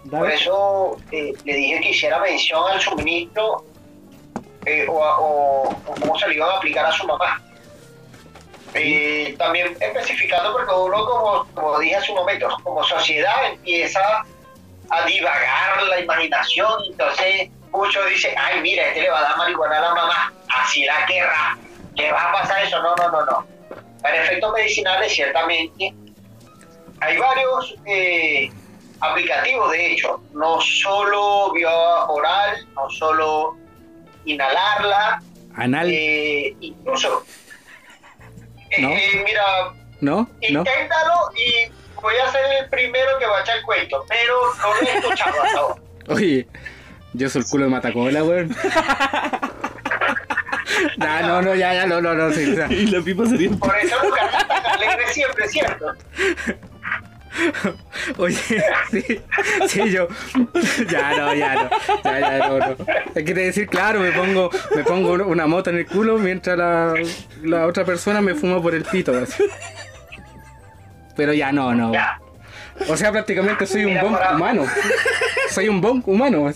[0.09, 3.65] Por eso eh, le dije que hiciera mención al suministro
[4.65, 7.41] eh, o, o- o cómo se le iban a aplicar a su mamá.
[8.73, 14.23] Eh, también especificando porque uno, como, como dije hace un momento, como sociedad empieza
[14.89, 19.77] a divagar la imaginación, entonces muchos dicen, ay mira, este le va a dar marihuana
[19.77, 20.33] a la mamá,
[20.63, 21.57] así la querrá,
[21.95, 22.81] ¿qué va a pasar eso?
[22.81, 23.47] No, no, no, no.
[24.01, 25.93] Para efectos medicinales, ciertamente,
[27.01, 28.51] hay varios eh,
[29.01, 31.69] aplicativos, de hecho, no solo vía
[32.07, 33.57] oral, no solo
[34.25, 35.21] inhalarla,
[35.55, 37.23] Anal, eh, incluso,
[38.69, 38.89] eh, ¿No?
[38.89, 39.43] eh, mira,
[40.01, 40.29] ¿no?
[40.51, 40.59] ¿No?
[40.59, 44.73] inténtalo y voy a ser el primero que va a echar el cuento, pero no
[44.75, 45.81] lo he escuchado hasta ahora.
[46.09, 46.47] Oye,
[47.13, 48.55] yo soy el culo de Matacola, weón.
[50.97, 53.49] Nah, no, no, ya, ya, no, no, no, sí, o sea, Y la pipa sería.
[53.51, 53.95] Por eso
[54.49, 55.93] tan alegre siempre, ¿cierto?
[58.17, 58.37] Oye,
[58.91, 59.21] sí,
[59.67, 60.07] sí, yo.
[60.89, 61.69] Ya, no, ya, no.
[62.03, 62.75] Ya, ya, no, no.
[63.15, 66.93] Hay que decir, claro, me pongo, me pongo una mota en el culo mientras la,
[67.43, 69.17] la otra persona me fuma por el pito.
[69.17, 69.43] así.
[71.15, 71.91] Pero ya, no, no.
[72.87, 74.65] O sea, prácticamente soy un bon humano.
[75.49, 76.51] Soy un bon humano.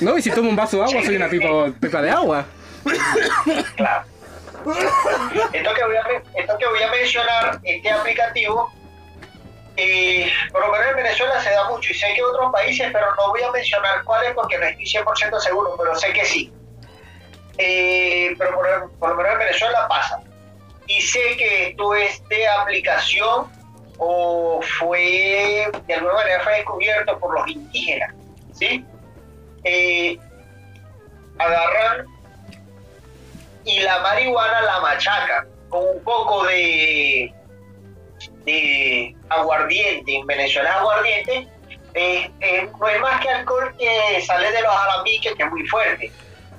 [0.00, 2.46] No, y si tomo un vaso de agua, soy una pipa, pipa de agua.
[3.76, 4.04] Claro.
[5.52, 8.72] Esto que voy a, esto que voy a mencionar, este aplicativo,
[10.52, 13.30] por lo menos en Venezuela se da mucho y sé que otros países, pero no
[13.30, 16.52] voy a mencionar cuáles porque no estoy 100% seguro, pero sé que sí.
[17.58, 20.20] Eh, pero por, por lo menos en Venezuela pasa.
[20.86, 23.50] Y sé que esto es de aplicación
[23.98, 28.14] o fue, de alguna manera fue descubierto por los indígenas,
[28.54, 28.84] ¿sí?
[29.62, 30.18] Eh,
[31.38, 32.06] agarran
[33.64, 37.32] y la marihuana la machacan con un poco de,
[38.44, 40.14] de aguardiente.
[40.16, 41.48] En Venezuela aguardiente.
[41.94, 45.66] eh, eh, no es más que alcohol que sale de los alambiques, que es muy
[45.66, 46.12] fuerte.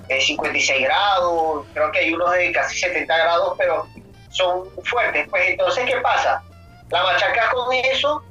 [0.07, 3.87] Es 56 grados, creo que hay unos de casi 70 grados, pero
[4.29, 5.27] son fuertes.
[5.29, 6.43] Pues entonces, ¿qué pasa?
[6.89, 8.21] La machacas con eso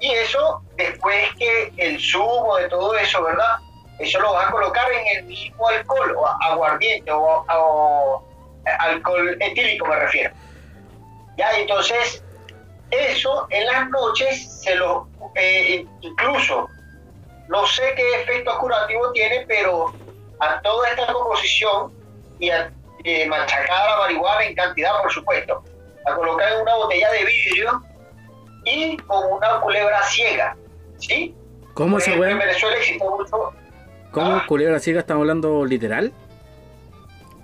[0.00, 3.56] y eso, después que el zumo de todo eso, ¿verdad?
[3.98, 8.22] Eso lo vas a colocar en el mismo alcohol, o aguardiente, o, o
[8.78, 10.34] alcohol etílico me refiero.
[11.36, 12.22] Ya, entonces,
[12.90, 16.68] eso en las noches se lo, eh, incluso,
[17.48, 19.92] no sé qué efecto curativo tiene, pero
[20.40, 21.92] a toda esta composición
[22.38, 22.72] y a
[23.04, 25.62] eh, machacada la marihuana en cantidad, por supuesto,
[26.04, 27.82] la colocan en una botella de vidrio
[28.64, 30.56] y con una culebra ciega,
[30.98, 31.34] ¿sí?
[31.74, 32.38] ¿Cómo Por ejemplo, en?
[32.38, 33.52] Venezuela existe mucho...
[34.12, 34.44] ¿Cómo Ah.
[34.46, 36.12] culebra ciega estamos hablando literal?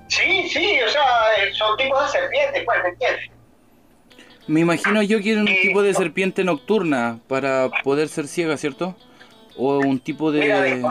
[0.08, 1.02] Sí, sí, o sea,
[1.38, 3.30] eh, son tipos de serpientes, pues, ¿me entiendes?
[4.48, 5.98] Me imagino yo que era un Eh, tipo de no.
[5.98, 8.94] serpiente nocturna para poder ser ciega, ¿cierto?
[9.56, 10.82] O un tipo de.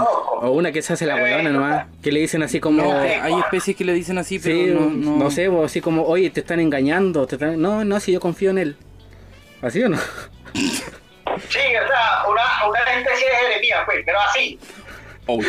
[0.41, 2.81] O una que se hace la weona nomás, que le dicen así como...
[2.83, 5.31] No, hay especies que le dicen así, pero Sí, no, no, no.
[5.31, 7.61] sé, o así como, oye, te están engañando, te están...
[7.61, 8.75] No, no, si yo confío en él.
[9.61, 9.97] ¿Así o no?
[11.49, 14.57] Sí, o sea, una, una especie de Jeremías, pues, pero así.
[15.27, 15.37] Oh,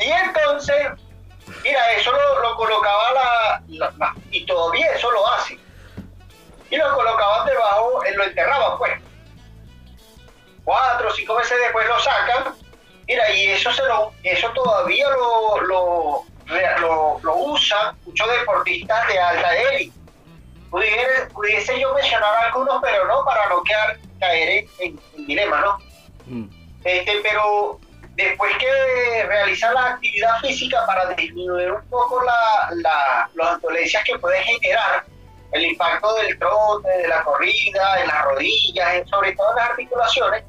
[0.00, 0.76] Y entonces,
[1.62, 5.58] mira, eso lo, lo colocaba la, la- la- Y todavía eso lo hace.
[6.70, 8.92] Y lo colocaban debajo, lo enterraban, pues.
[10.64, 12.54] Cuatro o cinco veces después lo sacan.
[13.06, 16.24] Mira, y eso se lo, eso todavía lo, lo,
[16.80, 19.96] lo, lo usan muchos deportistas de alta élite.
[20.70, 25.78] Pudiera- pudiese yo mencionar algunos, pero no, para no quedar, caer en dilema, ¿no?
[26.26, 26.48] Mm.
[26.82, 27.78] Este, pero
[28.16, 34.18] después que realizar la actividad física para disminuir un poco la, la- las dolencias que
[34.18, 35.04] puede generar
[35.54, 39.70] el impacto del trote, de la corrida, en las rodillas, en- sobre todo en las
[39.70, 40.44] articulaciones,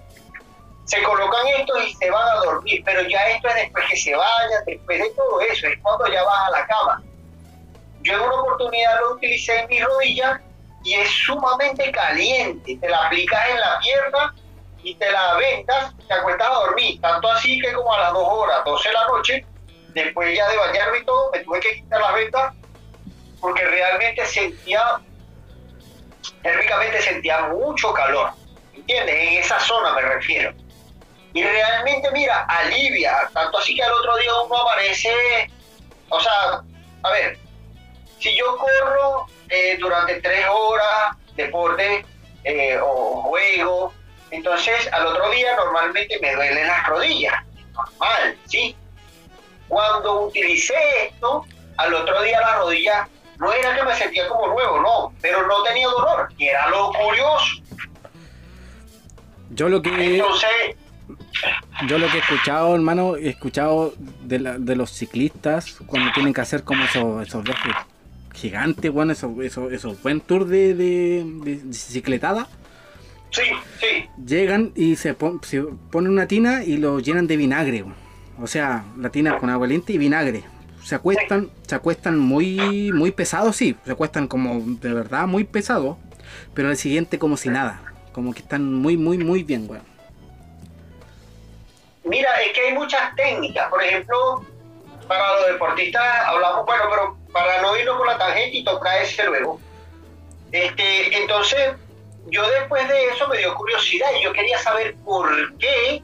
[0.84, 4.16] se colocan esto y se van a dormir, pero ya esto es después que se
[4.16, 7.04] vayan, después de todo eso, es cuando ya vas a la cama.
[8.02, 10.40] Yo en una oportunidad lo utilicé en mis rodillas
[10.84, 14.36] y es sumamente caliente, te la aplicas en la pierna
[14.82, 18.28] y te la vendas, te acuestas a dormir, tanto así que como a las 2
[18.28, 19.48] horas, 12 de la noche,
[19.88, 22.54] después ya de bañarme y todo, me tuve que quitar las vendas
[23.46, 25.00] porque realmente sentía,
[26.42, 28.32] térmicamente sentía mucho calor,
[28.74, 29.16] ¿entiendes?
[29.16, 30.52] En esa zona me refiero.
[31.32, 35.14] Y realmente, mira, alivia, tanto así que al otro día uno amanece,
[36.10, 36.64] o sea,
[37.04, 37.38] a ver,
[38.18, 42.04] si yo corro eh, durante tres horas, deporte
[42.46, 43.94] eh, o juego,
[44.32, 48.76] entonces al otro día normalmente me duelen las rodillas, normal, ¿sí?
[49.68, 50.74] Cuando utilicé
[51.06, 51.46] esto,
[51.78, 53.08] al otro día la rodilla
[53.40, 56.92] no era que me sentía como nuevo, no, pero no tenía dolor, que era lo
[56.94, 57.62] curioso.
[59.52, 60.16] Yo lo que...
[60.18, 60.50] Entonces,
[61.88, 66.34] Yo lo que he escuchado, hermano, he escuchado de, la- de los ciclistas cuando tienen
[66.34, 67.74] que hacer como esos, esos viajes
[68.34, 72.48] gigantes, bueno, esos, esos, esos buen tour de, de, de bicicletada.
[73.32, 73.44] Sí,
[73.80, 74.10] sí.
[74.26, 75.62] Llegan y se, pon- se
[75.92, 77.86] ponen una tina y lo llenan de vinagre.
[78.42, 80.44] O sea, la tina con agua caliente y vinagre.
[80.86, 83.76] Se acuestan, se acuestan muy, muy pesados, sí.
[83.86, 85.98] Se acuestan como de verdad muy pesados.
[86.54, 87.82] Pero al siguiente como si nada.
[88.12, 89.84] Como que están muy, muy, muy bien, weón.
[92.04, 93.68] Mira, es que hay muchas técnicas.
[93.72, 94.46] Por ejemplo,
[95.08, 99.24] para los deportistas hablamos, bueno, pero para no irnos por la tangente y tocar ese
[99.24, 99.60] luego.
[100.52, 101.74] Este, entonces,
[102.28, 106.04] yo después de eso me dio curiosidad y yo quería saber por qué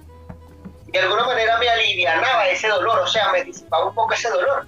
[0.92, 4.66] de alguna manera me alivianaba ese dolor, o sea, me disipaba un poco ese dolor.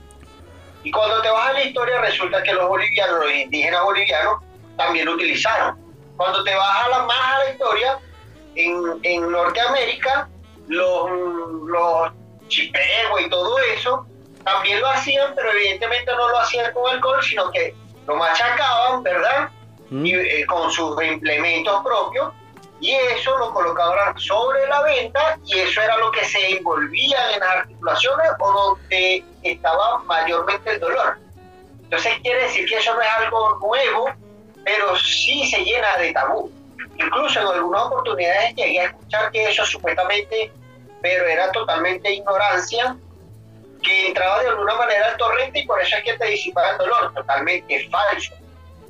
[0.83, 4.41] Y cuando te vas a la historia resulta que los bolivianos, los indígenas bolivianos,
[4.77, 5.77] también lo utilizaron.
[6.17, 7.99] Cuando te vas a la más a la historia,
[8.55, 10.29] en, en Norteamérica,
[10.67, 11.09] los,
[11.67, 12.11] los
[12.47, 14.05] chipeos y todo eso,
[14.43, 17.73] también lo hacían, pero evidentemente no lo hacían con alcohol, sino que
[18.05, 19.49] lo machacaban, ¿verdad?
[19.89, 20.05] ¿Mm?
[20.05, 22.33] y, eh, con sus implementos propios
[22.83, 27.39] y eso lo colocaban sobre la venta y eso era lo que se envolvía en
[27.39, 31.17] las articulaciones o donde estaba mayormente el dolor.
[31.83, 34.09] Entonces quiere decir que eso no es algo nuevo,
[34.65, 36.51] pero sí se llena de tabú.
[36.97, 40.51] Incluso en algunas oportunidades llegué a escuchar que eso supuestamente,
[41.01, 42.97] pero era totalmente ignorancia,
[43.81, 46.79] que entraba de alguna manera al torrente y por eso es que te disipaba el
[46.79, 47.13] dolor.
[47.13, 48.42] Totalmente falso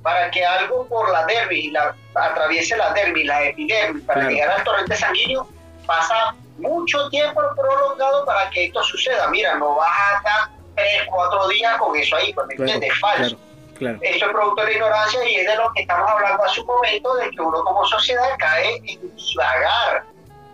[0.04, 4.36] para que algo por la dermis, la, atraviese la dermis, la epidermis, para Claro.
[4.36, 5.48] llegar al torrente sanguíneo,
[5.88, 9.28] pasa mucho tiempo prolongado para que esto suceda.
[9.30, 13.00] Mira, no vas a estar tres, cuatro días con eso ahí, pues, ¿me Claro, entiendes?
[13.00, 13.38] Falso.
[13.78, 13.98] claro.
[14.02, 16.68] Esto es producto de la ignorancia y es de lo que estamos hablando hace un
[16.68, 20.04] momento, de que uno como sociedad cae en divagar,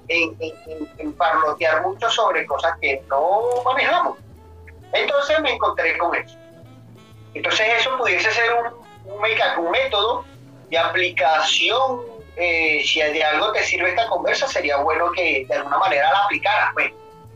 [0.09, 4.17] en, en, en- en parlotear mucho sobre cosas que no manejamos.
[4.93, 6.35] Entonces me encontré con eso.
[7.33, 10.25] Entonces eso pudiese ser un, un, un método
[10.69, 12.01] de aplicación.
[12.41, 16.23] eh, si de algo te sirve esta conversa, sería bueno que de alguna manera la
[16.23, 16.69] aplicaras.
[16.73, 16.91] Pues.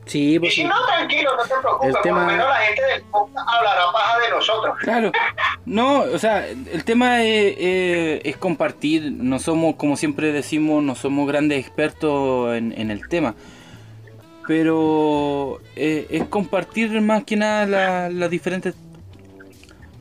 [0.05, 3.01] Sí, Y pues si no, tranquilo, no te preocupes, por lo menos la gente del
[3.03, 4.77] podcast hablará paja de nosotros.
[4.79, 5.11] Claro,
[5.65, 10.95] no, o sea, el tema es, es- es compartir, no somos, como siempre decimos, no
[10.95, 13.33] somos grandes expertos en, en el tema,
[14.47, 18.75] pero eh, es compartir más que nada la- las diferentes,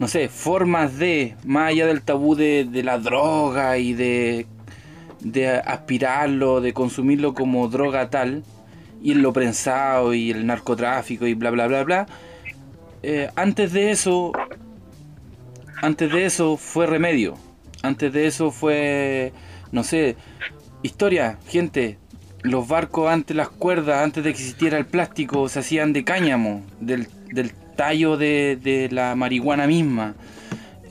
[0.03, 4.47] no sé, formas de, más allá del tabú de, de la droga y de,
[5.21, 8.43] de aspirarlo, de consumirlo como droga tal,
[9.01, 12.07] y lo prensado y el narcotráfico y bla bla bla bla.
[13.05, 14.33] Eh, antes de eso,
[15.81, 17.37] antes de eso fue remedio.
[17.85, 19.33] Antes de eso fue,
[19.71, 20.17] no sé,
[20.83, 21.99] historia, gente.
[22.43, 26.65] Los barcos antes las cuerdas, antes de que existiera el plástico, se hacían de cáñamo,
[26.81, 30.15] del, del tallo de, de la marihuana misma.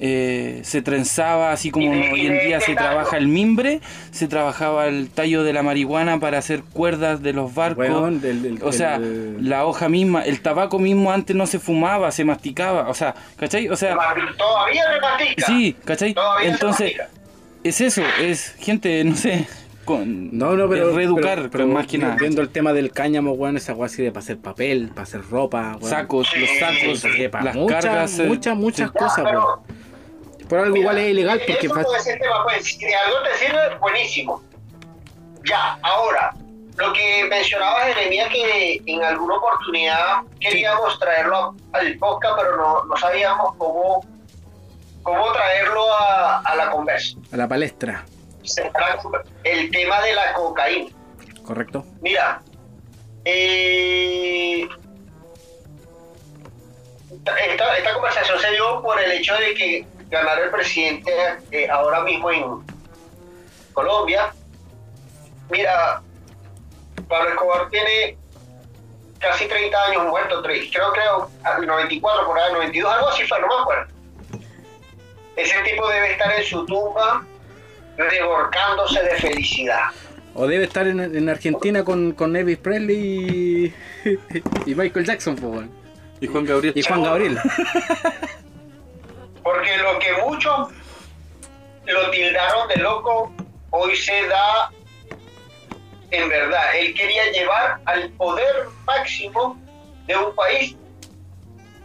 [0.04, 2.88] Eh, se trenzaba así como de- hoy en día se tallo?
[2.90, 7.54] trabaja el mimbre, se trabajaba el tallo de la marihuana para hacer cuerdas de los
[7.54, 7.88] barcos.
[7.88, 11.60] Weón, del- del- O sea, el- la hoja misma, el tabaco mismo antes no se
[11.60, 13.70] fumaba, se masticaba, o sea, ¿cachai?
[13.70, 13.96] O sea,
[14.38, 15.46] Todavía me mastica.
[15.46, 16.14] sí, ¿cachai?
[16.16, 17.10] Todavía se Entonces, mastica.
[17.64, 19.46] es eso, es gente, no sé,
[19.98, 20.90] con No, no, pero.
[20.90, 22.16] es reeducar, pero- pero, más que nada.
[22.20, 25.78] Viendo el tema del cáñamo, weón, esa weá sirve para hacer papel, para hacer ropa,
[25.80, 25.90] weón.
[25.90, 28.20] Sacos, los sacos, para las muchas, cargas.
[28.20, 28.98] eh, muchas, muchas sí.
[28.98, 29.82] Cosas, pero- weón.
[30.50, 32.94] Por algo Mira, igual es ilegal porque eso fa- puede ser tema, pues, si de
[32.94, 34.44] algo te sirve, buenísimo.
[35.46, 36.34] Ya, ahora,
[36.78, 42.98] lo que mencionaba Jeremías que en alguna oportunidad queríamos traerlo al podcast, pero no, no
[42.98, 44.06] sabíamos cómo,
[45.04, 47.16] cómo traerlo a, a la conversa.
[47.32, 48.04] a la palestra,
[49.44, 50.90] El tema de la cocaína.
[51.52, 51.86] ¿correcto?
[52.02, 52.42] Mira,
[53.26, 54.68] eh,
[57.50, 61.12] esta, esta conversación se dio por el hecho de que ganara el presidente
[61.52, 62.44] eh, ahora mismo en
[63.74, 64.34] Colombia.
[65.50, 66.02] Mira,
[67.08, 68.18] Pablo Escobar tiene
[69.20, 73.62] casi 30 años muerto, creo que 94, por ahí, 92, algo así fue, no me
[73.62, 73.94] acuerdo.
[75.36, 77.26] Ese tipo debe estar en su tumba
[78.10, 79.90] reborcándose de felicidad.
[80.34, 83.74] O debe estar en, en Argentina con, con Elvis Presley
[84.06, 84.10] y,
[84.66, 85.72] y Michael Jackson, po, weón.
[86.22, 86.74] Y Juan Gabriel.
[86.76, 87.40] Y Juan Gabriel.
[89.44, 90.70] Porque lo que muchos
[91.86, 93.34] lo tildaron de loco,
[93.72, 94.72] hoy se da
[96.12, 96.76] en verdad.
[96.78, 99.60] Él quería llevar al poder máximo
[100.06, 100.76] de un país,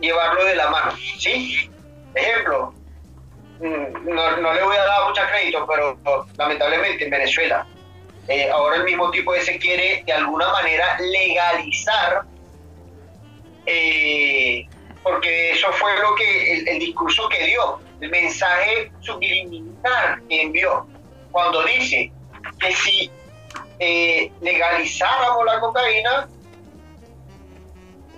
[0.00, 0.92] llevarlo de la mano.
[1.18, 1.70] ¿Sí?
[2.14, 2.74] Ejemplo,
[3.60, 7.66] no, no le voy a dar mucho crédito, pero lamentablemente en Venezuela.
[8.28, 12.22] eh, ahora el mismo tipo ese quiere de alguna manera legalizar,
[13.66, 14.66] eh,
[15.02, 20.86] porque eso fue lo que el, el discurso que dio, el mensaje subliminal que envió,
[21.30, 22.10] cuando dice
[22.58, 23.10] que si
[23.78, 26.28] eh, legalizáramos la cocaína,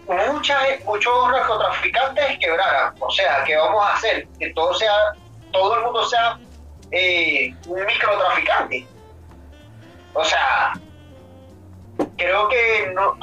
[0.07, 2.95] muchas, muchos narcotraficantes quebraran.
[2.99, 4.26] O sea, ¿qué vamos a hacer?
[4.39, 4.95] Que todo sea,
[5.53, 6.38] todo el mundo sea
[6.90, 8.86] eh, un microtraficante.
[10.14, 10.72] O sea,
[12.16, 13.16] creo que no,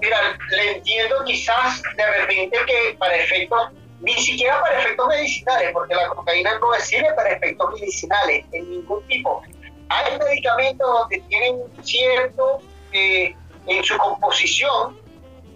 [0.00, 5.94] mira, le entiendo quizás de repente que para efectos, ni siquiera para efectos medicinales, porque
[5.94, 9.42] la cocaína no sirve para efectos medicinales en ningún tipo.
[9.88, 12.60] Hay medicamentos donde tienen cierto,
[12.92, 13.34] eh,
[13.66, 14.98] en su composición,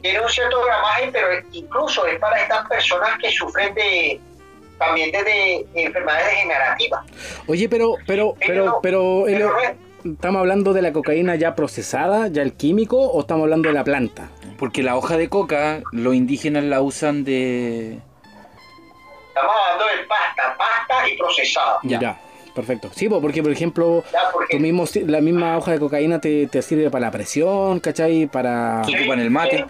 [0.03, 4.21] tiene un cierto gramaje, pero incluso es para estas personas que sufren de
[4.81, 7.05] también de, de enfermedades degenerativas.
[7.47, 9.27] Oye, pero, pero, pero, pero,
[10.05, 13.85] ¿estamos hablando de la cocaína ya procesada, ya el químico, o estamos hablando de la
[13.85, 14.31] planta?
[14.59, 17.99] Porque la hoja de coca, los indígenas la usan de...
[19.29, 21.79] estamos hablando de pasta, pasta y procesada.
[21.83, 22.19] Ya.
[22.55, 22.91] Perfecto.
[22.95, 26.47] Sí, po, porque por ejemplo, Ya, porque tú mismo, la misma hoja de cocaína te,
[26.47, 28.27] te sirve para la presión, ¿cachai?
[28.27, 29.65] Para Se ocupa en el mate.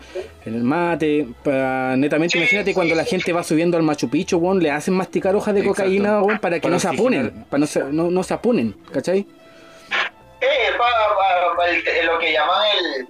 [0.46, 3.82] en el mate, para netamente, Sí, imagínate sí, cuando la sí, gente va subiendo al
[3.82, 5.82] Machu Picchu, weón, le hacen masticar hojas de Exacto.
[5.82, 8.74] cocaína, weón, para que Para no se apunen, para no se, no, no se apunen,
[8.92, 9.26] ¿cachai?
[10.40, 10.46] eh,
[10.78, 13.08] pa- pa- pa- el- lo que llaman el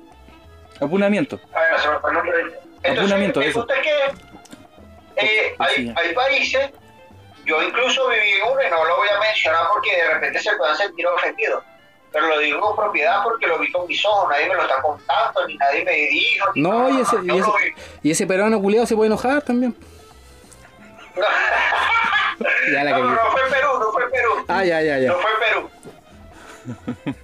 [0.81, 1.39] Apunamiento.
[1.55, 2.35] A ver, no se me fue el nombre.
[2.83, 3.66] Entonces, Apunamiento, eso.
[3.66, 5.93] que eh, hay, Sí.
[5.95, 6.71] hay países,
[7.45, 10.55] yo incluso viví en uno y no lo voy a mencionar porque de repente se
[10.57, 11.64] puedan sentir ofendidos,
[12.12, 14.80] pero lo digo con propiedad porque lo vi con mis ojos, nadie me lo está
[14.82, 16.47] contando, ni nadie me dijo.
[16.55, 17.74] ni No, nada, y ese, y ese, vi.
[18.03, 19.74] y ese peruano culiado se puede enojar también.
[22.72, 24.45] Ya la no, no, no fue Perú, no fue Perú.
[24.49, 25.09] Ah, ya, ya, ya.
[25.09, 25.70] No fue Perú.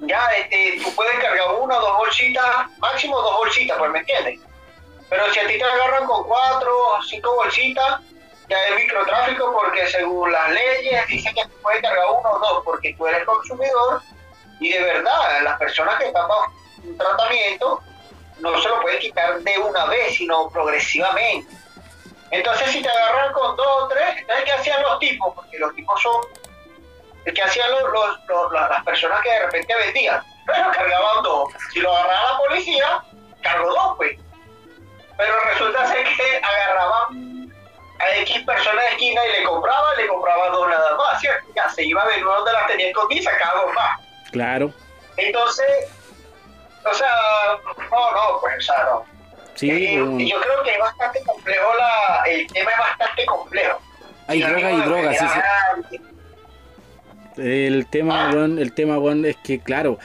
[0.00, 2.44] ya, este, tú puedes cargar una o dos bolsitas,
[2.78, 4.40] máximo dos bolsitas, pues me entiendes.
[5.08, 8.00] Pero si a ti te agarran con cuatro o cinco bolsitas,
[8.48, 12.62] ya es microtráfico porque según las leyes dicen que tú puedes cargar uno o dos
[12.64, 14.02] porque tú eres consumidor
[14.60, 16.52] y de verdad las personas que están bajo
[16.84, 17.80] un tratamiento
[18.40, 21.54] no se lo pueden quitar de una vez, sino progresivamente.
[22.30, 25.34] Entonces si te agarran con dos o tres, entonces ¿qué hacían los tipos?
[25.34, 26.14] Porque los tipos son
[27.34, 30.22] ¿Qué hacían los, los- los- la- las personas que de repente vendían?
[30.46, 31.48] Pero cargaban dos.
[31.72, 33.02] Si lo agarraba la policía,
[33.40, 34.18] cargó dos, pues.
[35.16, 37.43] Pero resulta ser que agarraban
[38.04, 41.46] a X personas de esquina y le compraban, le compraban dos nada más, ¿cierto?
[41.56, 44.00] Ya se iba de nuevo donde las tenía escondidas y sacaba dos más.
[44.32, 44.72] Claro.
[45.16, 45.66] Entonces,
[46.90, 47.08] o sea,
[47.90, 49.04] no, no, pues, o sea, no.
[49.54, 50.18] Sí, Eh, weón.
[50.18, 53.80] yo creo que es bastante complejo, la, el tema es bastante complejo.
[54.26, 55.26] Hay lo droga y de droga, sí,
[55.90, 56.00] sí.
[57.36, 58.30] El tema, Ah.
[58.32, 59.98] weón, el tema, weón, es que, claro,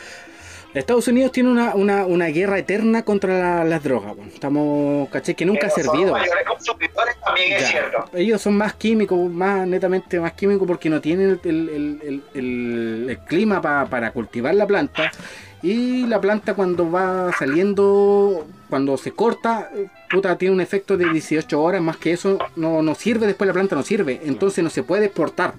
[0.74, 4.16] Estados Unidos tiene una, una, una guerra eterna contra la- las drogas.
[4.34, 6.12] Estamos, caché, que nunca ha pero servido.
[6.12, 7.68] Los mayores consumidores también es Ya.
[7.68, 8.06] cierto.
[8.14, 13.62] Ellos son más químicos, más netamente más químicos porque no tienen el, el- el- clima
[13.62, 15.12] pa- para cultivar la planta.
[15.62, 19.70] Y la planta cuando va saliendo, cuando se corta,
[20.10, 23.54] puta, tiene un efecto de 18 horas, más que eso no, no sirve, después la
[23.54, 25.56] planta no sirve, entonces no se puede exportar.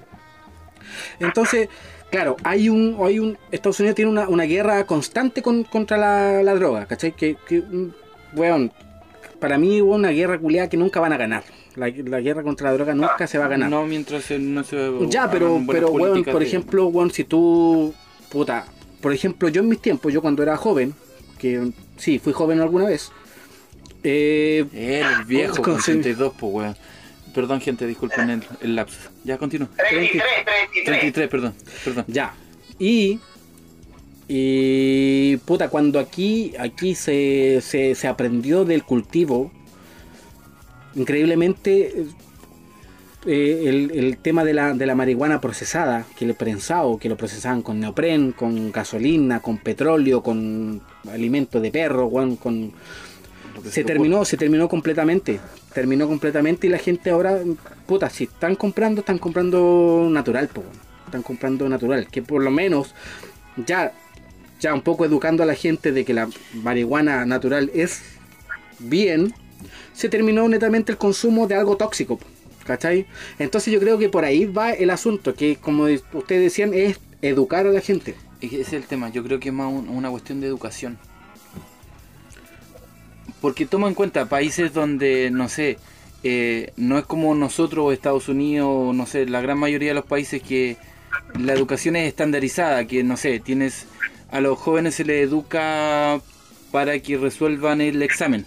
[1.18, 1.68] Entonces,
[2.11, 6.42] claro, hay un, hay un Estados Unidos tiene una, una guerra constante con- contra la,
[6.42, 7.12] la droga, ¿cachai?
[7.12, 7.92] Que, que mm,
[8.34, 8.72] weón,
[9.38, 11.44] para mí hubo una guerra culiada que nunca van a ganar.
[11.76, 13.70] La, la guerra contra la droga nunca se va a ganar.
[13.70, 14.76] No mientras no se
[15.08, 17.94] ya, pero, pero weón, por de- ejemplo, weón, si tú,
[18.30, 18.66] puta,
[19.00, 20.94] por ejemplo, yo en mis tiempos, yo cuando era joven,
[21.38, 23.12] que sí, fui joven alguna vez,
[24.02, 26.76] eh, el viejo, Con- con 32, pues, weón.
[27.35, 29.11] Perdón, gente, disculpen el, el lapsus.
[29.24, 29.68] Ya, continúa.
[29.76, 30.85] 33, 33.
[30.85, 31.55] 33, perdón,
[31.85, 32.05] perdón.
[32.09, 32.35] Ya.
[32.78, 33.20] Y.
[34.28, 35.37] Y.
[35.45, 36.53] Puta, cuando aquí.
[36.59, 39.53] Aquí se, se, se aprendió del cultivo.
[40.95, 42.07] Increíblemente.
[43.26, 47.16] eh, el, el tema de la, de la marihuana procesada, que el prensado, que lo
[47.16, 52.72] procesaban con neopren, con gasolina, con petróleo, con alimento de perro, con,
[53.68, 55.40] Se terminó, se terminó completamente.
[55.74, 57.38] Terminó completamente y la gente ahora,
[57.86, 60.62] puta, si están comprando, están comprando natural, po,
[61.06, 62.94] están comprando natural, que por lo menos
[63.66, 63.92] ya,
[64.61, 68.02] ya un poco educando a la gente de que la marihuana natural es
[68.78, 69.32] bien,
[69.92, 72.26] se terminó netamente el consumo de algo tóxico, po,
[72.64, 73.06] ¿cachai?
[73.38, 77.66] Entonces yo creo que por ahí va el asunto, que como ustedes decían, es educar
[77.66, 78.14] a la gente.
[78.40, 80.46] Es que ese es el tema, yo creo que es más un- una cuestión de
[80.46, 80.98] educación.
[83.41, 85.78] Porque toma en cuenta países donde, no sé,
[86.22, 90.43] eh, no es como nosotros, Estados Unidos, no sé, la gran mayoría de los países
[90.43, 90.76] que
[91.38, 93.86] la educación es estandarizada, que no sé, tienes
[94.30, 96.20] a los jóvenes se les educa
[96.70, 98.47] para que resuelvan el examen.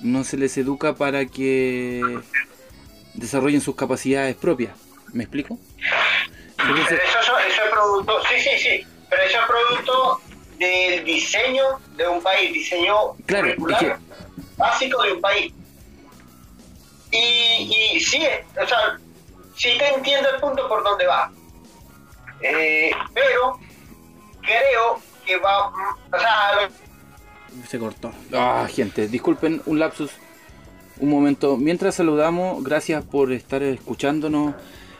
[0.00, 2.02] No se les educa para que
[3.14, 4.72] desarrollen sus capacidades propias.
[5.12, 5.58] ¿Me explico?
[6.58, 10.20] Eso, eso es producto, sí, sí, sí, pero eso es producto
[10.58, 11.64] del diseño
[11.96, 12.94] de un país, diseño
[13.26, 13.96] Claro, curricular es que-
[14.56, 15.52] básico de un país.
[17.10, 18.20] Y, y sí,
[18.62, 18.98] o sea,
[19.54, 21.30] sí te entiendo el punto por donde va.
[22.42, 23.58] Eh, pero
[24.42, 26.68] creo que va, o sea,
[27.68, 28.12] Se cortó.
[28.34, 30.10] Ah, gente, disculpen un lapsus.
[30.98, 31.56] Un momento.
[31.56, 34.54] Mientras saludamos, gracias por estar escuchándonos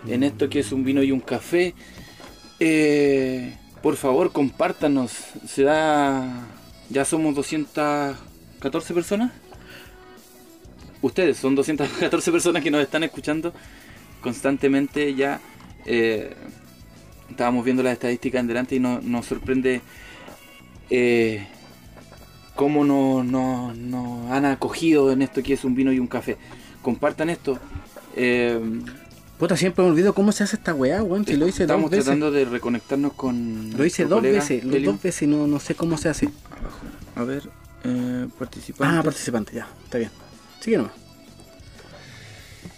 [0.07, 1.75] en esto que es un vino y un café.
[2.61, 5.13] Eh, por favor, compártanos.
[5.47, 6.47] Se da.
[6.91, 9.33] Ya somos 214 personas.
[11.03, 13.53] Ustedes son 214 personas que nos están escuchando
[14.21, 15.41] constantemente ya.
[15.85, 16.35] eh,
[17.31, 19.83] estábamos viendo las estadísticas en delante y no- nos sorprende
[20.91, 21.47] eh,
[22.55, 26.37] cómo nos no, no han acogido en esto que es un vino y un café.
[26.83, 27.59] Compartan esto.
[28.17, 28.59] Eh,
[29.39, 31.27] Puta, siempre me olvido cómo se hace esta weá, weón.
[31.27, 32.05] Si lo hice dos estamos veces.
[32.07, 33.71] tratando de reconectarnos con.
[33.77, 36.31] Lo hice dos colega, veces, los dos veces y no, no sé cómo se hace.
[36.51, 36.79] Abajo.
[37.17, 37.43] A ver,
[37.85, 38.99] eh, participantes.
[38.99, 40.11] Ah, participante, ya, está bien.
[40.61, 40.93] Sigue nomás.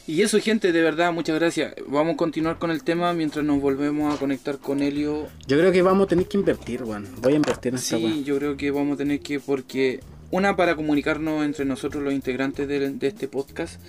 [0.06, 1.74] Y eso, gente, de verdad, muchas gracias.
[1.86, 5.28] Vamos a continuar con el tema mientras nos volvemos a conectar con Helio.
[5.46, 7.06] Yo creo que vamos a tener que invertir, weón.
[7.20, 8.16] Voy a invertir en esta Sí, weá.
[8.24, 10.00] yo creo que vamos a tener que, porque
[10.30, 13.80] una para comunicarnos entre nosotros los integrantes de, de este podcast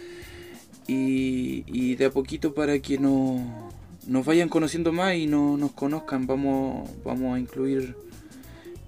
[0.89, 3.41] y, y de a poquito para que nos,
[4.07, 6.25] nos vayan conociendo más y no, nos conozcan.
[6.27, 7.95] Vamos, vamos a incluir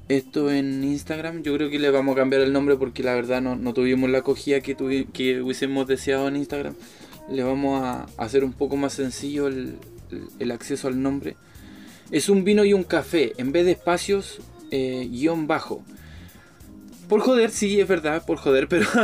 [0.10, 1.43] esto en Instagram.
[1.43, 4.10] Yo creo que le vamos a cambiar el nombre porque la verdad no, no tuvimos
[4.10, 6.74] la acogida que, tuvi- que hubiésemos deseado en Instagram.
[7.30, 9.76] Le vamos a hacer un poco más sencillo el,
[10.39, 11.36] el acceso al nombre.
[12.10, 13.34] Es un vino y un café.
[13.38, 14.41] En vez de espacios,
[14.72, 15.84] eh, guion bajo.
[17.08, 18.86] Por joder, sí, es verdad, por joder, pero.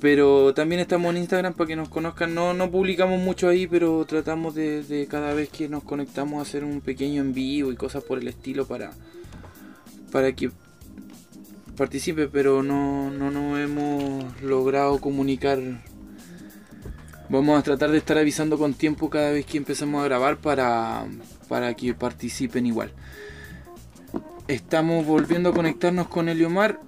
[0.00, 2.34] pero también estamos en Instagram para que nos conozcan.
[2.34, 6.64] No, no publicamos mucho ahí, pero tratamos de, de cada vez que nos conectamos hacer
[6.64, 8.90] un pequeño en vivo y cosas por el estilo para.
[10.12, 10.50] para que
[11.76, 15.60] participe, pero no, no nos hemos logrado comunicar.
[17.28, 21.06] Vamos a tratar de estar avisando con tiempo cada vez que empecemos a grabar para,
[21.48, 22.92] para que participen igual.
[24.48, 26.80] Estamos volviendo a conectarnos con Eliomar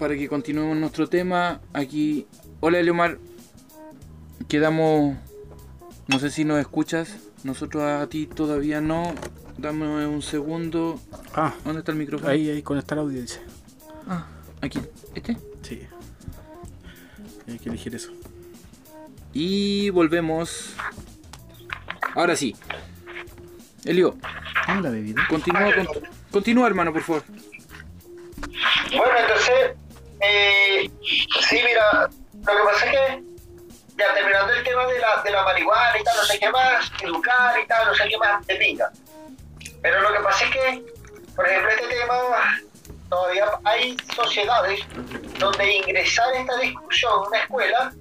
[0.00, 1.60] para que continuemos nuestro tema.
[1.74, 2.26] Aquí,
[2.60, 3.18] hola Eliomar,
[4.48, 5.16] quedamos,
[6.08, 9.14] no sé si nos escuchas, nosotros a ti todavía no.
[9.58, 10.98] Dame un segundo.
[11.34, 12.30] Ah, ¿Dónde está el micrófono?
[12.30, 13.40] ahí, ahí, conectar audio, dice.
[14.08, 14.26] Ah,
[14.62, 14.80] aquí,
[15.14, 15.36] este.
[15.62, 15.82] Sí.
[17.46, 18.10] Hay que elegir eso.
[19.34, 20.74] Y volvemos.
[22.14, 22.56] Ahora sí.
[23.84, 24.16] Elio,
[24.66, 25.22] la bebida.
[25.28, 27.22] continúa, con- continúa hermano, por favor.
[28.88, 29.76] Bueno, entonces,
[30.20, 30.90] eh,
[31.48, 32.08] sí, mira,
[32.46, 33.22] lo que pasa es que,
[33.96, 36.90] ya terminando el tema de la, de la marihuana y tal, no sé qué más,
[37.02, 38.90] educar y tal, no sé qué más, de pinga.
[39.82, 40.84] Pero lo que pasa es que,
[41.36, 42.14] por ejemplo, este tema,
[43.08, 44.80] todavía hay sociedades
[45.38, 47.92] donde ingresar esta discusión en una escuela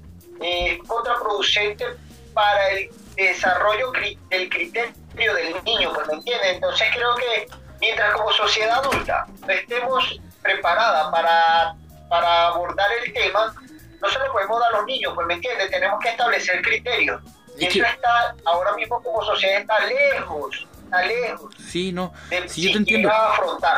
[0.41, 1.86] es contraproducente
[2.34, 6.53] para el desarrollo cri- del criterio del niño, pues me entiendes.
[6.55, 7.47] Entonces creo que
[7.82, 11.76] mientras como sociedad adulta no estemos preparada para,
[12.10, 13.53] para abordar el tema,
[14.01, 15.70] no se lo podemos dar a los niños, pues me entiendes.
[15.70, 17.22] Tenemos que establecer criterios.
[17.57, 22.14] Y Es eso está, ahora mismo como sociedad está lejos, está lejos Sí, no.
[22.47, 23.12] Sí, yo te entiendo.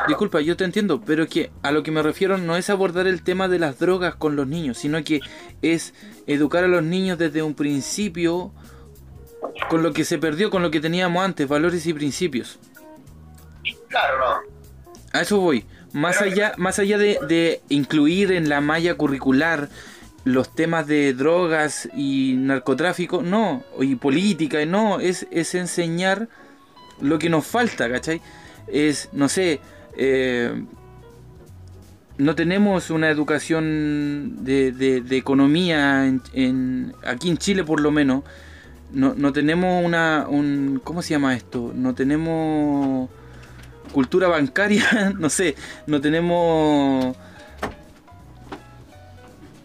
[0.08, 3.24] Disculpa, yo te entiendo, pero que a lo que me refiero no es abordar el
[3.24, 5.22] tema de las drogas con los niños, sino que
[5.62, 5.94] es
[6.28, 8.52] educar a los niños desde un principio
[9.70, 12.60] con lo que se perdió, con lo que teníamos antes, valores y principios.
[13.90, 14.52] Claro, no.
[15.14, 15.66] A eso voy.
[15.94, 19.70] Más Pero- allá, más allá de, de incluir en la malla curricular
[20.24, 26.30] los temas de drogas y narcotráfico, no, y política, no, es, es enseñar
[27.02, 28.22] lo que nos falta, ¿cachai?
[28.68, 29.60] Es, no sé,
[29.98, 30.64] eh,
[32.18, 37.90] no tenemos una educación de, de- de economía en, en- aquí en Chile por lo
[37.92, 38.24] menos.
[38.94, 41.72] No, no tenemos una, un, ¿cómo se llama esto?
[41.74, 43.10] No tenemos
[43.92, 45.56] cultura bancaria, no sé,
[45.88, 47.16] no tenemos...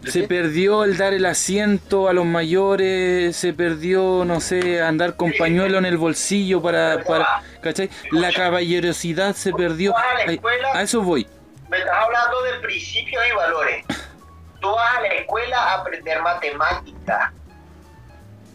[0.05, 5.33] Se perdió el dar el asiento a los mayores, se perdió, no sé, andar con
[5.37, 7.89] pañuelo en el bolsillo para, para ¿cachai?
[8.11, 9.93] La caballerosidad se perdió.
[9.97, 11.27] A A eso voy.
[11.69, 13.85] Me estás hablando de principios y valores.
[14.61, 17.33] Tú vas a la escuela a aprender matemática,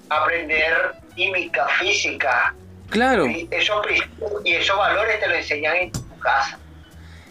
[0.08, 2.54] a aprender química, física,
[2.92, 3.26] Claro.
[3.26, 6.58] Y esos principios y esos valores te lo enseñan en tu casa.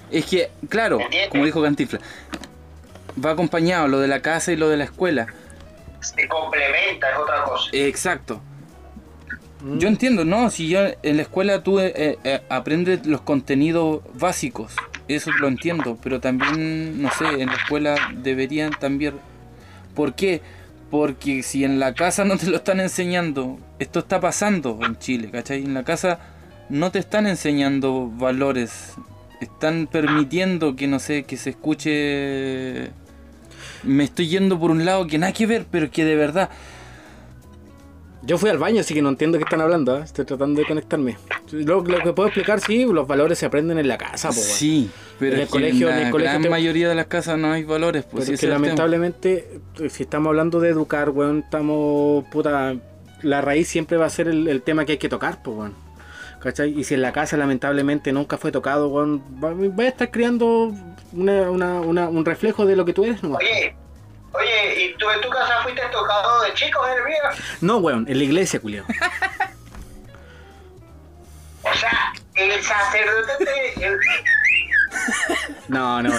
[0.09, 0.99] Es que, claro,
[1.29, 1.99] como dijo Cantifla,
[3.23, 5.27] va acompañado lo de la casa y lo de la escuela.
[6.01, 7.69] Se complementa, es otra cosa.
[7.73, 8.41] Exacto.
[9.61, 9.77] Mm.
[9.77, 10.49] Yo entiendo, ¿no?
[10.49, 14.73] Si yo en la escuela tú eh, eh, aprendes los contenidos básicos,
[15.07, 19.19] eso lo entiendo, pero también, no sé, en la escuela deberían también...
[19.93, 20.41] ¿Por qué?
[20.89, 25.29] Porque si en la casa no te lo están enseñando, esto está pasando en Chile,
[25.31, 25.63] ¿cachai?
[25.63, 26.19] En la casa
[26.69, 28.93] no te están enseñando valores,
[29.41, 32.91] están permitiendo que, no sé, que se escuche...
[33.83, 36.49] Me estoy yendo por un lado que nada que ver, pero que de verdad...
[38.23, 39.97] Yo fui al baño, así que no entiendo qué están hablando.
[39.97, 40.03] ¿eh?
[40.03, 41.17] Estoy tratando de conectarme.
[41.51, 44.35] Lo, lo que puedo explicar, sí, los valores se aprenden en la casa, po.
[44.35, 47.07] Sí, pero En el colegio- en en la el colegio gran te- mayoría de las
[47.07, 49.59] casas no hay valores, pues Pero es que lamentablemente,
[49.89, 52.75] si estamos hablando de educar, weón, estamos, puta,
[53.23, 55.75] la raíz siempre va a ser el, el tema que hay que tocar, pues, weón.
[56.41, 56.77] ¿Cachai?
[56.79, 60.73] Y si en la casa lamentablemente nunca fue tocado, weón, va, va a estar creando
[61.13, 63.35] una, una, una- un reflejo de lo que tú eres, ¿no?
[63.35, 63.75] Oye,
[64.33, 67.17] oye, ¿y tú en tu casa fuiste tocado de chicos, Hermía?
[67.61, 68.85] No, weón, en la iglesia, culiao.
[71.63, 73.85] O sea, el sacerdote te...
[73.85, 73.99] el-
[75.67, 76.09] No, no,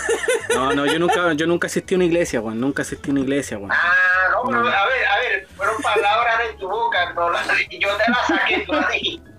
[0.54, 3.20] no, no, yo nunca, yo nunca asistí a una iglesia, weón, nunca asistí a una
[3.20, 3.70] iglesia, weón.
[3.72, 4.68] Ah, no, pero No.
[4.68, 8.64] a ver, a ver, fueron palabras de tu boca, no las- yo te las saqué,
[8.66, 9.30] tú las dijiste.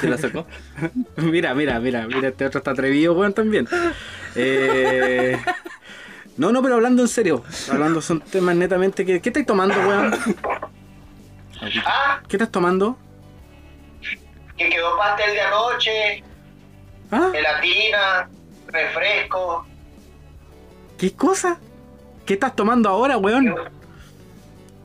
[0.00, 0.46] ¿Te la sacó?
[1.16, 3.68] Mira, mira, mira, mira, este otro está atrevido, weón, también.
[4.34, 5.38] Eh,
[6.38, 9.20] No, no, pero hablando en serio, hablando son temas netamente que...
[9.20, 10.14] ¿Qué estás tomando, weón?
[11.84, 12.96] Ah, ¿Qué estás tomando?
[14.56, 16.24] que quedó pastel de anoche,
[17.12, 17.28] ¿Ah?
[17.32, 18.28] gelatina,
[18.68, 19.66] refresco.
[20.96, 21.58] ¿Qué cosa?
[22.26, 23.54] ¿Qué estás tomando ahora, weón?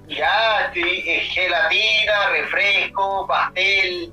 [0.08, 4.12] Ya, estoy, eh, gelatina, refresco, pastel,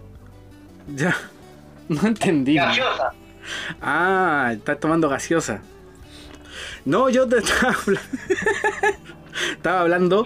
[0.94, 1.16] Ya,
[1.88, 2.54] no entendí.
[2.56, 3.12] gaseosa.
[3.80, 5.60] Ah, estás tomando gaseosa.
[6.84, 8.00] No, yo te estaba hablando,
[9.52, 10.24] estaba hablando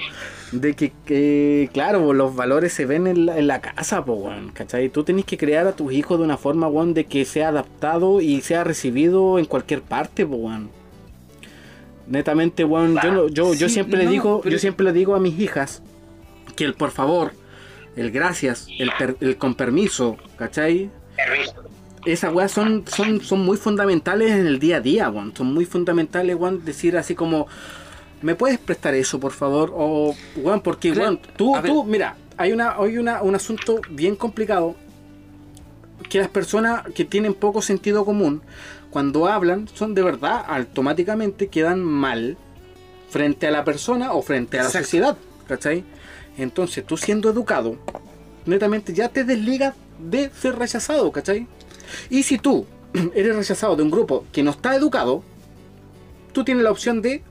[0.52, 4.50] de que, que, claro, los valores se ven en la, en la casa, po, weón,
[4.50, 4.88] ¿cachai?
[4.88, 8.20] Tú tenés que crear a tus hijos de una forma, weón, de que sea adaptado
[8.20, 10.70] y sea recibido en cualquier parte, po, weón.
[12.06, 14.92] Netamente, weón, yo, no- yo, yo Sí, siempre le no, digo, pero- yo siempre le
[14.92, 15.82] digo a mis hijas
[16.54, 17.32] que el por favor,
[17.96, 20.90] el gracias, el, per- el con permiso, ¿cachai?
[21.16, 21.54] Permiso.
[22.04, 25.34] esas weas son, son, son muy fundamentales en el día a día, weón.
[25.34, 27.46] Son muy fundamentales, weón, decir así como,
[28.24, 29.70] ¿me puedes prestar eso, por favor?
[29.76, 34.76] O, weón, porque, weón, tú, tú, mira, hay, una, hay una, un asunto bien complicado
[36.08, 38.40] que las personas que tienen poco sentido común,
[38.88, 42.38] cuando hablan, son de verdad, automáticamente quedan mal
[43.10, 44.86] frente a la persona o frente a la Exacto.
[44.86, 45.16] sociedad,
[45.46, 45.84] ¿cachai?
[46.38, 47.76] Entonces, tú siendo educado,
[48.46, 51.46] netamente ya te desligas de ser rechazado, ¿cachai?
[52.08, 52.64] Y si tú
[53.14, 55.22] eres rechazado de un grupo que no está educado,
[56.32, 57.22] tú tienes la opción de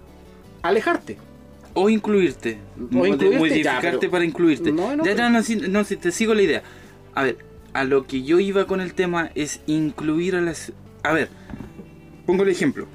[0.63, 1.17] alejarte.
[1.75, 2.57] O incluirte.
[2.77, 4.71] O de incluirte, modificarte ya, para incluirte.
[4.71, 5.39] No, no, ya, ya, no,
[5.69, 6.63] no, te sigo la idea.
[7.13, 7.37] A ver,
[7.73, 10.71] a lo que yo iba con el tema es incluir a las...
[11.03, 11.29] A ver,
[12.25, 12.87] pongo el ejemplo.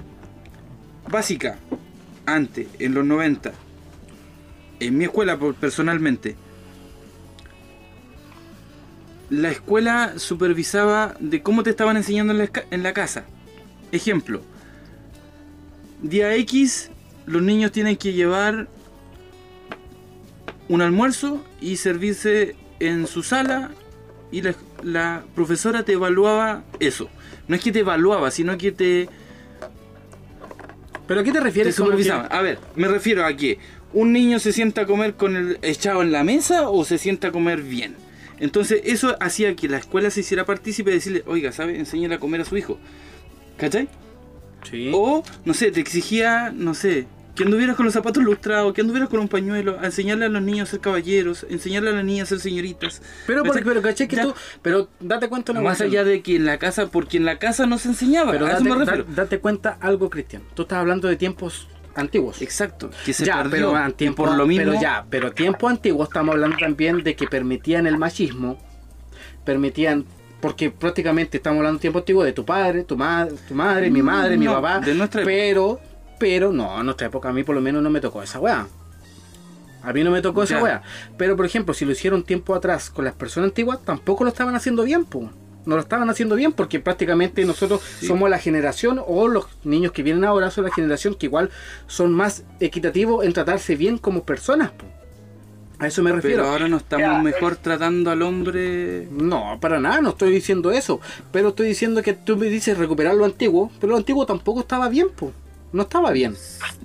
[1.11, 1.59] Básica,
[2.27, 3.53] antes, en los 90,
[4.81, 6.37] en mi escuela personalmente,
[9.31, 13.25] la escuela supervisaba de cómo te estaban enseñando en la, en la casa.
[13.91, 14.43] Ejemplo,
[16.03, 16.91] día X,
[17.29, 18.68] los niños tienen que llevar
[20.68, 23.70] un almuerzo y servirse en su sala
[24.31, 27.09] y la, la profesora te evaluaba eso.
[27.47, 29.09] No es que te evaluaba, sino que te,
[31.07, 31.74] ¿Pero a qué te te refieres?
[31.74, 32.27] que- supervisaba.
[32.27, 33.59] A ver, me refiero a que
[33.94, 37.28] un niño se sienta a comer con el echado en la mesa o se sienta
[37.28, 37.97] a comer bien.
[38.39, 41.78] Entonces eso hacía que la escuela se hiciera partícipe de decirle, oiga, ¿sabe?
[41.78, 42.78] Enséñale a comer a su hijo.
[43.57, 43.89] ¿Cachai?
[44.70, 44.90] Sí.
[44.94, 47.07] O, no sé, te exigía, no sé,
[47.39, 50.43] que anduvieras con los zapatos lustrados, que anduvieras con un pañuelo, a enseñarle a los
[50.43, 53.01] niños a ser caballeros, enseñarle a las niñas a ser señoritas.
[53.27, 54.09] pero, por- pero, ¿cachai?
[54.09, 57.16] Que Ya, tú, pero date cuenta una Más allá de que en la casa, porque
[57.16, 58.65] en la casa no se enseñaba, Pero a eso
[59.15, 60.43] date, da- cuenta algo, Cristian.
[60.55, 62.43] Tú estás hablando de tiempos antiguos.
[62.43, 63.73] Exacto, que se ya, perdió.
[63.73, 67.27] pero tiempo, por lo mismo, pero ya, pero tiempo antiguo estamos hablando también de que
[67.27, 68.59] permitían el machismo,
[69.44, 70.05] permitían,
[70.40, 74.02] porque prácticamente estamos hablando de tiempo antiguo de tu padre, tu madre, tu madre, mi
[74.02, 75.81] madre, mi papá, de nuestra pero,
[76.19, 78.66] pero no, en nuestra época a mí por lo menos no me tocó esa weá.
[79.82, 80.82] A mí no me tocó esa weá.
[81.16, 84.55] Pero por ejemplo, si lo hicieron tiempo atrás con las personas antiguas, tampoco lo estaban
[84.55, 85.31] haciendo bien, po.
[85.65, 90.03] No lo estaban haciendo bien porque prácticamente nosotros somos la generación o los niños que
[90.03, 91.51] vienen ahora son la generación que igual
[91.86, 94.70] son más equitativos en tratarse bien como personas.
[94.70, 94.86] po.
[95.78, 96.39] A eso me refiero.
[96.39, 99.07] Pero ahora no estamos mejor tratando al hombre.
[99.12, 101.01] No, para nada, no estoy diciendo eso.
[101.31, 104.89] Pero estoy diciendo que tú me dices recuperar lo antiguo, pero lo antiguo tampoco estaba
[104.89, 105.32] bien, po.
[105.73, 106.36] No estaba bien.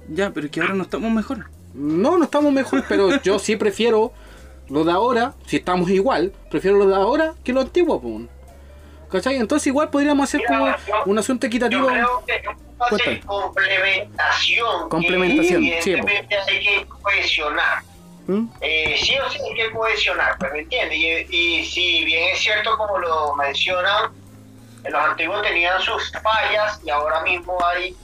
[0.10, 1.48] Ya, pero es que ahora no estamos mejor.
[1.74, 4.14] No, no estamos mejor, pero yo sí prefiero
[4.70, 8.22] lo de ahora, si estamos igual, prefiero lo de ahora que lo antiguo, po.
[9.12, 9.36] ¿Cachai?
[9.36, 10.74] Entonces igual podríamos hacer como
[11.06, 11.88] un asunto equitativo.
[11.88, 14.90] Yo creo que de complementación.
[14.90, 17.84] Complementación, que sí, evidentemente hay que cohesionar.
[18.26, 18.46] ¿Mm?
[18.62, 20.98] Eh, sí o sí hay que cohesionar, pues, ¿me entiendes?
[20.98, 24.12] Y, y si bien es cierto, como lo mencionan,
[24.84, 27.96] los antiguos tenían sus fallas y ahora mismo hay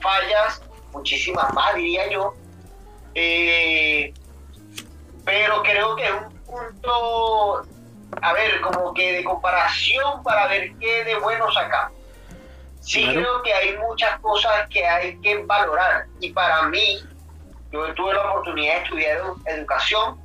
[0.00, 0.62] fallas,
[0.92, 2.34] muchísimas más, diría yo.
[3.14, 4.12] Eh,
[5.24, 7.66] pero creo que es un punto,
[8.22, 11.96] a ver, como que de comparación para ver qué de bueno sacamos.
[12.80, 13.20] Sí Claro.
[13.20, 17.00] creo que hay muchas cosas que hay que valorar y para mí,
[17.70, 20.18] yo tuve la oportunidad de estudiar edu- educación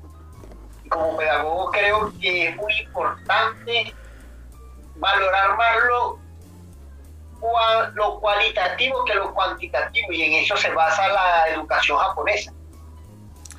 [0.86, 3.94] y como pedagogo creo que es muy importante
[4.95, 6.20] valorar más lo,
[7.44, 12.53] cua- lo cualitativo que lo cuantitativo y en eso se basa la educación japonesa.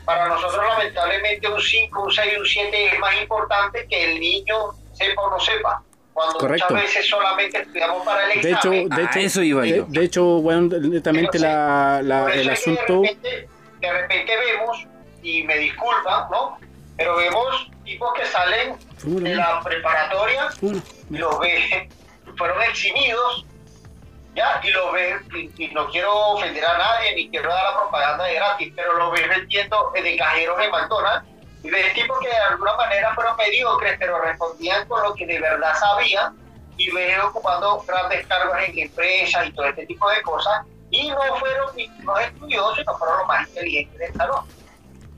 [0.05, 4.57] Para nosotros lamentablemente un 5, un 6, un 7 es más importante que el niño
[4.93, 5.83] sepa o no sepa.
[6.13, 6.67] Cuando Correcto.
[6.71, 8.89] muchas veces solamente estudiamos para el De hecho, examen.
[8.89, 9.85] de A hecho, eso iba de, yo.
[9.89, 13.01] de hecho, bueno, netamente la, la- el asunto.
[13.01, 13.49] De repente,
[13.81, 14.87] de repente vemos,
[15.23, 16.59] y me disculpan, ¿no?
[16.97, 20.49] Pero vemos tipos que salen de la preparatoria
[21.11, 21.89] los ve,
[22.39, 23.45] fueron eximidos,
[24.35, 24.61] ¿ya?
[24.63, 28.25] Y los ve, y, y no quiero ofender a nadie, ni quiero dar la propaganda
[28.25, 31.29] de gratis, pero los ves vendiendo de cajeros en McDonald's,
[31.63, 35.41] y ves tipos que de alguna manera fueron mediocres, pero respondían con lo que de
[35.41, 36.37] verdad sabían,
[36.77, 41.37] y ves ocupando grandes cargos en empresas y todo este tipo de cosas, y no
[41.39, 44.45] fueron ni los estudiosos, no fueron los más inteligentes del salón.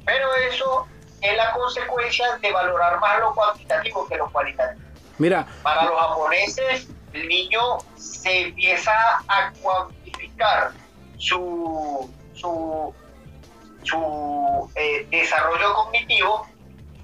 [0.04, 0.86] Pero eso
[1.20, 4.86] es la consecuencia de valorar más lo cuantitativo que lo cualitativo.
[5.18, 8.92] mira, Para los japoneses, el niño se empieza
[9.28, 10.72] a cuantificar
[11.18, 12.94] su, su,
[13.82, 16.46] su eh, desarrollo cognitivo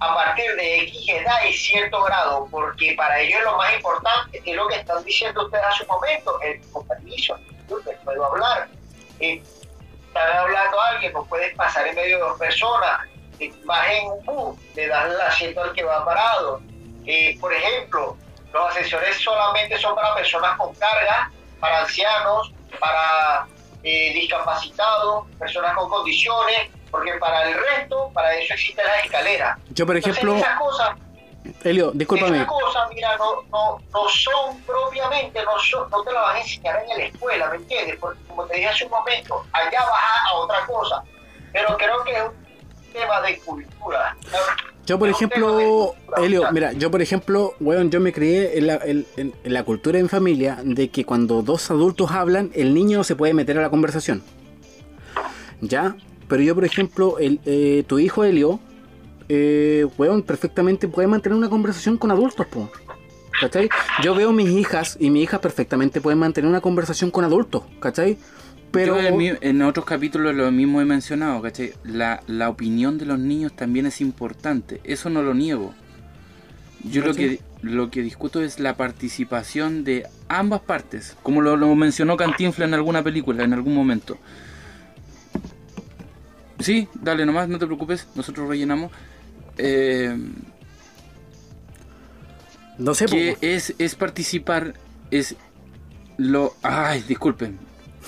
[0.01, 4.57] a partir de X edad y cierto grado, porque para ellos lo más importante es
[4.57, 8.69] lo que están diciendo ustedes hace un momento, el con permiso, disculpe, puedo hablar.
[9.21, 9.41] Eh,
[10.09, 13.07] está hablando alguien, no puedes pasar en medio de dos personas,
[13.39, 13.53] eh,
[13.91, 16.61] en un bus, le das el asiento al que va parado.
[17.07, 18.17] Eh, por ejemplo,
[18.53, 21.31] los ascensores solamente son para personas con carga,
[21.61, 23.47] para ancianos, para
[23.83, 29.59] eh, discapacitados, personas con condiciones, porque para el resto, para eso existen las escaleras.
[29.71, 30.91] yo por Entonces, ejemplo, esas cosas
[31.65, 32.37] Elio, discúlpame.
[32.37, 36.41] esas cosas, mira, no, no, no son propiamente, no, son, no te las van a
[36.41, 37.97] enseñar en la escuela, ¿me entiendes?
[37.99, 41.03] Porque como te dije hace un momento, allá vas a, a otra cosa.
[41.53, 44.17] Pero creo que es un tema de cultura.
[44.87, 45.95] Yo, por de ejemplo.
[46.19, 49.99] Elio, mira, yo, por ejemplo, weón, yo me crié en la, en- en- la cultura
[49.99, 53.71] en familia de que cuando dos adultos hablan, el niño se puede meter a la
[53.71, 54.23] conversación.
[55.61, 55.97] ¿Ya?
[56.29, 58.59] Pero yo, por ejemplo, el, eh, tu hijo Elio,
[59.29, 62.71] eh, weón, perfectamente puede mantener una conversación con adultos, po.
[63.41, 63.69] ¿Cachai?
[64.03, 68.19] Yo veo mis hijas y mis hijas perfectamente pueden mantener una conversación con adultos, ¿cachai?
[68.73, 69.01] Pero...
[69.01, 71.75] Yo en, mi- en otros capítulos lo mismo he mencionado, ¿cachai?
[71.85, 75.75] La, la opinión de los niños también es importante, eso no lo niego.
[76.85, 81.73] Yo lo que, lo que discuto es la participación de ambas partes, como lo, lo
[81.77, 84.19] mencionó Cantinfla en alguna película, en algún momento.
[86.59, 88.91] Sí, dale nomás, no te preocupes, nosotros rellenamos.
[89.59, 90.17] Eh,
[92.79, 94.75] no sé, que es, es participar,
[95.11, 95.37] es
[96.17, 96.55] lo...
[96.63, 97.59] Ay, disculpen.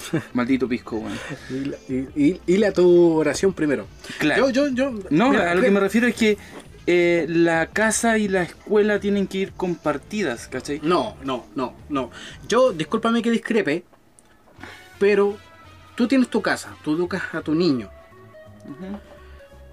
[0.33, 1.19] Maldito pisco, weón.
[1.51, 3.87] Y, la- y- la tu oración primero.
[4.19, 4.49] Claro.
[4.51, 4.99] Yo, yo, yo.
[5.11, 6.37] No, mira, a lo que me refiero es que
[6.87, 10.81] eh, la casa y la escuela tienen que ir compartidas, ¿cachai?
[10.83, 12.11] No, no, no, no.
[12.49, 13.85] Yo, discúlpame que discrepe,
[14.99, 15.37] pero
[15.95, 17.91] tú tienes tu casa, tú educas a tu niño,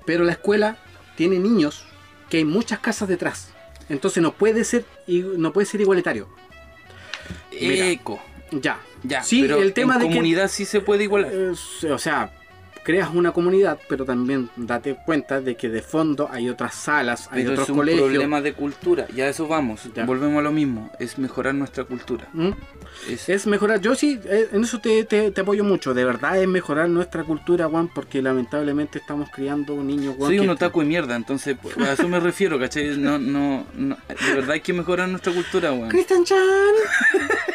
[0.06, 0.78] pero la escuela
[1.16, 1.84] tiene niños
[2.30, 3.50] que hay muchas casas detrás.
[3.90, 6.30] Entonces no puede ser no puede ser igualitario.
[7.52, 7.88] Mira.
[7.88, 8.22] Eco.
[8.52, 8.80] Ya.
[9.04, 11.32] Ya, Sí, pero el tema en de que- comunidad sí se puede igualar.
[11.34, 12.32] Eh, o sea,
[12.84, 17.42] creas una comunidad, pero también date cuenta de que de fondo hay otras salas, hay
[17.44, 18.06] Pero otros es un colegios.
[18.10, 19.06] problema de cultura.
[19.16, 19.82] Ya a eso vamos.
[19.96, 20.04] Ya.
[20.06, 20.92] Volvemos a lo mismo.
[21.00, 22.28] Es mejorar nuestra cultura.
[22.34, 22.50] ¿Mm?
[23.08, 26.42] Es- Es mejorar, yo sí, eh, en eso te, te- te apoyo mucho, de verdad
[26.42, 30.28] es mejorar nuestra cultura, Juan, porque lamentablemente estamos criando niños, Juan.
[30.30, 32.98] soy que- un otaku de mierda, entonces pues, a eso me refiero, ¿cachai?
[32.98, 35.90] No, no, no, de verdad hay que mejorar nuestra cultura, weón.
[35.90, 36.38] Cristian Chan.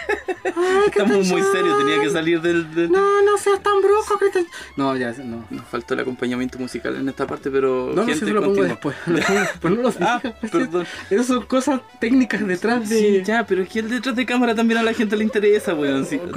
[0.87, 2.75] Estamos muy serios, tenía que salir del...
[2.75, 4.47] del- No, no seas tan brujo, Cristian.
[4.77, 5.45] No, ya, no.
[5.51, 7.89] Nos faltó el acompañamiento musical en esta parte, pero...
[7.95, 8.97] No, no, gente, si lo pongo después.
[9.07, 10.21] Lo pongo después, no lo Ah,
[10.51, 10.87] perdón.
[11.11, 12.99] Esas son cosas técnicas detrás de.
[12.99, 15.75] Sí, ya, pero es que el detrás de cámara también a la gente le interesa,
[15.75, 16.05] weón.
[16.07, 16.31] Sí, Oh.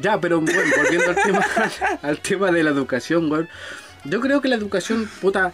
[0.00, 1.46] Ya, pero bueno, volviendo al tema,
[2.02, 3.48] al tema de la educación, weón.
[4.04, 5.52] Yo creo que la educación, puta,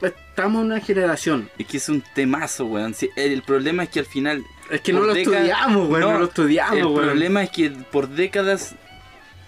[0.00, 1.50] estamos en una generación.
[1.58, 2.94] Es que es un temazo, weón.
[2.94, 4.44] Sí, el problema es que al final...
[4.70, 7.04] Es que no lo décadas- estudiamos, weón, no, lo estudiamos, El weón.
[7.04, 8.74] problema es que por décadas,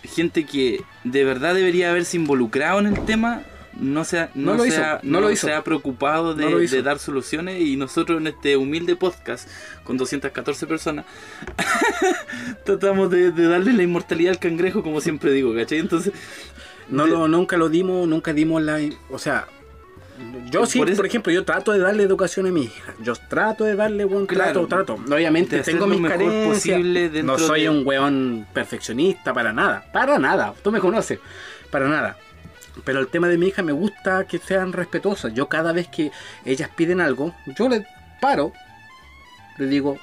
[0.03, 3.43] gente que de verdad debería haberse involucrado en el tema,
[3.79, 5.47] no se ha, No lo se hizo, ha- no lo hizo.
[5.47, 9.49] se ha preocupado de, dar soluciones y nosotros en este humilde podcast
[9.85, 11.07] con 214 personas
[12.65, 15.79] tratamos de, de darle la inmortalidad al cangrejo como siempre digo, ¿cachai?
[15.79, 16.13] Entonces,
[16.89, 18.79] No de- lo, nunca lo dimos, nunca dimos la.
[19.11, 19.47] O sea,
[20.51, 22.95] yo sí, Por ejemplo, yo trato de darle educación a mi hija.
[23.01, 25.15] Yo trato de darle buen Claro, trato, trato.
[25.15, 26.49] Obviamente tengo mis mejor carencias.
[26.79, 29.85] posible no soy de- un weón perfeccionista para nada.
[29.93, 30.55] Para nada.
[30.63, 31.19] Tú me conoces.
[31.71, 32.17] Para nada.
[32.85, 35.33] Pero el tema de mi hija me gusta que sean respetuosas.
[35.35, 36.11] Yo cada vez que
[36.45, 37.87] ellas piden algo, yo le
[38.21, 38.53] paro,
[39.59, 39.99] le digo,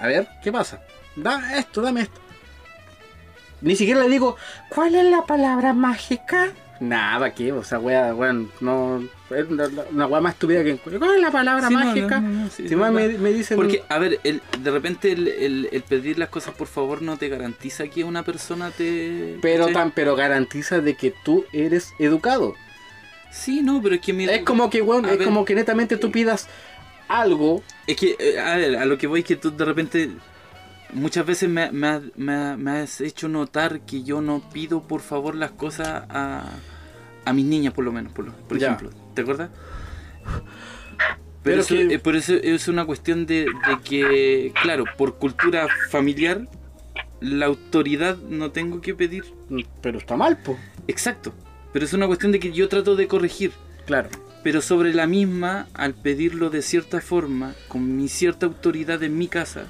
[0.00, 0.80] a ver, ¿qué pasa?
[1.16, 2.20] Da esto, dame esto.
[3.60, 4.36] Ni siquiera le digo,
[4.68, 6.52] ¿cuál es la palabra mágica?
[6.88, 9.02] Nada, que, o sea, wea, weón, no.
[9.30, 10.76] Es una, wea más estúpida que.
[10.76, 12.20] ¿Cuál es la palabra Sí, mágica?
[12.20, 13.56] no, no, no, sí, si más me, dicen.
[13.56, 17.16] Porque, a ver, el, de repente el, el- el pedir las cosas por favor no
[17.16, 19.38] te garantiza que una persona te...
[19.40, 22.54] pero, tan, pero garantiza de que tú eres educado.
[23.30, 24.32] Sí, no, pero es que mira...
[24.32, 26.48] Es como que, weón, es ver, como que netamente tú pidas
[27.08, 27.62] algo.
[27.86, 30.10] Es que, eh, a ver, a lo que voy es que tú de repente...
[30.92, 35.34] Muchas veces me, me me me has hecho notar que yo no pido por favor
[35.34, 36.44] las cosas a,
[37.24, 38.66] a mis niñas, por lo menos, por, lo- por Ya.
[38.74, 38.90] ejemplo.
[39.14, 39.50] ¿Te acuerdas?
[40.24, 40.44] Pero,
[41.42, 45.66] Pero eso, que- eh, por eso es una cuestión de, de que, claro, por cultura
[45.90, 46.48] familiar,
[47.20, 49.24] la autoridad no tengo que pedir
[49.82, 50.58] Pero está mal, pues.
[50.88, 51.34] Exacto.
[51.72, 53.52] Pero es una cuestión de que yo trato de corregir.
[53.86, 54.08] Claro.
[54.42, 59.26] Pero sobre la misma, al pedirlo de cierta forma, con mi cierta autoridad en mi
[59.28, 59.66] casa,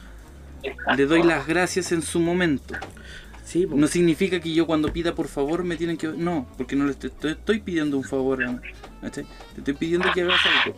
[0.97, 2.75] le doy las gracias en su momento.
[3.45, 3.77] Sí, po.
[3.77, 6.09] No significa que yo cuando pida por favor me tienen que...
[6.09, 8.39] No, porque no le estoy, estoy- estoy pidiendo un favor.
[9.13, 9.25] Te
[9.59, 10.77] estoy pidiendo que hagas algo.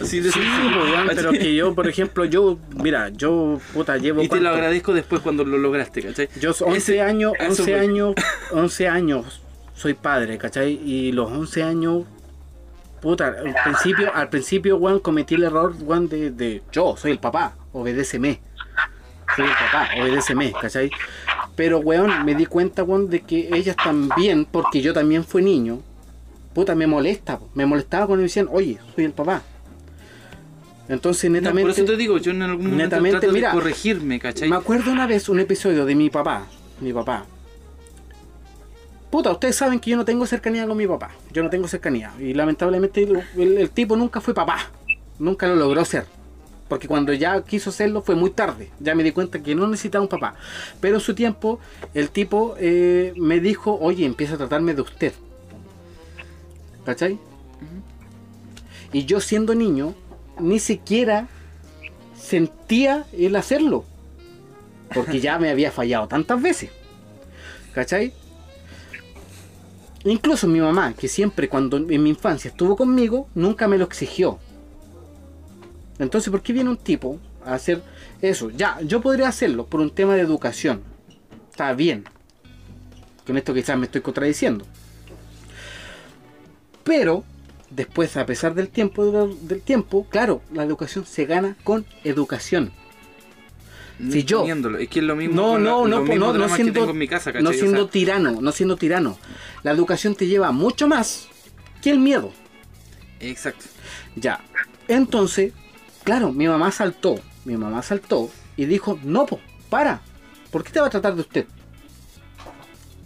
[0.00, 1.14] Así de Sí, ¿cachai?
[1.16, 4.22] pero que yo, por ejemplo, yo, mira, yo, puta, llevo.
[4.22, 6.28] Y te lo agradezco después cuando lo lograste, ¿cachai?
[6.40, 7.80] Yo 11 Ese- años, a eso 11 voy.
[7.80, 8.14] años,
[8.52, 9.40] 11 años
[9.74, 10.72] soy padre, ¿cachai?
[10.84, 12.04] Y los 11 años,
[13.00, 17.18] puta, al principio, al principio, weón, cometí el error, weón, de, de yo soy el
[17.18, 18.40] papá, obedéceme.
[19.36, 20.90] Soy el papá, obedéceme, ¿cachai?
[21.56, 25.80] Pero, weón, me di cuenta, weón, de que ellas también, porque yo también fui niño,
[26.52, 27.48] puta, me molesta, po.
[27.54, 29.42] me molestaba cuando me decían, oye, soy el papá.
[30.88, 31.62] Entonces, No, netamente...
[31.62, 34.50] por eso te digo, yo en algún momento netamente, trato mira, de corregirme, ¿cachai?
[34.50, 36.46] Me acuerdo una vez un episodio de mi papá.
[36.80, 37.24] Mi papá.
[39.10, 41.10] Puta, ustedes saben que yo no tengo cercanía con mi papá.
[41.32, 42.12] Yo no tengo cercanía.
[42.18, 44.70] Y lamentablemente el, el- el tipo nunca fue papá.
[45.18, 46.04] Nunca lo logró ser.
[46.68, 48.70] Porque cuando ya quiso serlo fue muy tarde.
[48.80, 50.34] Ya me di cuenta que no necesitaba un papá.
[50.80, 51.60] Pero en su tiempo,
[51.92, 55.12] el tipo eh, me dijo, oye, empieza a tratarme de usted.
[56.84, 57.18] ¿Cachai?
[58.92, 59.94] Y yo siendo niño,
[60.38, 61.28] ni siquiera
[62.16, 63.84] sentía el hacerlo.
[64.94, 66.70] Porque ya me había fallado tantas veces.
[67.74, 68.12] ¿Cachai?
[70.04, 74.38] Incluso mi mamá, que siempre cuando en mi infancia estuvo conmigo, nunca me lo exigió.
[75.98, 77.82] Entonces, ¿por qué viene un tipo a hacer
[78.20, 78.50] eso?
[78.50, 80.82] Ya, yo podría hacerlo por un tema de educación.
[81.50, 82.04] Está bien.
[83.26, 84.66] Con esto quizás me estoy contradiciendo.
[86.82, 87.24] Pero,
[87.70, 89.04] después, a pesar del tiempo,
[89.42, 92.72] del tiempo, claro, la educación se gana con educación.
[94.10, 94.44] Si yo-.
[94.78, 97.06] Es que es lo mismo, No, con la- no, no, no, no, siendo, en mi
[97.06, 99.16] casa, no siendo sea, tirano, no siendo tirano.
[99.62, 101.28] La educación te lleva mucho más
[101.80, 102.32] que el miedo.
[103.20, 103.64] Exacto.
[104.16, 104.40] Ya.
[104.88, 105.52] Entonces,
[106.04, 109.40] claro, mi mamá saltó, mi mamá saltó y dijo, no, po,
[109.70, 110.00] para,
[110.50, 111.46] ¿por qué te va a tratar de usted?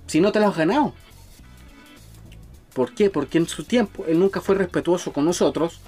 [0.07, 0.95] Si no te lo has ganado.
[2.75, 3.11] ¿Por qué?
[3.11, 5.81] Porque en su tiempo él nunca fue respetuoso con nosotros,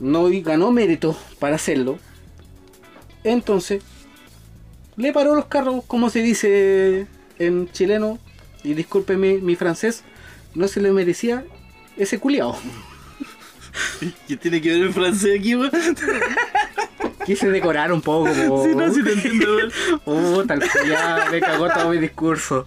[0.00, 1.98] no ganó mérito para hacerlo.
[3.22, 3.82] Entonces,
[4.96, 7.06] le paró los carros, como se dice
[7.38, 8.18] en chileno,
[8.62, 10.02] y discúlpeme mi francés,
[10.54, 11.44] no se le merecía
[11.96, 12.56] ese culiao.
[14.28, 15.70] ¿Qué tiene que ver el francés aquí, weón?
[17.26, 18.32] Quise decorar un poco.
[18.34, 19.72] Sí, no, sí te entiendo, weón.
[20.04, 22.66] Puta, el culiao, me cagó todo mi discurso.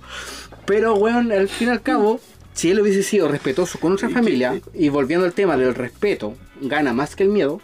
[0.65, 2.19] Pero, weón, al fin y al cabo,
[2.53, 6.35] si él hubiese sido respetuoso con nuestra ¿Y familia, y volviendo al tema del respeto,
[6.61, 7.61] gana más que el miedo,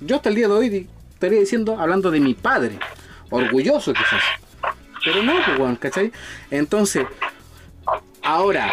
[0.00, 2.78] yo hasta el día de hoy estaría diciendo, hablando de mi padre.
[3.30, 4.22] orgulloso quizás.
[5.04, 6.10] Pero no, pues, weón, ¿cachai?
[6.50, 7.06] Entonces,
[8.22, 8.72] ahora,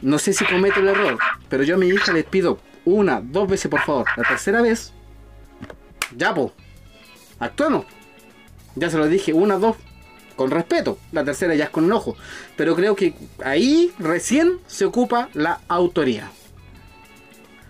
[0.00, 1.18] no sé si cometo el error,
[1.48, 4.06] pero yo a mi hija les pido una, dos veces por favor.
[4.16, 4.92] La tercera vez,
[6.16, 6.52] ya, po,
[7.38, 7.84] actuemos.
[8.76, 9.76] Ya se lo dije una, dos,
[10.36, 10.98] con respeto.
[11.12, 12.16] La tercera ya es con enojo.
[12.56, 16.30] Pero creo que ahí recién se ocupa la autoría.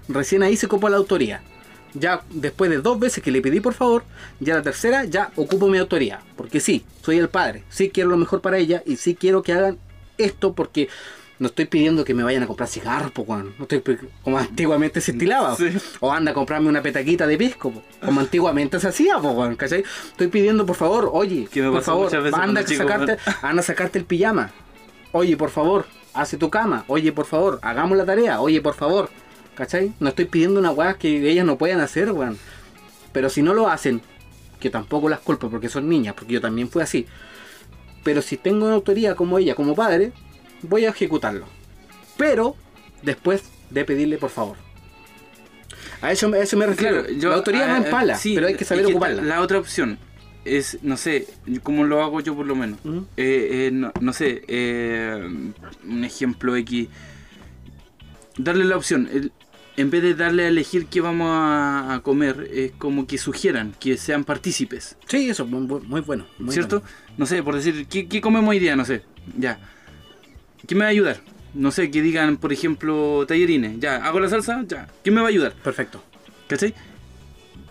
[0.08, 1.42] Recién ahí se ocupa la autoría.
[1.94, 4.04] Ya después de dos veces que le pedí por favor,
[4.38, 6.20] ya la tercera ya ocupo mi autoría.
[6.36, 7.64] Porque sí, soy el padre.
[7.70, 9.78] Sí quiero lo mejor para ella y sí quiero que hagan
[10.18, 10.88] esto porque
[11.40, 13.54] no estoy pidiendo que me vayan a comprar cigarros, po, weón.
[13.58, 13.82] No estoy,
[14.22, 15.56] como antiguamente se estilaba.
[15.56, 15.70] Sí.
[16.00, 19.56] O anda a comprarme una petaquita de pisco, po, como antiguamente se hacía, po, weón,
[19.56, 19.82] ¿cachai?
[20.10, 24.50] Estoy pidiendo, por favor, oye, por favor, anda chico, sacarte, anda a sacarte el pijama.
[25.12, 26.84] Oye, por favor, hace tu cama.
[26.88, 28.40] Oye, por favor, hagamos la tarea.
[28.42, 29.08] Oye, por favor.
[29.54, 29.92] ¿Cachai?
[29.98, 32.38] No estoy pidiendo una weá que ellas no puedan hacer, weón.
[33.12, 34.02] Pero si no lo hacen,
[34.60, 37.06] que tampoco las culpo porque son niñas, porque yo también fui así.
[38.04, 40.12] Pero si tengo una autoría como ella, como padre,
[40.62, 41.46] voy a ejecutarlo.
[42.16, 42.56] Pero
[43.02, 44.56] después de pedirle por favor.
[46.02, 47.02] A eso, a eso me refiero.
[47.04, 49.22] Claro, yo, la autoría no empala, sí, pero hay que saber es ocuparla.
[49.22, 49.98] La otra opción
[50.44, 51.26] es, no sé,
[51.62, 52.78] como lo hago yo por lo menos.
[53.16, 55.28] Eh, eh, no, no sé, eh,
[55.84, 56.88] un ejemplo X.
[58.38, 59.08] Darle la opción.
[59.12, 59.32] el-
[59.76, 63.74] en vez de darle a elegir qué vamos a, a comer, es como que sugieran,
[63.80, 64.96] que sean partícipes.
[65.06, 66.26] Sí, eso, muy, muy bueno.
[66.38, 66.80] muy ¿Cierto?
[66.80, 66.94] bueno.
[67.16, 68.76] No sé, por decir, ¿qué, qué comemos hoy día?
[68.76, 69.02] No sé,
[69.38, 69.58] ya.
[70.66, 71.20] ¿Quién me va a ayudar?
[71.54, 73.80] No sé, que digan, por ejemplo, tallerines.
[73.80, 74.86] Ya, hago la salsa, ya.
[75.02, 75.52] ¿Quién me va a ayudar?
[75.54, 76.02] Perfecto.
[76.48, 76.74] ¿Cachai?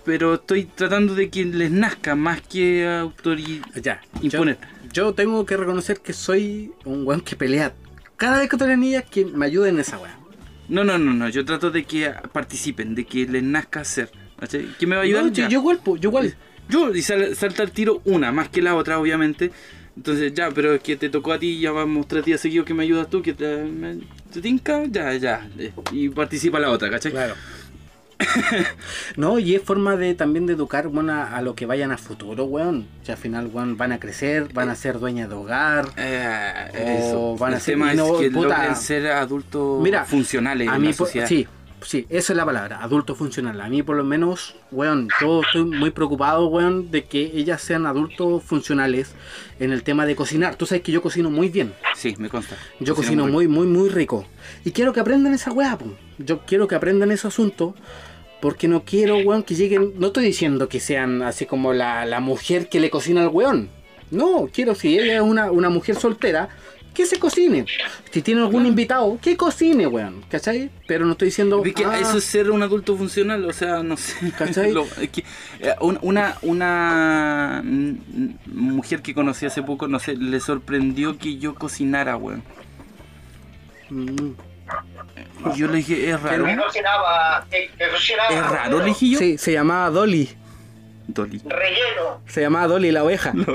[0.06, 3.62] Pero estoy tratando de que les nazca más que autoridad.
[3.82, 4.02] Ya.
[4.22, 4.58] Imponer.
[4.92, 7.74] Yo, yo tengo que reconocer que soy un weón que pelea.
[8.18, 10.18] Cada vez que tengo niñas que me ayuden en esa weá.
[10.68, 11.30] No, no, no, no.
[11.30, 14.12] Yo trato de que participen, de que les nazca hacer.
[14.40, 14.68] ¿Cachai?
[14.78, 15.24] ¿Quién me va a ayudar?
[15.26, 16.36] No, yo, yo yo igual.
[16.70, 19.52] Yo, y sal- salta el tiro una, más que la otra, obviamente.
[19.98, 22.74] Entonces, ya, pero es que te tocó a ti, ya vamos tres días seguidos que
[22.74, 23.98] me ayudas tú, que te, me-
[24.32, 25.48] te tinca, ya, ya.
[25.92, 27.12] Y participa la otra, ¿cachai?
[27.12, 27.36] Claro.
[29.16, 31.98] no, y es forma de también de educar weón, a, a lo que vayan a
[31.98, 32.86] futuro, weón.
[33.04, 35.90] Si al final, weón, van a crecer, van a ser dueñas de hogar.
[35.98, 37.38] Eh, O eso.
[37.38, 38.58] van a ser- tema no, es que puta.
[38.58, 41.28] logren ser adultos Mira, funcionales a en mí, la sociedad.
[41.28, 41.48] sí,
[41.82, 43.60] sí, esa es la palabra, adulto funcional.
[43.62, 47.86] A mí, por lo menos, weón, yo estoy muy preocupado, weón, de que ellas sean
[47.86, 49.14] adultos funcionales
[49.60, 50.56] en el tema de cocinar.
[50.56, 51.74] Tú sabes que yo cocino muy bien.
[51.96, 52.56] Sí, me consta.
[52.80, 54.26] Yo cocino muy, muy, muy rico.
[54.66, 55.86] Y quiero que aprendan esa weá, po.
[56.18, 57.76] Yo quiero que aprendan ese asunto.
[58.42, 59.94] Porque no quiero, weón, que lleguen.
[59.98, 63.70] No estoy diciendo que sean así como la, la mujer que le cocina al weón.
[64.12, 66.50] No, quiero, si ella es una, una mujer soltera,
[67.00, 67.66] que se cocine.
[68.12, 70.22] Si tiene algún invitado, que cocine, weón.
[70.30, 70.70] ¿Cachai?
[70.86, 71.64] Pero no estoy diciendo.
[71.64, 74.34] Que "Ah, eso es ser un adulto funcional, o sea, no sé.
[74.38, 74.72] ¿Cachai?
[74.74, 75.24] Lo- es que,
[75.62, 77.64] eh, un- una, una
[78.48, 82.44] mujer que conocí hace poco, no sé, le sorprendió que yo cocinara, weón.
[83.90, 84.32] mm,
[85.54, 86.44] Y Yo le dije, es raro.
[86.46, 87.46] ¿Qué cocinaba?
[87.50, 88.30] ¿Qué, qué cocinaba?
[88.30, 89.20] Es raro, le dije yo.
[89.20, 90.30] Sí, se llamaba Dolly.
[91.14, 91.42] Dolly.
[91.46, 92.22] Relleno.
[92.28, 93.34] Se llamaba Dolly la oveja.
[93.34, 93.46] No,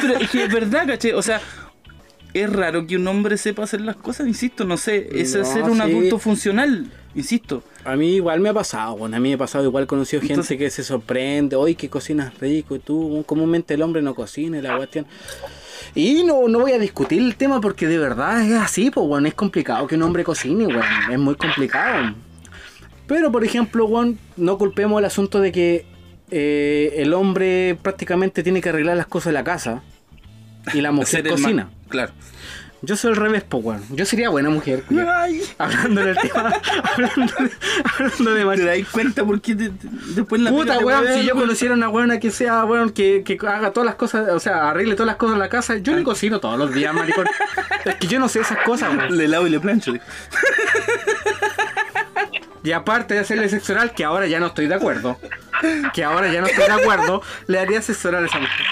[0.00, 1.14] pero es que es verdad, caché.
[1.14, 1.40] O sea,
[2.32, 5.08] es raro que un hombre sepa hacer las cosas, insisto, no sé.
[5.12, 5.82] Es No, ser un sí.
[5.82, 7.62] adulto funcional, insisto.
[7.84, 10.20] A mí igual me ha pasado, bueno, a mí me ha pasado igual he conocido
[10.20, 14.14] gente Entonces- que se sorprende, hoy que cocinas rico y tú, comúnmente el hombre no
[14.14, 15.06] cocina y la cuestión.
[15.94, 19.28] Y no, no voy a discutir el tema porque de verdad es así, pues bueno,
[19.28, 22.14] es complicado que un hombre cocine, weón, es muy complicado.
[23.06, 25.86] Pero por ejemplo, weón, no culpemos el asunto de que
[26.30, 29.82] eh, el hombre prácticamente tiene que arreglar las cosas de la casa
[30.72, 31.70] y la mujer cocina.
[31.88, 32.12] Claro.
[32.86, 34.84] Yo soy el revés, pues weón, yo sería buena mujer.
[35.08, 36.52] Ay, Hablando del tema,
[36.92, 37.50] hablando de,
[37.98, 41.24] hablando de ¿Te das cuenta por qué te- te- después en la Puta, weón, si
[41.26, 44.68] yo conociera una weona que sea, weón, que, que haga todas las cosas, o sea,
[44.68, 47.24] arregle todas las cosas en la casa, yo le cocino todos los días, maricón.
[47.86, 49.16] es que yo no sé esas cosas, weón.
[49.16, 49.94] Le lavo y le plancho.
[52.64, 55.18] Y aparte de hacerle sexo oral, que ahora ya no estoy de acuerdo,
[55.92, 58.66] que ahora ya no estoy de acuerdo, le haría sexo oral a esa mujer.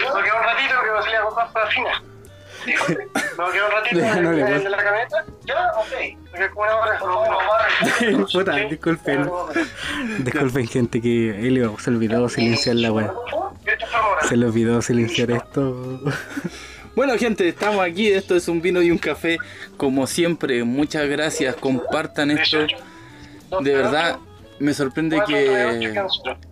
[0.00, 2.02] ¿No queda un ratito que va a salir a comprar para fina?
[3.38, 4.56] ¿no queda un ratito no pasa.
[4.56, 5.24] en, de la camioneta?
[5.46, 6.30] Ya, ok.
[6.30, 7.00] Porque como una hora
[8.20, 8.32] más.
[8.32, 9.30] Puta, disculpen.
[10.18, 13.14] Disculpen, gente, que Helio se olvidó silenciar la ahora.
[14.28, 16.00] Se le olvidó silenciar esto.
[16.94, 18.12] Bueno, gente, estamos aquí.
[18.12, 19.38] Esto es un vino y un café.
[19.78, 21.56] Como siempre, muchas gracias.
[21.56, 22.66] Compartan esto.
[23.60, 24.18] De verdad,
[24.60, 25.94] me sorprende que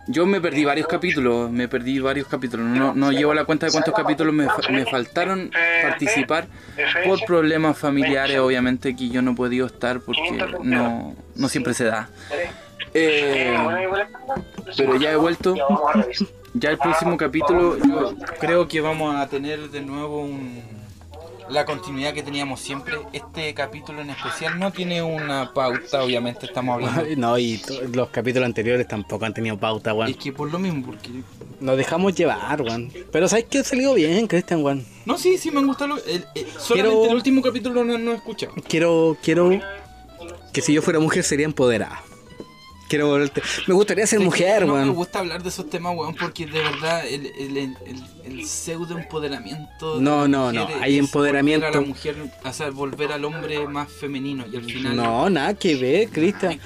[0.07, 1.51] yo me perdí varios capítulos.
[1.51, 2.65] Me perdí varios capítulos.
[2.67, 5.51] No, no llevo la cuenta de cuántos capítulos me, fa- me faltaron
[5.83, 6.47] participar
[7.05, 10.21] por problemas familiares, obviamente, que yo no he podido estar porque
[10.63, 12.09] no, no siempre se da.
[12.93, 13.55] Eh,
[14.77, 15.55] Pero ya he vuelto.
[16.53, 20.63] Ya el próximo capítulo yo creo que vamos a tener de nuevo un,
[21.49, 22.95] la continuidad que teníamos siempre.
[23.13, 27.03] Este capítulo en especial no tiene una pauta, obviamente estamos hablando.
[27.17, 27.61] No, y
[27.93, 30.09] los capítulos anteriores tampoco han tenido pauta, weón.
[30.11, 31.09] Es que por lo mismo, porque...
[31.59, 32.91] Nos dejamos llevar, weón.
[33.11, 34.85] Pero sabes que ha salido bien, Cristian, weón.
[35.05, 35.95] No, sí, sí, me han gustado.
[36.05, 38.53] el- el- solamente Quiero- el último capítulo no, no he escuchado.
[38.67, 39.49] Quiero, quiero
[40.53, 42.01] que si yo fuera mujer sería empoderada.
[42.87, 44.95] Quiero volverte- Me gustaría ser mujer, no me weón.
[44.95, 47.77] gusta hablar de esos temas, weón, porque de verdad el, el, el,
[48.25, 49.95] el pseudo empoderamiento.
[49.97, 51.65] de No, no, no, hay empoderamiento.
[51.67, 54.95] Volver a la mujer, o sea, volver al hombre más femenino y al final.
[54.95, 56.59] No, nada que ver, Cristian.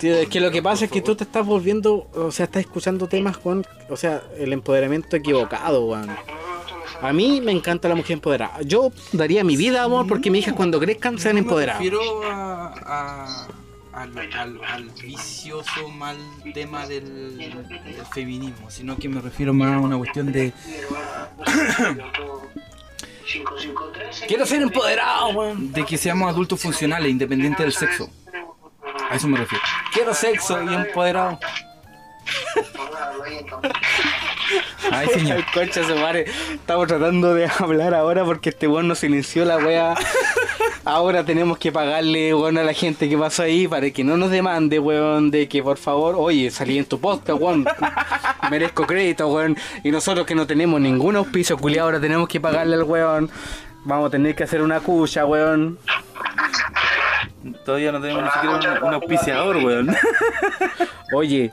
[0.00, 3.06] es que lo que pasa es que tú te estás volviendo, o sea, estás escuchando
[3.08, 6.08] temas, Juan, o sea, el empoderamiento equivocado, weón.
[7.00, 8.60] A mí me encanta la mujer empoderada.
[8.62, 11.80] Yo daría mi vida, amor, porque mis hijas cuando crezcan sean empoderadas.
[11.80, 13.48] Me refiero a, a-
[13.98, 16.16] al, al- al vicioso mal
[16.54, 20.52] tema del, del feminismo, sino que me refiero más a una cuestión de.
[24.26, 25.70] Quiero ser empoderado, weón.
[25.72, 28.10] de que seamos adultos funcionales, independientes del sexo.
[29.10, 29.62] A eso me refiero.
[29.92, 31.38] Quiero sexo y empoderado.
[34.90, 35.44] Ay, señor.
[35.54, 36.24] Concha su madre.
[36.54, 39.94] Estamos tratando de hablar ahora porque este weón nos silenció la wea.
[40.88, 44.30] Ahora tenemos que pagarle, weón, a la gente que pasó ahí para que no nos
[44.30, 47.66] demande, weón, de que por favor, oye, salí en tu podcast, weón.
[48.50, 49.54] Merezco crédito, weón.
[49.84, 53.28] Y nosotros que no tenemos ningún auspicio culiado, ahora tenemos que pagarle al weón.
[53.84, 55.78] Vamos a tener que hacer una cucha, weón.
[57.66, 59.94] Todavía no tenemos ni siquiera un, un auspiciador, weón.
[61.12, 61.52] Oye,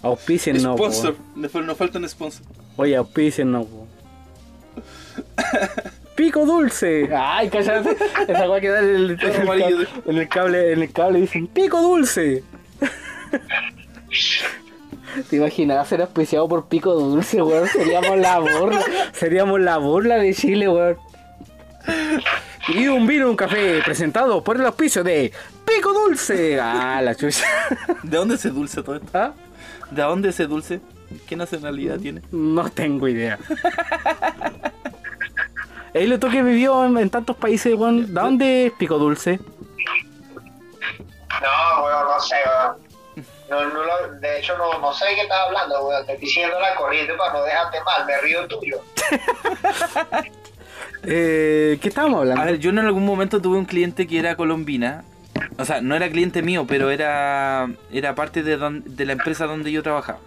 [0.00, 1.16] auspiciennos, po, sponsor.
[1.34, 1.66] weón.
[1.66, 2.46] Nos falta un sponsor.
[2.76, 3.88] Oye, auspiciennos, po.
[6.16, 7.08] Pico dulce.
[7.14, 7.96] Ay, cállate.
[8.26, 11.20] Esa weá que da en el, en el cable, en el cable, en el cable
[11.20, 12.42] dicen pico dulce.
[15.30, 17.68] ¿Te imaginas ser auspiciado por pico dulce, weón?
[17.68, 18.84] Seríamos la burla.
[19.12, 20.96] Seríamos la burla de Chile, weón.
[22.68, 25.32] Y un vino, un café presentado por el auspicio de
[25.64, 26.58] Pico Dulce.
[26.60, 27.44] Ah, la chucha.
[28.02, 29.08] ¿De dónde se dulce todo esto?
[29.14, 29.32] ¿Ah?
[29.90, 30.80] ¿De dónde se dulce?
[31.28, 32.22] ¿Qué nacionalidad tiene?
[32.32, 33.38] No tengo idea.
[35.96, 38.06] Él le que vivió en, en tantos países, weón.
[38.14, 39.38] ¿De dónde es Pico Dulce?
[41.42, 42.86] No, weón, no sé, weón.
[43.48, 46.04] No, no lo- de hecho, no, no sé de qué estás hablando, weón.
[46.06, 48.06] Te estoy siguiendo la corriente para no dejarte mal.
[48.06, 48.80] Me río tuyo.
[51.08, 52.42] Eh, ¿Qué estábamos hablando?
[52.42, 55.04] A ver, yo en algún momento tuve un cliente que era colombina.
[55.58, 59.46] O sea, no era cliente mío, pero era, era parte de, don- de la empresa
[59.46, 60.18] donde yo trabajaba.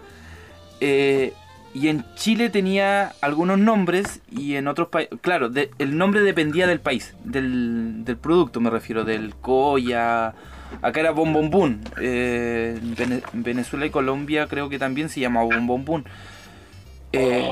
[0.80, 1.34] Eh,
[1.74, 5.18] y en Chile tenía algunos nombres y en otros países...
[5.20, 10.34] Claro, de- el nombre dependía del país, del, del producto me refiero, del Coya...
[10.82, 11.80] Acá era Bun.
[12.00, 16.04] Eh, en Vene- en Venezuela y Colombia creo que también se llama Bon Bon Bun.
[17.12, 17.50] Eh,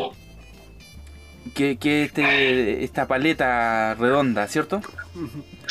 [1.54, 4.80] que, que este, esta paleta redonda, ¿cierto?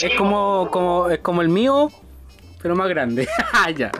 [0.01, 1.89] Es como, como, es como el mío,
[2.61, 3.27] pero más grande.
[3.53, 3.91] Ah, ya,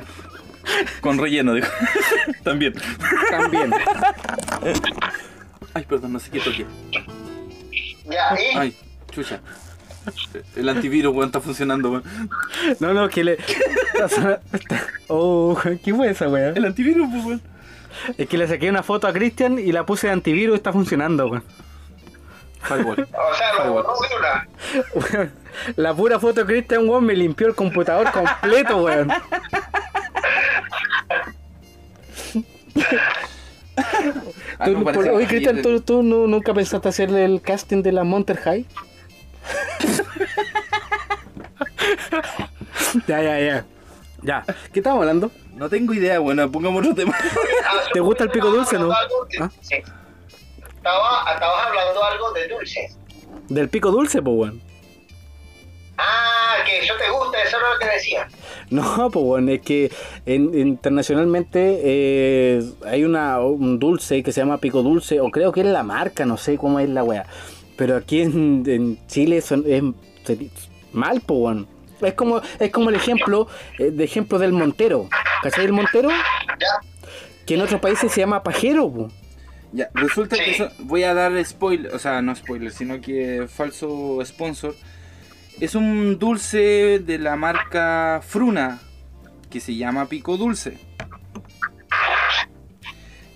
[1.02, 1.68] Con relleno, digo.
[2.44, 2.74] También.
[3.30, 3.72] también.
[5.74, 6.66] Ay, perdón, no sé qué toqué.
[8.06, 8.76] Ya, y Ay,
[9.12, 9.40] chucha.
[10.56, 12.04] El antivirus, weón, está funcionando, weón.
[12.80, 13.38] No, no, que le.
[15.08, 16.50] Oh, ¿qué fue esa weá?
[16.50, 17.42] El antivirus, pues, weón.
[18.18, 20.72] Es que le saqué una foto a Cristian y la puse de antivirus y está
[20.72, 21.44] funcionando, weón.
[22.62, 23.08] Firewall.
[23.14, 24.48] o sea, lo borró de una.
[24.96, 25.32] Weón,
[25.76, 29.10] La pura foto de Cristian, weón, me limpió el computador completo, weón.
[34.60, 37.42] Ah, Tú- no, por- parece oye, Cristian, ayer- ¿tú, tú nu- nunca pensaste hacerle el
[37.42, 38.66] casting de la Monster High?
[43.08, 43.66] ya, ya, ya.
[44.24, 44.44] Ya.
[44.74, 45.30] ¿Qué estamos hablando?
[45.56, 47.16] No tengo idea, bueno, pongamos otro tema.
[47.94, 48.92] ¿Te gusta el pico dulce, no?
[48.92, 48.98] ¿Ah?
[49.62, 49.76] Sí.
[50.76, 52.98] Estaba, estabas hablando algo de dulces.
[53.50, 54.60] Del pico dulce, pues, weón.
[55.98, 58.28] Ah, que eso te gusta, eso es lo que decía.
[58.70, 59.92] No, pues bueno, es que
[60.26, 65.62] en- internacionalmente eh, hay una, un dulce que se llama pico dulce, o creo que
[65.62, 67.26] es la marca, no sé cómo es la wea.
[67.78, 69.82] Pero aquí en, en Chile son, es
[70.92, 71.68] mal, pues bueno.
[72.02, 73.48] Es como, es como el ejemplo,
[73.80, 75.10] eh, de ejemplo del Montero.
[75.42, 76.10] ¿Cachai el Montero?
[76.10, 76.68] Ya.
[77.46, 79.08] Que en otros países se llama pajero, po.
[79.72, 84.20] Ya, resulta que eso, voy a dar spoiler, o sea, no spoiler, sino que falso
[84.24, 84.76] sponsor.
[85.60, 88.80] Es un dulce de la marca Fruna
[89.50, 90.78] que se llama Pico Dulce.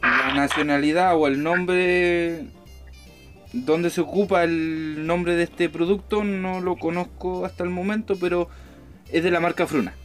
[0.03, 2.45] La nacionalidad o el nombre
[3.53, 8.49] donde se ocupa el nombre de este producto no lo conozco hasta el momento, pero
[9.11, 9.95] es de la marca Fruna.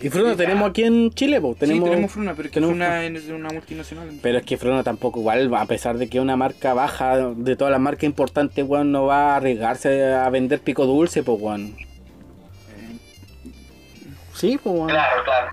[0.00, 1.56] Y Fruna tenemos aquí en Chile, pues.
[1.58, 4.10] Tenemos, sí, tenemos Fruna, pero es que tenemos Fruna es una multinacional.
[4.20, 7.56] Pero es que Fruna tampoco igual, a pesar de que es una marca baja de
[7.56, 11.74] todas las marcas importantes, weón, no va a arriesgarse a vender pico dulce, pues, weón.
[14.34, 14.88] Sí, pues, weón.
[14.88, 15.52] Claro, claro.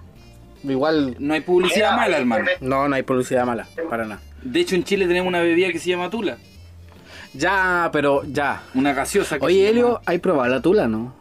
[0.63, 2.45] Igual, No hay publicidad mala, hermano.
[2.59, 4.21] no, no hay publicidad mala, para nada.
[4.43, 6.37] De hecho, en Chile tenemos una bebida que se llama Tula.
[7.33, 8.63] Ya, pero ya.
[8.73, 11.15] Una gaseosa que Oye, se Helio, llama- ¿hay probado la tula, no?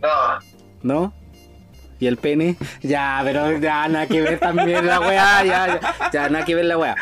[0.00, 0.08] No,
[0.82, 1.12] ¿No?
[2.00, 2.56] ¿Y el pene?
[2.80, 6.64] Ya, pero ya, nada que ver también la weá, ya, ya, ya, nada que ver
[6.66, 6.94] la weá.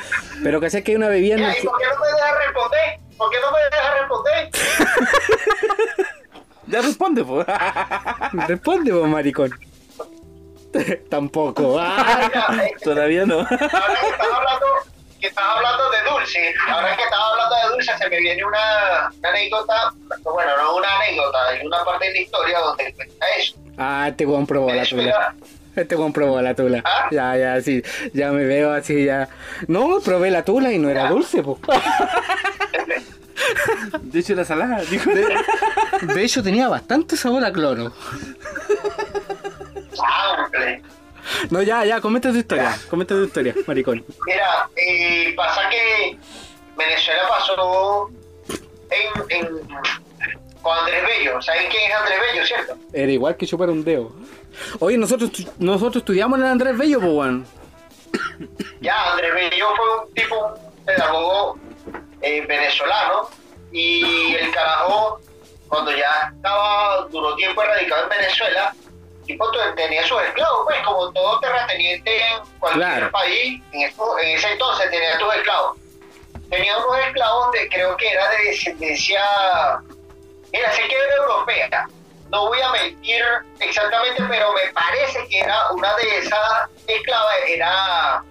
[0.43, 1.51] Pero que sé que hay una bebida Ya.
[1.59, 3.01] ¿y por qué no me dejas responder?
[3.17, 4.51] ¿Por qué no me dejas responder?
[6.69, 7.47] Ya responde, pues.
[8.49, 9.51] Responde vos, maricón.
[11.09, 11.81] Tampoco.
[11.81, 13.39] Eh, Todavía no.
[13.39, 13.67] ahora que
[14.09, 14.67] estás hablando,
[15.21, 19.11] que estás hablando de dulce, ahora que estás hablando de dulce, se me viene una,
[19.19, 19.93] una anécdota,
[20.25, 23.55] bueno, no una anécdota, es una parte de la historia donde cuenta eso.
[23.79, 25.35] Ah, este weón probó la tula.
[25.77, 26.83] Este weón probó la tula.
[26.85, 27.09] ¿Ah?
[27.11, 27.83] Ya, ya, sí.
[28.15, 29.29] Ya me veo así, ya.
[29.69, 31.59] No, probé la tula y no era dulce, po.
[34.01, 35.11] De hecho, la salada, dijo.
[35.11, 37.93] De hecho, tenía bastante sabor a cloro.
[41.51, 42.77] No, ya, ya, comenta tu historia.
[42.89, 44.05] Comenta tu historia, maricón.
[44.27, 46.19] Mira, eh, pasa que
[46.77, 48.11] Venezuela pasó
[48.91, 49.69] en, en,
[50.63, 51.41] con Andrés Bello.
[51.43, 52.77] ¿Saben quién es Andrés Bello, cierto?
[52.93, 54.13] Era igual que chupar un dedo.
[54.81, 57.47] Oye, nosotros, nosotros estudiamos en Andrés Bello, weón.
[58.81, 61.59] Ya, Andrés Bello fue un tipo, un pedagogo
[62.23, 63.29] eh, venezolano
[63.73, 65.21] y el carajo,
[65.69, 68.75] cuando ya estaba, duró tiempo erradicado en Venezuela,
[69.27, 73.11] tipo tu- tenía sus esclavos, pues como todo terrateniente en cualquier Claro.
[73.11, 73.83] país, en,
[74.29, 75.79] ese entonces tenía tus esclavos.
[76.51, 79.21] Tenía unos esclavos de, creo que era de descendencia,
[80.53, 81.87] mira, sé que era europea,
[82.31, 83.23] no voy a mentir
[83.61, 88.23] exactamente, pero me parece que era una de esas esclavas, era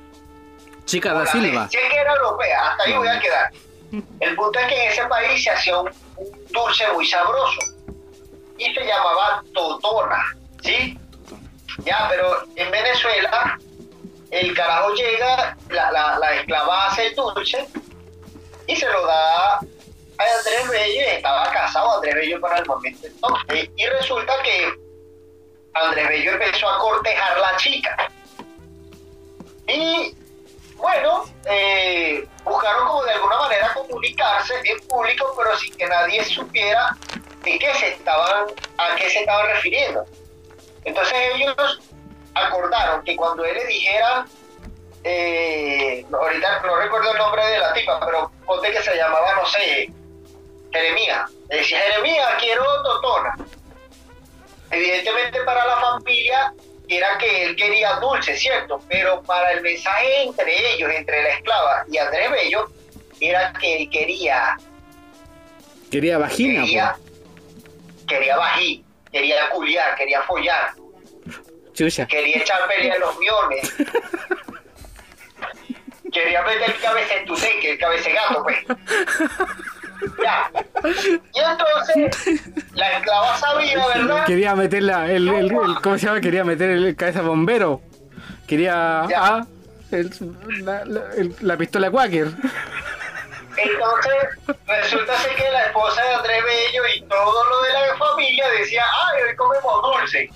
[0.85, 1.67] Chica da Silva.
[1.69, 3.51] Sé que era europea, hasta ahí voy a quedar.
[4.19, 7.59] El punto es que en ese país se hacía un, un dulce muy sabroso
[8.57, 10.35] y se llamaba totona,
[10.66, 11.00] ¿sí?
[11.86, 13.58] Ya, pero en Venezuela
[14.32, 17.68] el carajo llega, la, la, la esclava hace el dulce
[18.68, 19.60] y se lo da a
[20.38, 23.70] Andrés Bello y estaba casado Andrés Bello para el momento entonces.
[23.76, 24.74] Y resulta que
[25.74, 28.10] Andrés Bello empezó a cortejar la chica.
[29.68, 30.16] Y
[30.78, 36.96] bueno, eh, buscaron como de alguna manera comunicarse en público, pero sin que nadie supiera
[37.44, 38.48] de qué se estaban,
[38.78, 40.06] a qué se estaban refiriendo.
[40.86, 41.80] Entonces ellos
[42.36, 44.26] acordaron que cuando él le dijera,
[45.03, 49.45] eh, ahorita no recuerdo el nombre de la tipa, pero ponte que se llamaba, no
[49.45, 49.91] sé,
[50.72, 51.30] Jeremías.
[51.49, 53.36] Le decía, Jeremías, quiero totona.
[54.72, 56.53] Evidentemente para la familia
[56.88, 58.80] era que él quería dulce, ¿cierto?
[58.88, 62.70] Pero para el mensaje entre ellos, entre la esclava y Andrés Bello,
[63.20, 64.57] era que él quería,
[65.90, 66.98] Quería vagina, quería,
[68.07, 68.85] quería bají,
[69.16, 70.74] quería culiar, quería follar.
[71.74, 72.06] Chucha.
[72.06, 73.74] quería echar pelea en los miones.
[76.12, 78.58] Quería meter el cabeza en tu que el cabeza gato, pues.
[80.24, 80.50] Ya.
[81.34, 82.42] Y entonces,
[82.74, 84.26] la esclava sabía, ¿verdad?
[84.26, 86.22] Quería meter la, el, el, el- ¿cómo se llama?
[86.22, 87.82] Quería meter el cabeza bombero.
[88.48, 89.20] Quería, Ya.
[89.20, 89.48] ah,
[89.92, 90.10] el-
[90.64, 92.28] la, la- el- la pistola Quaker.
[93.57, 98.49] Entonces, resulta ser que la esposa de Andrés Bello y todo lo de la familia
[98.52, 100.30] decía, ay, hoy comemos dulce.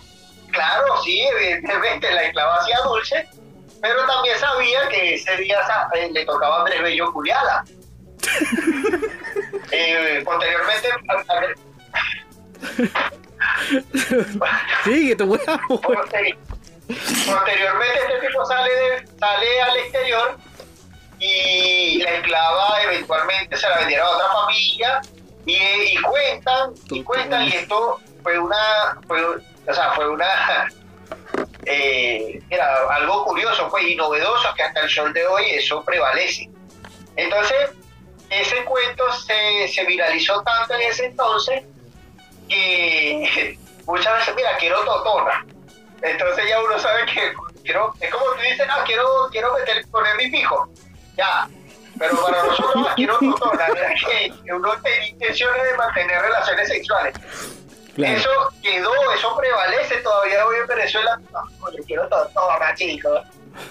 [0.52, 3.28] Claro, sí, evidentemente la esclava hacía dulce,
[3.82, 5.60] pero también sabía que ese día
[5.96, 7.64] eh, le tocaba a Andrés Bello culiala.
[9.72, 10.90] Eh, posteriormente,
[14.84, 15.30] que tu
[16.88, 20.38] Posteriormente este tipo sale, de- sale al exterior
[21.20, 25.02] y la esclava eventualmente se la vendieron a otra familia
[25.46, 30.28] y, y cuentan, y cuentan, y esto fue una, fue, o sea, fue una,
[31.66, 36.50] eh, era algo curioso pues, y novedoso que hasta el sol de hoy eso prevalece.
[37.16, 37.72] Entonces,
[38.30, 41.64] ese cuento se, se viralizó tanto en ese entonces
[42.48, 45.46] que muchas veces, mira, quiero totona.
[46.02, 47.34] Entonces ya uno sabe que
[47.64, 50.70] quiero, es como tú dices, ah, quiero, quiero meter, poner mi pijo.
[51.20, 51.50] Ya.
[51.98, 53.66] Pero para nosotros, quiero totona.
[53.68, 57.14] Era que, que uno tenía intenciones de mantener relaciones sexuales.
[57.96, 58.18] Claro.
[58.18, 58.30] Eso
[58.64, 61.20] quedó, eso prevalece todavía hoy en Venezuela.
[61.34, 63.22] No, yo quiero totona, chicos.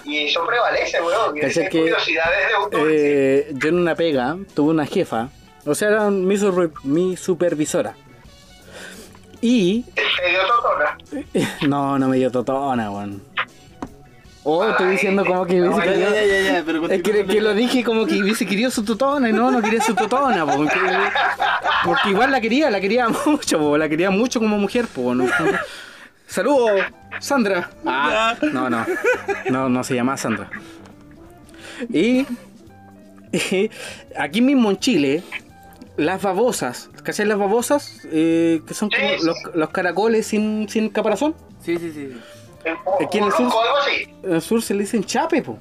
[0.05, 1.33] Y eso prevalece, weón.
[1.33, 3.39] Que, curiosidades de.
[3.39, 5.29] Eh, yo en una pega tuve una jefa,
[5.65, 7.95] o sea, era mi, sur- mi supervisora.
[9.41, 10.97] Y Te dio totona.
[11.67, 13.23] No, no me dio totona, weón.
[14.43, 16.09] Oh, estoy diciendo como que No, ya, querido.
[16.13, 19.33] ya, ya, ya, pero Es que, lo dije como que hubiese querido su totona y
[19.33, 20.79] no, no quería su totona, po, porque,
[21.83, 25.25] porque igual la quería, la quería mucho, po, la quería mucho como mujer, po, ¿no?
[26.27, 26.81] Saludos,
[27.19, 27.69] Sandra.
[27.85, 28.85] Ah, no, no,
[29.49, 30.49] no, no se llama Sandra.
[31.91, 32.25] Y,
[33.33, 33.69] y
[34.17, 35.23] aquí mismo en Chile,
[35.97, 38.01] las babosas, ¿cachai las babosas?
[38.11, 41.35] Eh, que son como los, los caracoles sin, sin caparazón.
[41.61, 42.09] Sí, sí, sí.
[43.03, 44.09] Aquí en el sur- algo así.
[44.23, 45.57] En el sur se le dicen chape, po.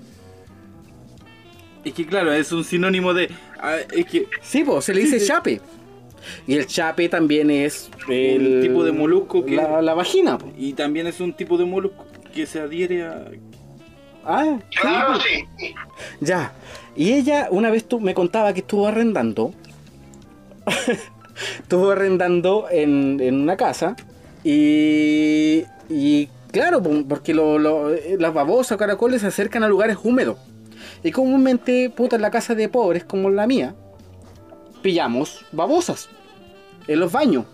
[1.85, 3.31] Es que claro, es un sinónimo de.
[3.61, 5.33] ah, es que Sí, pues se le dice Sí, sí.
[5.33, 5.61] chape.
[6.47, 10.53] Y el chape también es el tipo de molusco que- La, la vagina, po.
[10.59, 12.05] Y también es un tipo de molusco
[12.35, 13.25] que se adhiere a.
[14.25, 15.21] Ah, sí, Claro, po.
[15.21, 15.45] sí.
[15.59, 15.75] sí.
[16.21, 16.53] Ya.
[16.97, 19.55] Y ella una vez tú me contaba que estuvo arrendando.
[21.63, 23.97] estuvo arrendando en, en una casa.
[24.45, 25.65] Y.
[25.89, 29.97] Y claro, po, porque lo- lo- eh, las babosas o caracoles se acercan a lugares
[30.03, 30.37] húmedos.
[31.03, 33.75] Y comúnmente, puta, en la casa de pobres como la mía,
[34.83, 36.09] pillamos babosas
[36.87, 37.45] en los baños.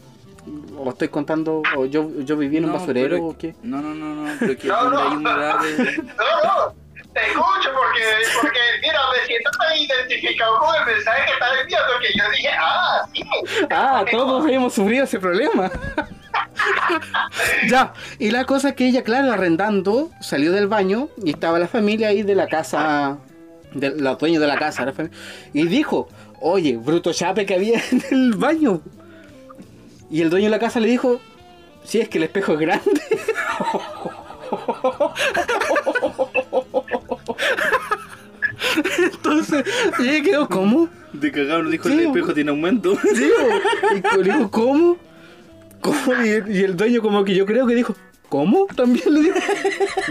[0.79, 3.55] O estoy contando, o yo, yo viví en un basurero pero o qué.
[3.63, 5.17] No, no, no, no, pero es que No, hay.
[5.17, 6.75] No, no,
[7.15, 8.03] te escucho porque,
[8.43, 12.49] porque, mira, me siento tan identificado con el mensaje que estás enviando que yo dije,
[12.61, 13.23] ah, sí.
[13.71, 15.71] Ah, todos hemos sufrido ese problema.
[17.69, 21.69] ya, y la cosa es que ella, claro, arrendando, salió del baño y estaba la
[21.69, 23.19] familia ahí de la casa,
[23.73, 24.93] de los dueños de la casa, la
[25.53, 26.09] y dijo,
[26.41, 28.81] oye, bruto chape que había en el baño.
[30.11, 31.21] Y el dueño de la casa le dijo,
[31.85, 33.01] si es que el espejo es grande.
[38.99, 39.65] Entonces,
[39.99, 40.89] y ella quedó, ¿cómo?
[41.13, 42.97] De cagado dijo Sí, el espejo tiene aumento.
[43.15, 43.31] Sí,
[44.19, 44.97] y dijo, ¿cómo?
[45.85, 46.15] ¿Cómo?
[46.25, 47.95] Y, el- y el dueño como que yo creo que dijo,
[48.31, 48.67] ¿cómo?
[48.75, 49.39] También le dijo.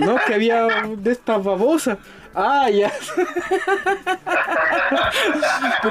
[0.01, 0.67] No, que había
[0.97, 1.97] de estas babosas.
[2.35, 2.91] Ah, ya.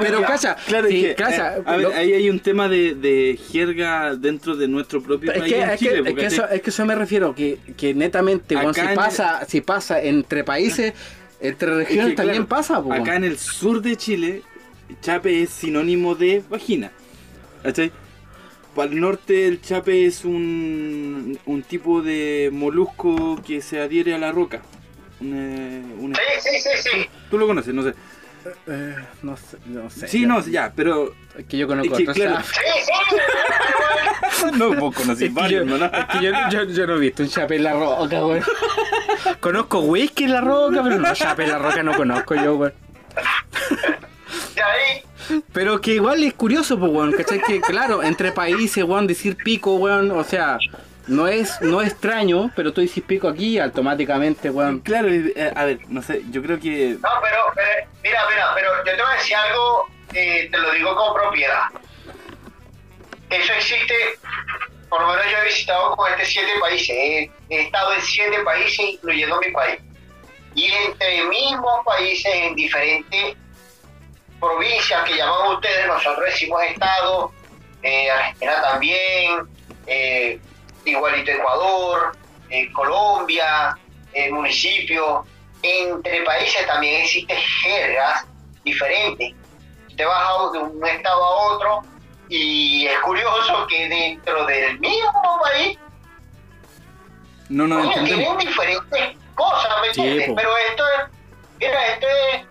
[0.01, 2.67] Pero cacha, Claro, sí, es que, cacha, eh, a ver, lo- ahí hay un tema
[2.67, 5.95] de, de jerga dentro de nuestro propio es país que, en es, que, Chile.
[5.95, 8.93] es, porque que eso, es que eso me refiero, que, que netamente, weón, si el-
[8.95, 10.93] pasa, si pasa entre países,
[11.39, 14.41] entre es regiones que, también claro, pasa, po, Acá en el sur de Chile,
[15.01, 16.91] chape es sinónimo de vagina.
[17.63, 17.91] ¿Cachai?
[18.75, 24.17] Para el norte el chape es un, un tipo de molusco que se adhiere a
[24.17, 24.61] la roca.
[25.21, 27.09] Un, eh, un- Sí, sí, sí, sí.
[27.29, 27.93] Tú lo conoces, no sé.
[28.67, 30.07] Eh, no sé, no sé.
[30.07, 30.27] Sí, ya.
[30.27, 32.43] no, ya, pero Es que yo conozco Es que, claro.
[34.57, 35.85] no vos conocís Es que, varios, yo, ¿no?
[35.85, 38.43] es que yo, yo- yo no he visto un chape en la roca, weón.
[39.39, 42.73] Conozco whisky en la roca, pero no, chape en la roca no conozco yo, weón.
[44.55, 45.01] De ahí,
[45.51, 47.41] Pero que igual es curioso, pues, weón, ¿cachai?
[47.41, 50.57] Que claro, entre países, weón, decir pico, weón, o sea,
[51.07, 54.79] no es, no es extraño, pero tú dices pico aquí automáticamente, weón.
[54.79, 58.69] Claro, eh, a ver, no sé, yo creo que no, pero, pero, mira, mira, pero
[58.85, 61.63] yo te voy a decir algo, eh, te lo digo con propiedad.
[63.29, 63.95] Eso existe,
[64.89, 68.39] por lo menos yo he visitado con este siete países, he, he estado en siete
[68.43, 69.79] países, incluyendo mi país.
[70.55, 73.35] Y entre mismos países, en diferentes
[74.43, 77.31] provincias que llaman ustedes, nosotros decimos estado,
[77.81, 79.47] eh, Argentina también,
[79.87, 80.39] eh,
[80.85, 82.15] igualito Ecuador,
[82.49, 83.77] eh, Colombia,
[84.13, 85.25] eh, municipios,
[85.61, 88.25] entre países también existen jergas
[88.63, 89.33] diferentes.
[89.95, 91.83] Te vas de un estado a otro
[92.27, 95.77] y es curioso que dentro del mismo país
[97.49, 98.07] no entendemos.
[98.07, 100.31] tienen diferentes cosas, ¿me entiendes?
[100.35, 101.11] Pero esto es,
[101.59, 102.45] mira, esto es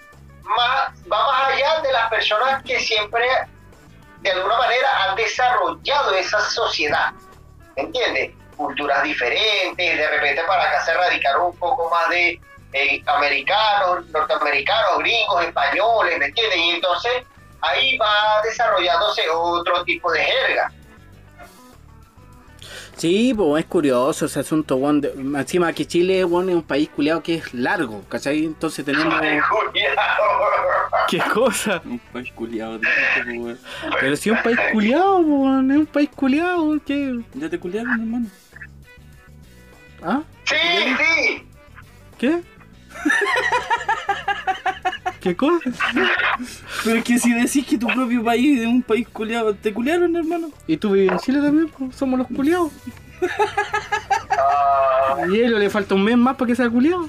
[0.45, 3.27] más, va más allá de las personas que siempre,
[4.21, 7.13] de alguna manera, han desarrollado esa sociedad,
[7.77, 8.33] ¿me entiendes?
[8.57, 12.41] Culturas diferentes, de repente para acá se radicaron un poco más de
[12.73, 16.57] eh, americanos, norteamericanos, gringos, españoles, ¿me entiendes?
[16.57, 17.13] Y entonces
[17.61, 20.73] ahí va desarrollándose otro tipo de jerga.
[22.97, 25.01] Sí, pues es curioso ese asunto, weón.
[25.01, 28.45] de- Encima que Chile, weón, es un país culiado que es largo, ¿cachai?
[28.45, 29.13] Entonces tenemos...
[31.09, 31.81] ¿Qué cosa?
[31.85, 32.79] Un país culiado,
[33.27, 33.59] weón.
[34.01, 37.19] Pero si es un país culiado, weón, es un país culiado, ¿qué?
[37.35, 38.27] ¿Ya te culiaron, hermano?
[40.03, 40.23] ¿Ah?
[40.45, 40.57] Sí,
[40.99, 41.43] sí.
[42.19, 42.43] ¿Qué?
[45.21, 45.71] ¿Qué cosa?
[46.85, 50.17] Pero es que si decís que tu propio país es un país culiado, ¿te culiaron,
[50.17, 50.51] hermano?
[50.67, 51.69] ¿Y tú vives en Chile también?
[51.69, 51.91] po?
[51.93, 52.73] Somos los culiados.
[54.31, 57.09] Ah, Y a él le falta un mes más para que sea culiado.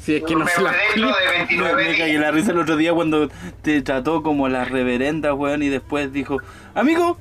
[0.00, 2.92] Si es que no se la Me, 29 me cagué la risa el otro día
[2.92, 3.30] cuando
[3.62, 6.38] te trató como la reverenda, weón, y después dijo,
[6.74, 7.18] amigo,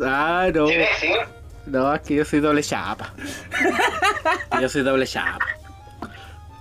[0.00, 0.66] Ah, no.
[0.66, 1.08] ¿Sí ves, sí?
[1.66, 3.12] No, es que yo soy doble chapa.
[4.60, 5.44] yo soy doble chapa.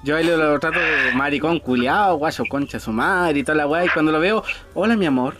[0.04, 3.68] Yo a él lo trato de maricón, culiao, guayo, concha su madre y toda la
[3.68, 3.86] weá.
[3.86, 4.44] Y cuando lo veo,
[4.76, 5.36] hola mi amor.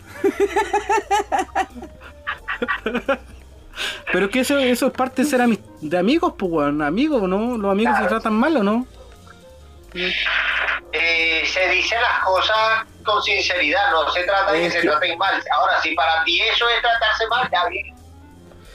[4.12, 6.82] Pero que eso, eso es parte de ser ami- de amigos, pues weón.
[6.82, 7.56] Amigos, ¿no?
[7.58, 8.86] Los amigos se tratan mal o no.
[10.92, 14.88] Eh, se dicen las cosas con sinceridad, no se trata de que Es se que-
[14.88, 15.42] traten mal.
[15.58, 17.94] Ahora, si para ti eso es tratarse mal, ya bien.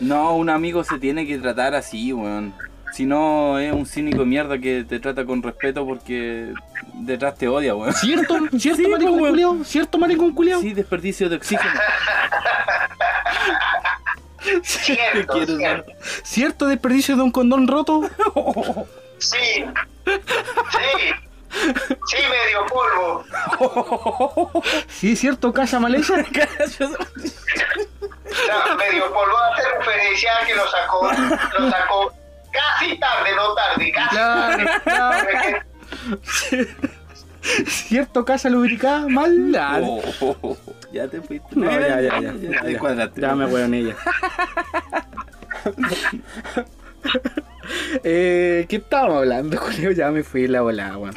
[0.01, 2.53] No, un amigo se tiene que tratar así, weón.
[2.93, 6.53] Si no, es un cínico de mierda que te trata con respeto porque
[6.95, 7.93] detrás te odia, weón.
[7.93, 8.37] ¿Cierto?
[8.59, 9.29] ¿Cierto, Sí, maricón pues, weón.
[9.31, 9.63] culiao?
[9.63, 10.59] ¿Cierto, maricón culiao?
[10.59, 11.71] Sí, desperdicio de oxígeno.
[14.63, 15.91] Cierto, quiero, cierto.
[16.23, 18.01] ¿Cierto desperdicio de un condón roto?
[19.19, 21.13] Sí, sí,
[22.07, 23.23] sí, medio polvo.
[24.87, 26.15] Sí, ¿cierto, casa maleza?
[26.15, 26.23] O
[28.33, 29.63] sea, medio polvo hace
[30.27, 31.09] a que lo sacó,
[31.59, 32.13] lo sacó
[32.51, 34.15] casi tarde, no tarde, casi
[34.85, 35.63] tarde.
[37.67, 39.07] ¿Cierto, casa lubricada?
[39.07, 39.55] Mal.
[39.57, 40.55] Ah, Oh,
[40.91, 41.47] ya te fuiste.
[41.55, 42.33] No, ya, ya, ya.
[42.35, 43.19] Ya te cuadraste.
[43.21, 43.95] Ya me huevo en ella.
[48.03, 49.91] eh, ¿Qué estábamos hablando, Julio?
[49.91, 51.15] Ya me fui la volada, weón.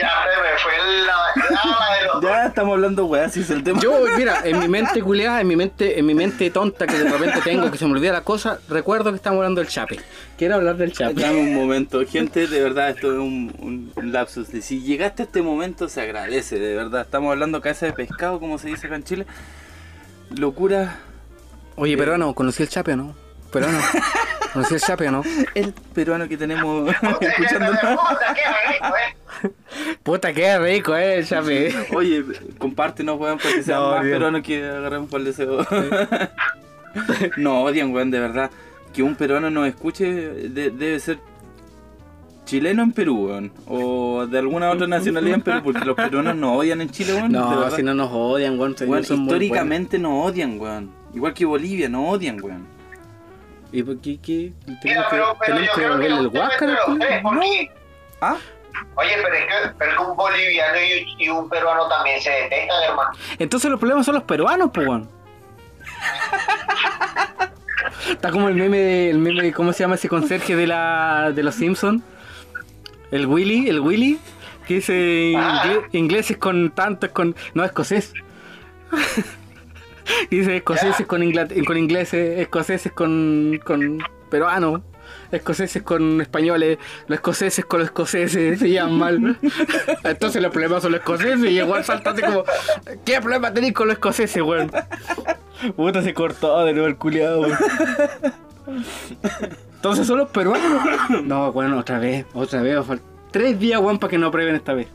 [0.00, 0.72] Ya se me fue
[1.06, 1.12] la,
[1.50, 3.80] la de los Ya estamos hablando, weá, si es el tema.
[3.80, 7.08] Yo, mira, en mi mente culiada, en mi mente, en mi mente tonta que de
[7.10, 10.00] repente tengo, que se me olvida la cosa, recuerdo que estamos hablando del chape.
[10.36, 11.14] Quiero hablar del chape.
[11.20, 14.48] Dame un momento, gente, de verdad, esto es un, un lapsus.
[14.48, 17.02] de- Si llegaste a este momento, se agradece, de verdad.
[17.02, 19.26] Estamos hablando cabeza de pescado, como se dice acá en Chile.
[20.36, 20.98] Locura.
[21.76, 23.14] Oye, peruano, ¿conocí el chape o no?
[23.52, 23.78] Peruano,
[24.52, 25.22] ¿conocí el chape o no?
[25.54, 27.72] El peruano que tenemos Puta, escuchando.
[28.34, 29.50] qué rico, eh.
[30.02, 31.74] Puta, qué rico, eh, el chape.
[31.94, 32.24] Oye,
[32.58, 35.66] compártenos, weón, para que sean No, más peruanos que agarremos por el deseo.
[37.36, 38.50] no, odian, weón, de verdad.
[38.92, 41.18] Que un peruano nos escuche de- debe ser
[42.44, 43.52] chileno en Perú, weón.
[43.66, 47.32] O de alguna otra nacionalidad en Perú, porque los peruanos nos odian en Chile, weón.
[47.32, 48.74] No, si no nos odian, weón.
[48.86, 50.90] Weón, son muy históricamente nos odian, weón.
[51.14, 52.66] Igual que Bolivia, nos odian, weón.
[53.72, 54.18] ¿Y por qué?
[54.22, 54.52] qué?
[54.82, 55.70] ¿Tenemos que, tenemos
[56.00, 57.70] que el Huáscar tres, porque-
[58.20, 58.36] ¿Ah?
[58.96, 62.30] Oye, pero es que, pero es que un boliviano y, y un peruano también se
[62.30, 63.10] detestan, hermano.
[63.38, 65.08] Entonces los problemas son los peruanos, pues, weón.
[68.10, 71.32] Está como el meme, de, el meme de, ¿cómo se llama ese conserje de la
[71.34, 72.02] de los Simpsons?
[73.10, 74.18] El Willy, el Willy,
[74.66, 75.62] que dice Ah.
[75.64, 78.12] ingle- ingleses con tantos, con, no, escocés.
[80.30, 83.98] dice escoceses con, ingla- con ingleses, escoceses con, con
[84.30, 84.80] peruanos,
[85.32, 86.78] escoceses con españoles,
[87.08, 89.38] los escoceses con los escoceses, se llaman mal.
[90.04, 92.44] Entonces los problemas son los escoceses y igual saltaste como,
[93.04, 94.70] ¿qué problema tenéis con los escoceses, weón?
[95.76, 97.58] Puta, se cortó de nuevo el culiado, weón.
[99.74, 100.82] Entonces son los peruanos.
[101.24, 102.78] No, bueno, otra vez, otra vez.
[103.30, 104.88] Tres días, weón, para que no aprueben esta vez.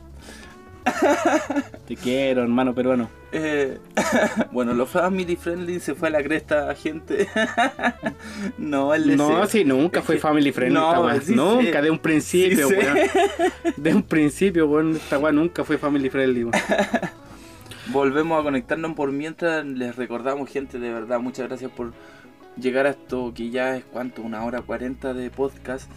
[1.87, 3.09] Te quiero, hermano peruano.
[3.37, 3.79] Eh,
[4.53, 7.27] bueno, los family friendly se fue a la cresta, gente.
[8.57, 9.17] no, el.
[9.17, 12.97] No, sí, nunca fue family friendly no, esta sí Nunca, de un principio, Sí weón.
[13.75, 16.61] De un principio, weón, esta weá nunca fue family friendly, weón.
[17.87, 21.91] Volvemos a conectarnos por mientras les recordamos, gente, de verdad, muchas gracias por
[22.55, 25.91] llegar a esto que ya es cuánto, una hora cuarenta de podcast.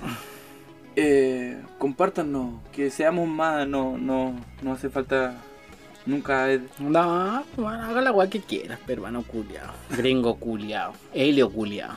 [0.96, 5.36] Eh, compártanos, que seamos más, no, no, no hace falta
[6.08, 6.50] nunca.
[6.50, 9.72] es- No, bueno, haga la weá que quieras, peruano culiao.
[9.90, 10.92] Gringo culiao.
[11.14, 11.94] Helio culiao.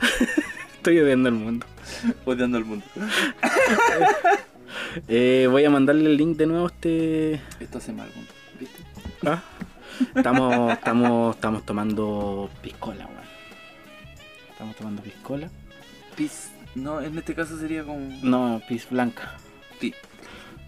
[0.76, 1.66] Estoy odiando el mundo.
[2.24, 2.84] odiando al mundo.
[5.08, 7.34] Eh, voy a mandarle el link de nuevo a este.
[7.58, 8.08] Esto hace mal,
[8.58, 8.78] ¿viste?
[9.26, 9.42] ¿Ah?
[10.14, 13.20] Estamos, estamos, estamos tomando piscola, weón.
[14.50, 15.50] Estamos tomando piscola.
[16.16, 17.98] Pis, no, en este caso sería como.
[18.22, 19.36] No, pis blanca.
[19.80, 19.94] pi-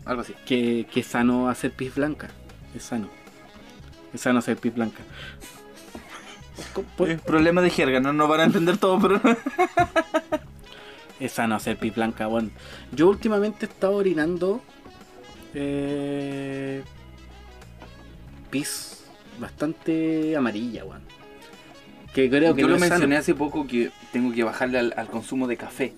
[0.05, 0.35] algo así.
[0.47, 2.29] Que, que es sano hacer pis blanca.
[2.75, 3.09] Es sano.
[4.13, 5.03] Es sano hacer pis blanca.
[7.07, 9.21] Es problema de jerga, no nos van a entender todo, pero.
[11.21, 12.51] Es sano hacer pis blanca, weón.
[12.91, 14.61] Yo últimamente he estado orinando.
[15.55, 16.83] Eh,
[18.51, 19.05] pis
[19.39, 21.03] bastante amarilla, weón.
[22.13, 22.91] Que creo que Yo no lo sano.
[22.91, 25.93] mencioné hace poco que tengo que bajarle al, al consumo de café.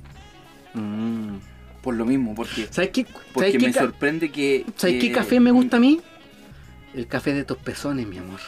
[0.74, 1.36] Mm.
[1.84, 3.04] Por lo mismo, porque, ¿Sabes qué?
[3.04, 4.64] porque ¿Sabes qué me sorprende que.
[4.74, 6.00] ¿Sabes qué café me gusta a mí?
[6.94, 8.40] El café de tus pezones, mi amor.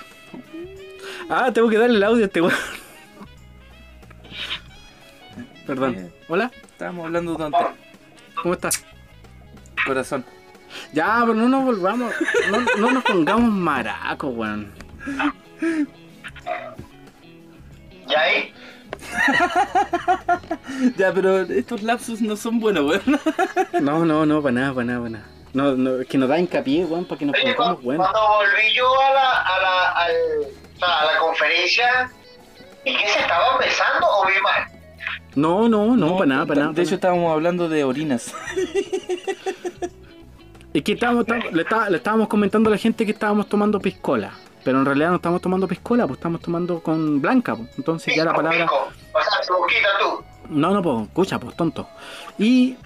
[1.28, 2.54] Ah, tengo que darle el audio a este weón.
[5.66, 5.96] Perdón.
[5.96, 6.10] Eh.
[6.28, 7.58] Hola, Estábamos hablando de tonto.
[8.40, 8.86] ¿cómo estás?
[9.84, 10.24] Corazón.
[10.94, 12.14] Ya, pero no nos volvamos.
[12.50, 14.72] No, no nos pongamos maracos, weón.
[18.08, 18.54] ¿Y ahí?
[20.96, 23.20] Ya, pero estos lapsus no son buenos, weón.
[23.82, 25.24] No, no, no, para nada, para nada, para nada.
[25.52, 28.06] No, no, es que nos da hincapié, weón, para que nos Oye, pongamos cuando, buenos.
[28.10, 30.12] cuando volví yo a la, a la, al,
[30.82, 32.10] a la conferencia,
[32.84, 34.64] ¿y qué se estaban besando o vi mal?
[35.34, 36.72] No, no, no, para nada, para nada.
[36.72, 38.34] De hecho, estábamos hablando de orinas.
[40.74, 43.80] Es que estábamos, estábamos- le, está- le estábamos comentando a la gente que estábamos tomando
[43.80, 44.32] piscola.
[44.66, 47.54] Pero en realidad no estamos tomando piscola, pues estamos tomando con blanca.
[47.54, 47.70] pues.
[47.78, 48.64] Entonces ya la palabra...
[48.64, 48.74] pico.
[49.12, 50.24] O sea, tu boquita tú.
[50.50, 51.88] No, no, pues, escucha, pues, tonto.
[52.36, 52.76] Y,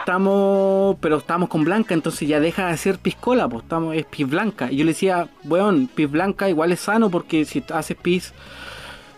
[0.00, 4.28] estamos, pero estamos con blanca, entonces ya deja de ser piscola, pues, estamos, es pis
[4.28, 4.70] blanca.
[4.70, 8.34] Y yo le decía, weón, pis blanca igual es sano porque si haces pis,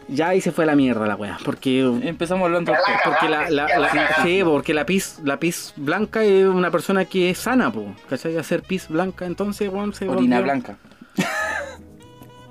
[0.09, 1.38] ya ahí se fue la mierda la weá.
[1.42, 6.22] Porque, Empezamos hablando la porque la, la, la sí, porque la pis, la pis blanca
[6.22, 8.36] es una persona que es sana, pues, ¿cachai?
[8.36, 10.76] Hacer pis blanca, entonces, weón, se orina volvió- blanca.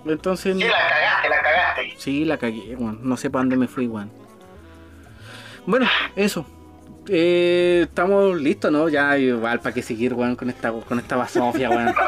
[0.05, 1.93] Entonces, Sí, la cagaste, la cagaste.
[1.97, 2.99] Sí, la cagué, weón.
[3.03, 4.11] No sé para dónde me fui, weón.
[5.65, 6.45] Bueno, eso.
[7.07, 8.87] Eh, estamos listos, ¿no?
[8.89, 11.93] Ya igual para qué seguir, weón, con esta, con esta basofia, weón.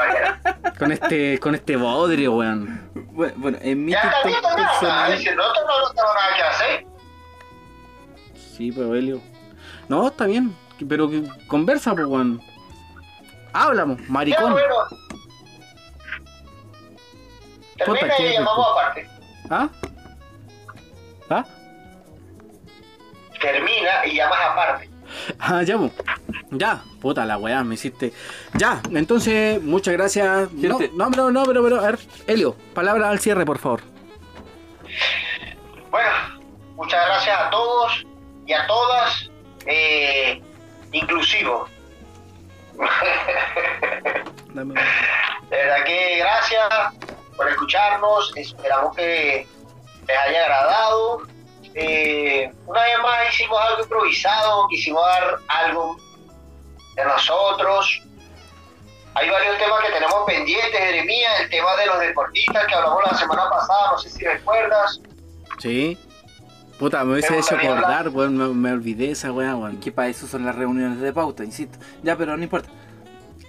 [0.80, 2.90] Con este, con este bodrio, weón.
[3.12, 4.56] Bueno, bueno, en mi Ya está listo, nada.
[4.72, 5.18] personal.
[5.20, 6.86] Si nosotros no tenemos nada que hacer.
[8.58, 9.22] Sí, pues, Helio.
[9.90, 10.56] No, está bien.
[10.90, 12.42] Pero que conversa, pues, weón.
[13.54, 14.54] Háblamos, Ya, maricón.
[14.54, 14.74] bueno.
[17.86, 18.80] Puta, Termina qué y llamamos rico.
[18.80, 19.10] aparte.
[19.50, 19.70] ¿Ah?
[21.30, 21.46] ¿Ah?
[23.40, 24.90] Termina y llamas aparte.
[25.40, 25.92] Ah, ya, pues.
[26.52, 28.14] Ya, puta la weá, me hiciste.
[28.54, 30.52] Ya, entonces, muchas gracias.
[30.54, 30.92] No, Gente.
[30.96, 33.82] no, pero, no, pero, pero, a ver, Helio, palabra al cierre, por favor.
[35.90, 36.10] Bueno,
[36.76, 38.06] muchas gracias a todos
[38.46, 39.30] y a todas,
[39.66, 40.42] eh,
[40.92, 41.68] inclusivo.
[44.54, 44.74] Dame-
[45.50, 46.64] De verdad que gracias
[47.36, 49.48] por escucharnos, esperamos que
[50.08, 51.22] les haya agradado.
[51.74, 55.98] Eh, una vez más hicimos algo improvisado, quisimos dar algo
[56.96, 58.02] de nosotros.
[59.14, 63.18] Hay varios temas que tenemos pendientes, Jeremías, el tema de los deportistas que hablamos la
[63.18, 65.02] semana pasada, no sé si recuerdas.
[65.60, 65.98] Sí.
[66.80, 69.80] Puta, me hubiese hecho acordar, weón, me, me olvidé esa weá, weón.
[69.80, 71.78] Que para eso son las reuniones de pauta, insisto.
[72.02, 72.70] Ya, pero no importa.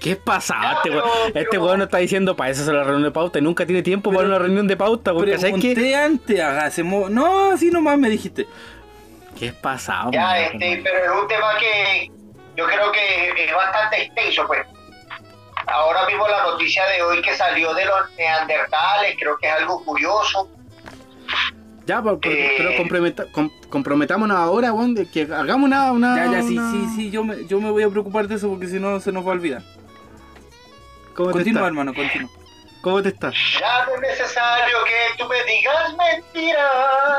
[0.03, 0.81] ¿Qué pasaba?
[0.83, 3.65] Este weón, este no está diciendo para eso es la reunión de pauta y nunca
[3.67, 5.27] tiene tiempo para Pero- una reunión de pauta, weón.
[5.39, 5.73] ¿Sabes qué?
[5.75, 7.11] Pregunté antes, hacemos...
[7.11, 8.47] No, así nomás me dijiste.
[9.39, 10.11] ¿Qué pasaba?
[10.11, 10.63] Ya, weón?
[10.63, 12.11] este, pero es un tema que
[12.57, 14.61] yo creo que es bastante extenso, pues.
[15.69, 19.85] Ahora mismo la noticia de hoy que salió de los neandertales, creo que es algo
[19.85, 20.49] curioso.
[21.87, 22.55] Ya, pero, pero- Eh.
[22.59, 25.93] pero comprometa- com- comprometámonos ahora, weón, de que hagamos una.
[25.93, 28.35] una Ya, ya, sí, una- sí, sí, yo me, yo me voy a preocupar de
[28.35, 29.63] eso porque si no se nos va a olvidar.
[31.15, 32.31] ¿Cómo te Continúa, hermano, continúa.
[32.83, 33.33] ¿Cómo te estás?
[33.61, 36.67] Ya no es necesario que tú me digas mentiras.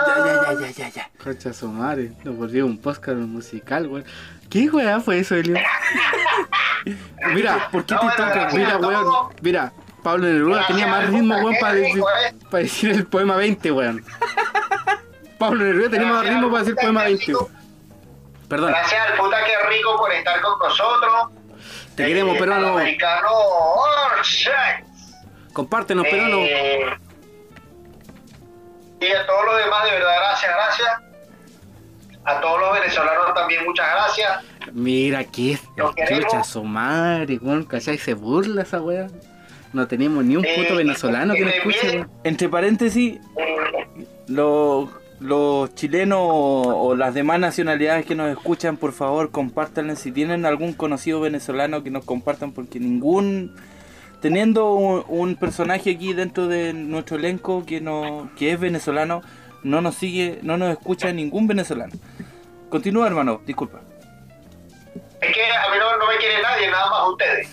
[0.08, 1.10] Ya, ya, ya, ya, ya, ya.
[1.24, 4.06] Concha su madre, nos volvió un podcast musical, weón.
[4.50, 5.58] ¿Qué weá fue eso, Elio?
[7.34, 9.08] mira, ¿Por qué No, te bueno, toca, mira, weón,
[9.42, 12.36] mira, Pablo Neruda tenía más ritmo, weón, para decir, ¿eh?
[12.52, 14.06] para decir el poema 20, weón.
[15.40, 17.36] Pablo Neruda tenía más ritmo para decir poema 20.
[17.36, 17.48] weón.
[18.50, 21.43] Perdón, Gracias al puta que rico por estar con nosotros.
[21.96, 22.78] Te queremos, Eh, pero al no.
[22.78, 23.30] Americano
[24.16, 24.84] Orchard.
[25.54, 26.38] Compártenos, pero no.
[26.40, 26.86] Eh,
[29.02, 30.90] y a todos los demás, de verdad, gracias, gracias.
[32.26, 34.44] A todos los venezolanos también, muchas gracias.
[34.72, 36.24] Mira, qué Lo queremos.
[36.32, 37.98] chucha su madre, weón, ¿cachai?
[37.98, 39.08] Se burla esa weá.
[39.74, 42.06] No tenemos ni un puto Eh, venezolano que nos escuche.
[42.24, 43.58] Entre paréntesis, Eh,
[45.24, 49.96] los, chilenos o las demás nacionalidades que nos escuchan, por favor, compártanlo.
[49.96, 53.56] Si tienen algún conocido venezolano que nos compartan, porque ningún.
[54.22, 59.22] Teniendo un, un personaje aquí dentro de nuestro elenco que, no, que es venezolano,
[59.64, 61.94] no nos sigue, no nos escucha ningún venezolano.
[62.70, 63.82] Continúa, hermano, disculpa.
[65.22, 67.50] es que a mí no, no me quiere nadie, nada más ustedes.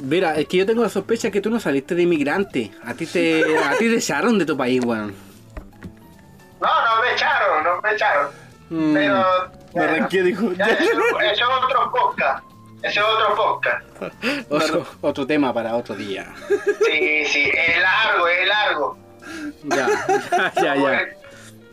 [0.00, 2.70] Mira, es que yo tengo la sospecha que tú no saliste de inmigrante.
[2.84, 5.31] A ti te, a ti te echaron de tu país, weón.
[6.62, 8.28] No, no me echaron, no me echaron.
[8.70, 8.94] Mm.
[8.94, 9.50] Pero.
[10.24, 10.52] Dijo.
[10.52, 12.44] ya, eso, eso es otro podcast.
[12.82, 13.84] Eso es otro podcast.
[14.50, 16.32] Otro, otro tema para otro día.
[16.86, 18.98] Sí, sí, es largo, es largo.
[19.64, 19.86] Ya,
[20.56, 20.74] ya, ya.
[20.74, 21.00] Como ya.
[21.00, 21.16] el-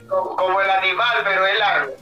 [0.08, 1.94] Como, como el animal, pero es largo.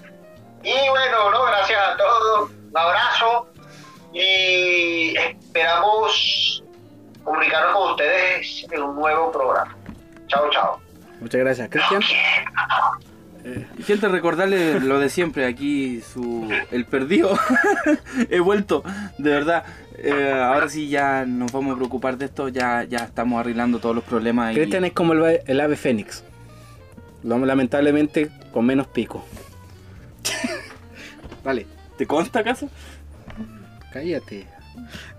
[0.63, 2.49] Y bueno, no, gracias a todos.
[2.51, 3.47] Un abrazo.
[4.13, 6.63] Y esperamos
[7.23, 9.75] comunicarnos con ustedes en un nuevo programa.
[10.27, 10.79] Chao, chao.
[11.21, 12.01] Muchas gracias, Cristian.
[13.85, 17.37] Gente, recordarle lo de siempre, aquí su el perdido.
[18.29, 18.83] He vuelto,
[19.17, 19.63] de verdad.
[19.97, 23.95] Eh, ahora sí ya nos vamos a preocupar de esto, ya, ya estamos arreglando todos
[23.95, 24.51] los problemas.
[24.51, 26.23] y- Cristian es como el, el ave fénix.
[27.23, 29.25] Lamentablemente con menos pico.
[31.43, 31.65] Dale,
[31.97, 32.69] ¿Te consta acaso?
[33.93, 34.45] cállate.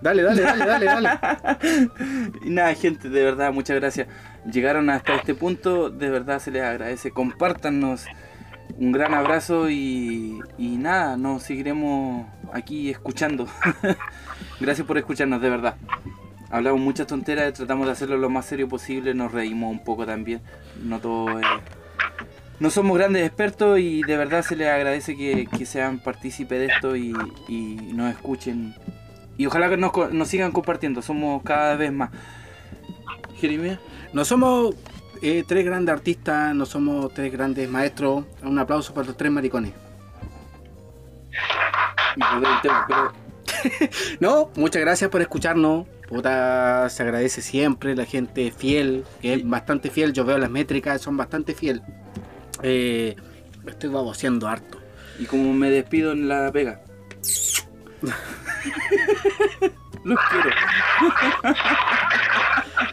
[0.01, 1.09] Dale, dale, dale, dale, dale.
[2.45, 4.07] Y nada, gente, de verdad, muchas gracias.
[4.45, 7.11] Llegaron hasta este punto, de verdad se les agradece.
[7.11, 8.05] Compártanos.
[8.77, 13.47] Un gran abrazo y, nada, nos seguiremos aquí escuchando.
[14.59, 15.75] gracias por escucharnos, de verdad.
[16.49, 20.41] Hablamos muchas tonteras, tratamos de hacerlo lo más serio posible, nos reímos un poco también.
[20.83, 21.41] No todo
[22.59, 26.65] No somos grandes expertos y de verdad se les agradece que, que sean partícipes de
[26.67, 27.11] esto y,
[27.93, 28.75] nos escuchen.
[29.37, 32.11] Y ojalá que nos, nos sigan compartiendo, somos cada vez más.
[33.39, 33.79] Jeremia,
[34.13, 34.75] No somos
[35.21, 38.25] eh, tres grandes artistas, no somos tres grandes maestros.
[38.41, 39.73] Un aplauso para los tres maricones.
[44.21, 45.85] No, muchas gracias por escucharnos.
[46.07, 50.13] Puta, se agradece siempre la gente fiel, que es bastante fiel.
[50.13, 51.81] Yo veo las métricas, son bastante fiel.
[52.63, 53.15] Eh,
[53.67, 54.79] estoy baboseando harto.
[55.19, 56.81] y como me despido en la pega.
[60.03, 60.49] Los quiero.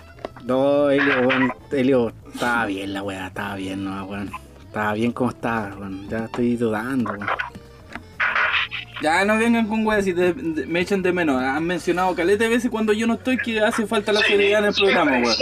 [0.46, 4.30] No, Elio, weón, Elio, estaba bien la weá, estaba bien, no, weón.
[4.64, 6.08] Estaba bien como estaba, weón.
[6.08, 7.26] Ya estoy dudando, weón.
[9.02, 10.32] Ya no vengan con weas de-
[10.66, 11.42] me echan de menos.
[11.42, 14.66] Han mencionado caleta de veces cuando yo no estoy que hace falta la seriedad en
[14.68, 15.34] el programa, weón.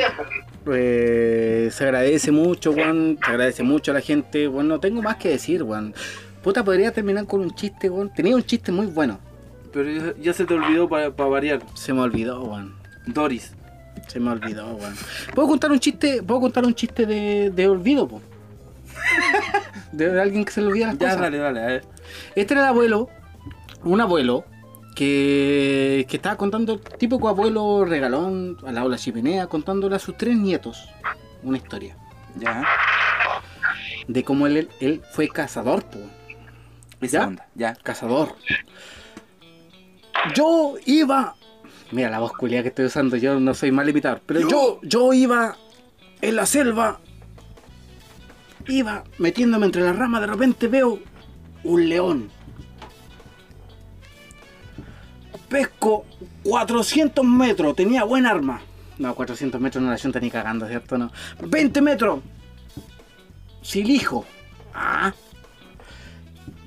[0.72, 3.18] Eh, se agradece mucho, weón.
[3.22, 4.48] Se agradece mucho a la gente.
[4.48, 5.94] Bueno, no tengo más que decir, weón.
[6.42, 8.12] Puta, podría terminar con un chiste, weón.
[8.12, 9.20] Tenía un chiste muy bueno.
[9.72, 11.60] Pero ya, ya se te olvidó para variar.
[11.74, 12.74] Se me olvidó, weón.
[13.06, 13.52] Doris.
[14.08, 14.94] Se me olvidó, weón.
[15.34, 16.22] ¿Puedo contar un chiste?
[16.22, 18.20] ¿Puedo contar un chiste de, de olvido, po?
[19.92, 21.20] De alguien que se le olvida las Ya, cosas.
[21.20, 21.84] dale, dale, a ver.
[22.34, 23.08] Este era el abuelo,
[23.82, 24.44] un abuelo
[24.94, 30.16] que, que estaba contando, típico abuelo regalón al lado de la chimenea, contándole a sus
[30.16, 30.88] tres nietos
[31.42, 31.96] una historia
[32.38, 32.62] Ya.
[34.06, 35.98] de cómo él, él fue cazador, po.
[37.00, 37.26] ¿Ya?
[37.26, 37.74] onda, ya.
[37.82, 38.34] Cazador.
[40.34, 41.34] Yo iba.
[41.94, 45.12] Mira la voz culia que estoy usando, yo no soy mal imitador, pero yo, yo
[45.12, 45.56] iba
[46.20, 46.98] en la selva.
[48.66, 50.98] Iba metiéndome entre las ramas, de repente veo
[51.62, 52.30] un león.
[55.48, 56.04] Pesco
[56.42, 58.60] 400 metros, tenía buen arma.
[58.98, 60.98] No, 400 metros no la yunta ni cagando, ¿cierto?
[60.98, 61.12] No.
[61.46, 62.18] 20 metros.
[63.62, 64.24] Silijo.
[64.74, 65.14] Ah.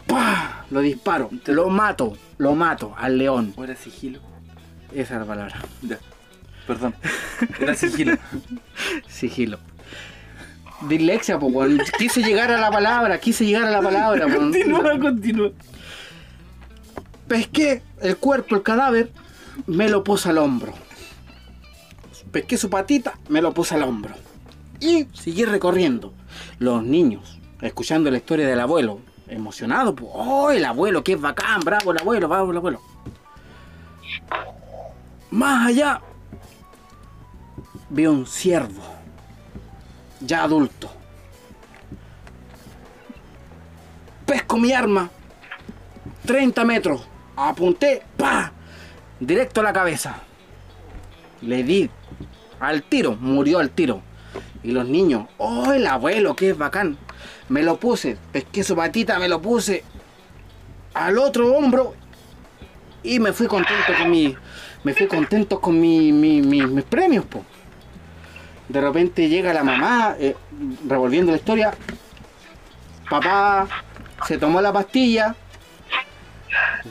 [0.06, 0.66] ¡Pah!
[0.72, 1.30] Lo disparo.
[1.48, 2.14] Lo mato.
[2.38, 3.54] Lo mato al león.
[4.98, 5.56] Esa es la palabra.
[5.84, 5.99] Ya.
[6.65, 6.95] Perdón.
[7.60, 8.18] Era sigilo.
[9.07, 9.60] Sigilo.
[10.90, 11.80] Dislexia, po, weón.
[11.99, 14.52] Quise llegar a la palabra, quise llegar a la palabra, weón.
[14.52, 15.52] continúa, continúa.
[17.28, 19.11] Pesqué el cuerpo, el cadáver,
[19.68, 20.74] me lo puse al hombro.
[22.32, 24.15] Pesqué su patita, me lo puse al hombro.
[24.80, 26.11] Y seguí recorriendo.
[26.57, 29.94] Los niños, escuchando la historia del abuelo, emocionados.
[29.95, 31.60] pues, ¡Oh, el abuelo, qué bacán!
[31.60, 32.82] ¡Bravo el abuelo, bravo el abuelo!
[35.32, 36.02] Más allá,
[37.90, 38.82] vi un ciervo,
[40.22, 40.90] ya adulto.
[44.26, 45.10] Pesco mi arma,
[46.26, 47.08] 30 metros.
[47.36, 48.52] Apunté, pa,
[49.20, 50.22] directo a la cabeza.
[51.41, 51.90] Le di
[52.60, 54.02] al tiro, murió al tiro.
[54.64, 56.98] Y los niños, oh, el abuelo, qué bacán.
[57.49, 59.84] Me lo puse, pesqué su patita, me lo puse
[60.94, 61.94] al otro hombro
[63.04, 64.36] y me fui contento con mi,
[64.88, 67.43] me fui contento con mi, mi- mi- mis premios, po.
[68.69, 70.34] De repente llega la mamá, eh,
[70.88, 71.73] revolviendo la historia.
[73.09, 73.68] Papá
[74.26, 75.35] se tomó la pastilla.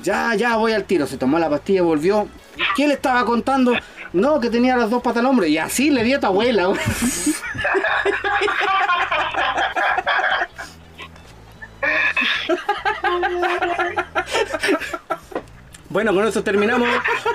[0.03, 1.07] Ya, ya voy al tiro.
[1.07, 2.29] Se tomó la pastilla, volvió.
[2.77, 3.73] ¿Qué le estaba contando?
[4.13, 5.47] No, que tenía las dos patas al hombro.
[5.47, 6.69] Y así le dio a tu abuela.
[15.97, 16.87] Bueno, con eso terminamos.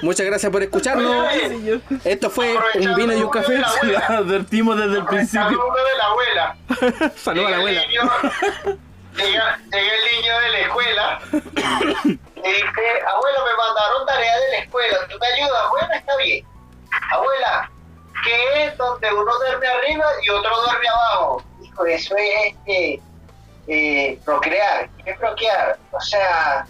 [0.03, 1.25] Muchas gracias por escucharnos.
[2.03, 3.57] Esto fue un vino y un café.
[3.57, 5.47] Lo advertimos desde el principio.
[5.47, 6.55] Saludo de la abuela.
[7.17, 7.81] Saludos a la abuela.
[7.81, 8.79] Llega el niño-
[9.15, 14.57] Llega, llega el niño de la escuela y dice, abuela, me mandaron tarea de la
[14.59, 15.69] escuela, ¿tú me ayudas?
[15.71, 16.45] Bueno, está bien.
[17.13, 17.71] Abuela,
[18.23, 21.43] ¿qué es donde uno duerme arriba y otro duerme abajo?
[21.63, 23.01] Hijo, eso es este,
[23.67, 24.88] eh, procrear.
[25.03, 25.79] ¿Qué es procrear?
[25.91, 26.67] O sea,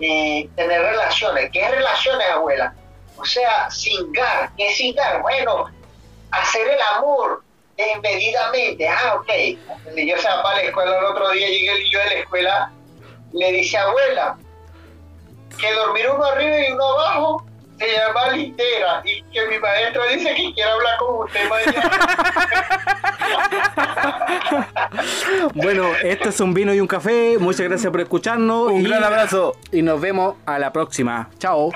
[0.00, 1.50] eh, tener relaciones.
[1.52, 2.74] ¿Qué es relaciones, abuela?
[3.16, 4.50] O sea, cingar.
[4.56, 5.22] ¿Qué es cingar?
[5.22, 5.66] Bueno,
[6.30, 7.42] hacer el amor
[7.76, 8.88] desmedidamente.
[8.88, 9.28] Ah, ok.
[9.94, 12.72] Niño se va para la escuela el otro día, el niño de la escuela,
[13.32, 14.36] le dice, abuela,
[15.58, 17.46] que dormir uno arriba y uno abajo
[17.78, 21.90] se llama Litera y que mi maestro dice que quiere hablar con usted mañana.
[25.54, 27.36] Bueno, esto es un vino y un café.
[27.38, 28.70] Muchas gracias por escucharnos.
[28.70, 29.56] Un y- gran abrazo.
[29.72, 31.28] Y nos vemos a la próxima.
[31.38, 31.70] Chao.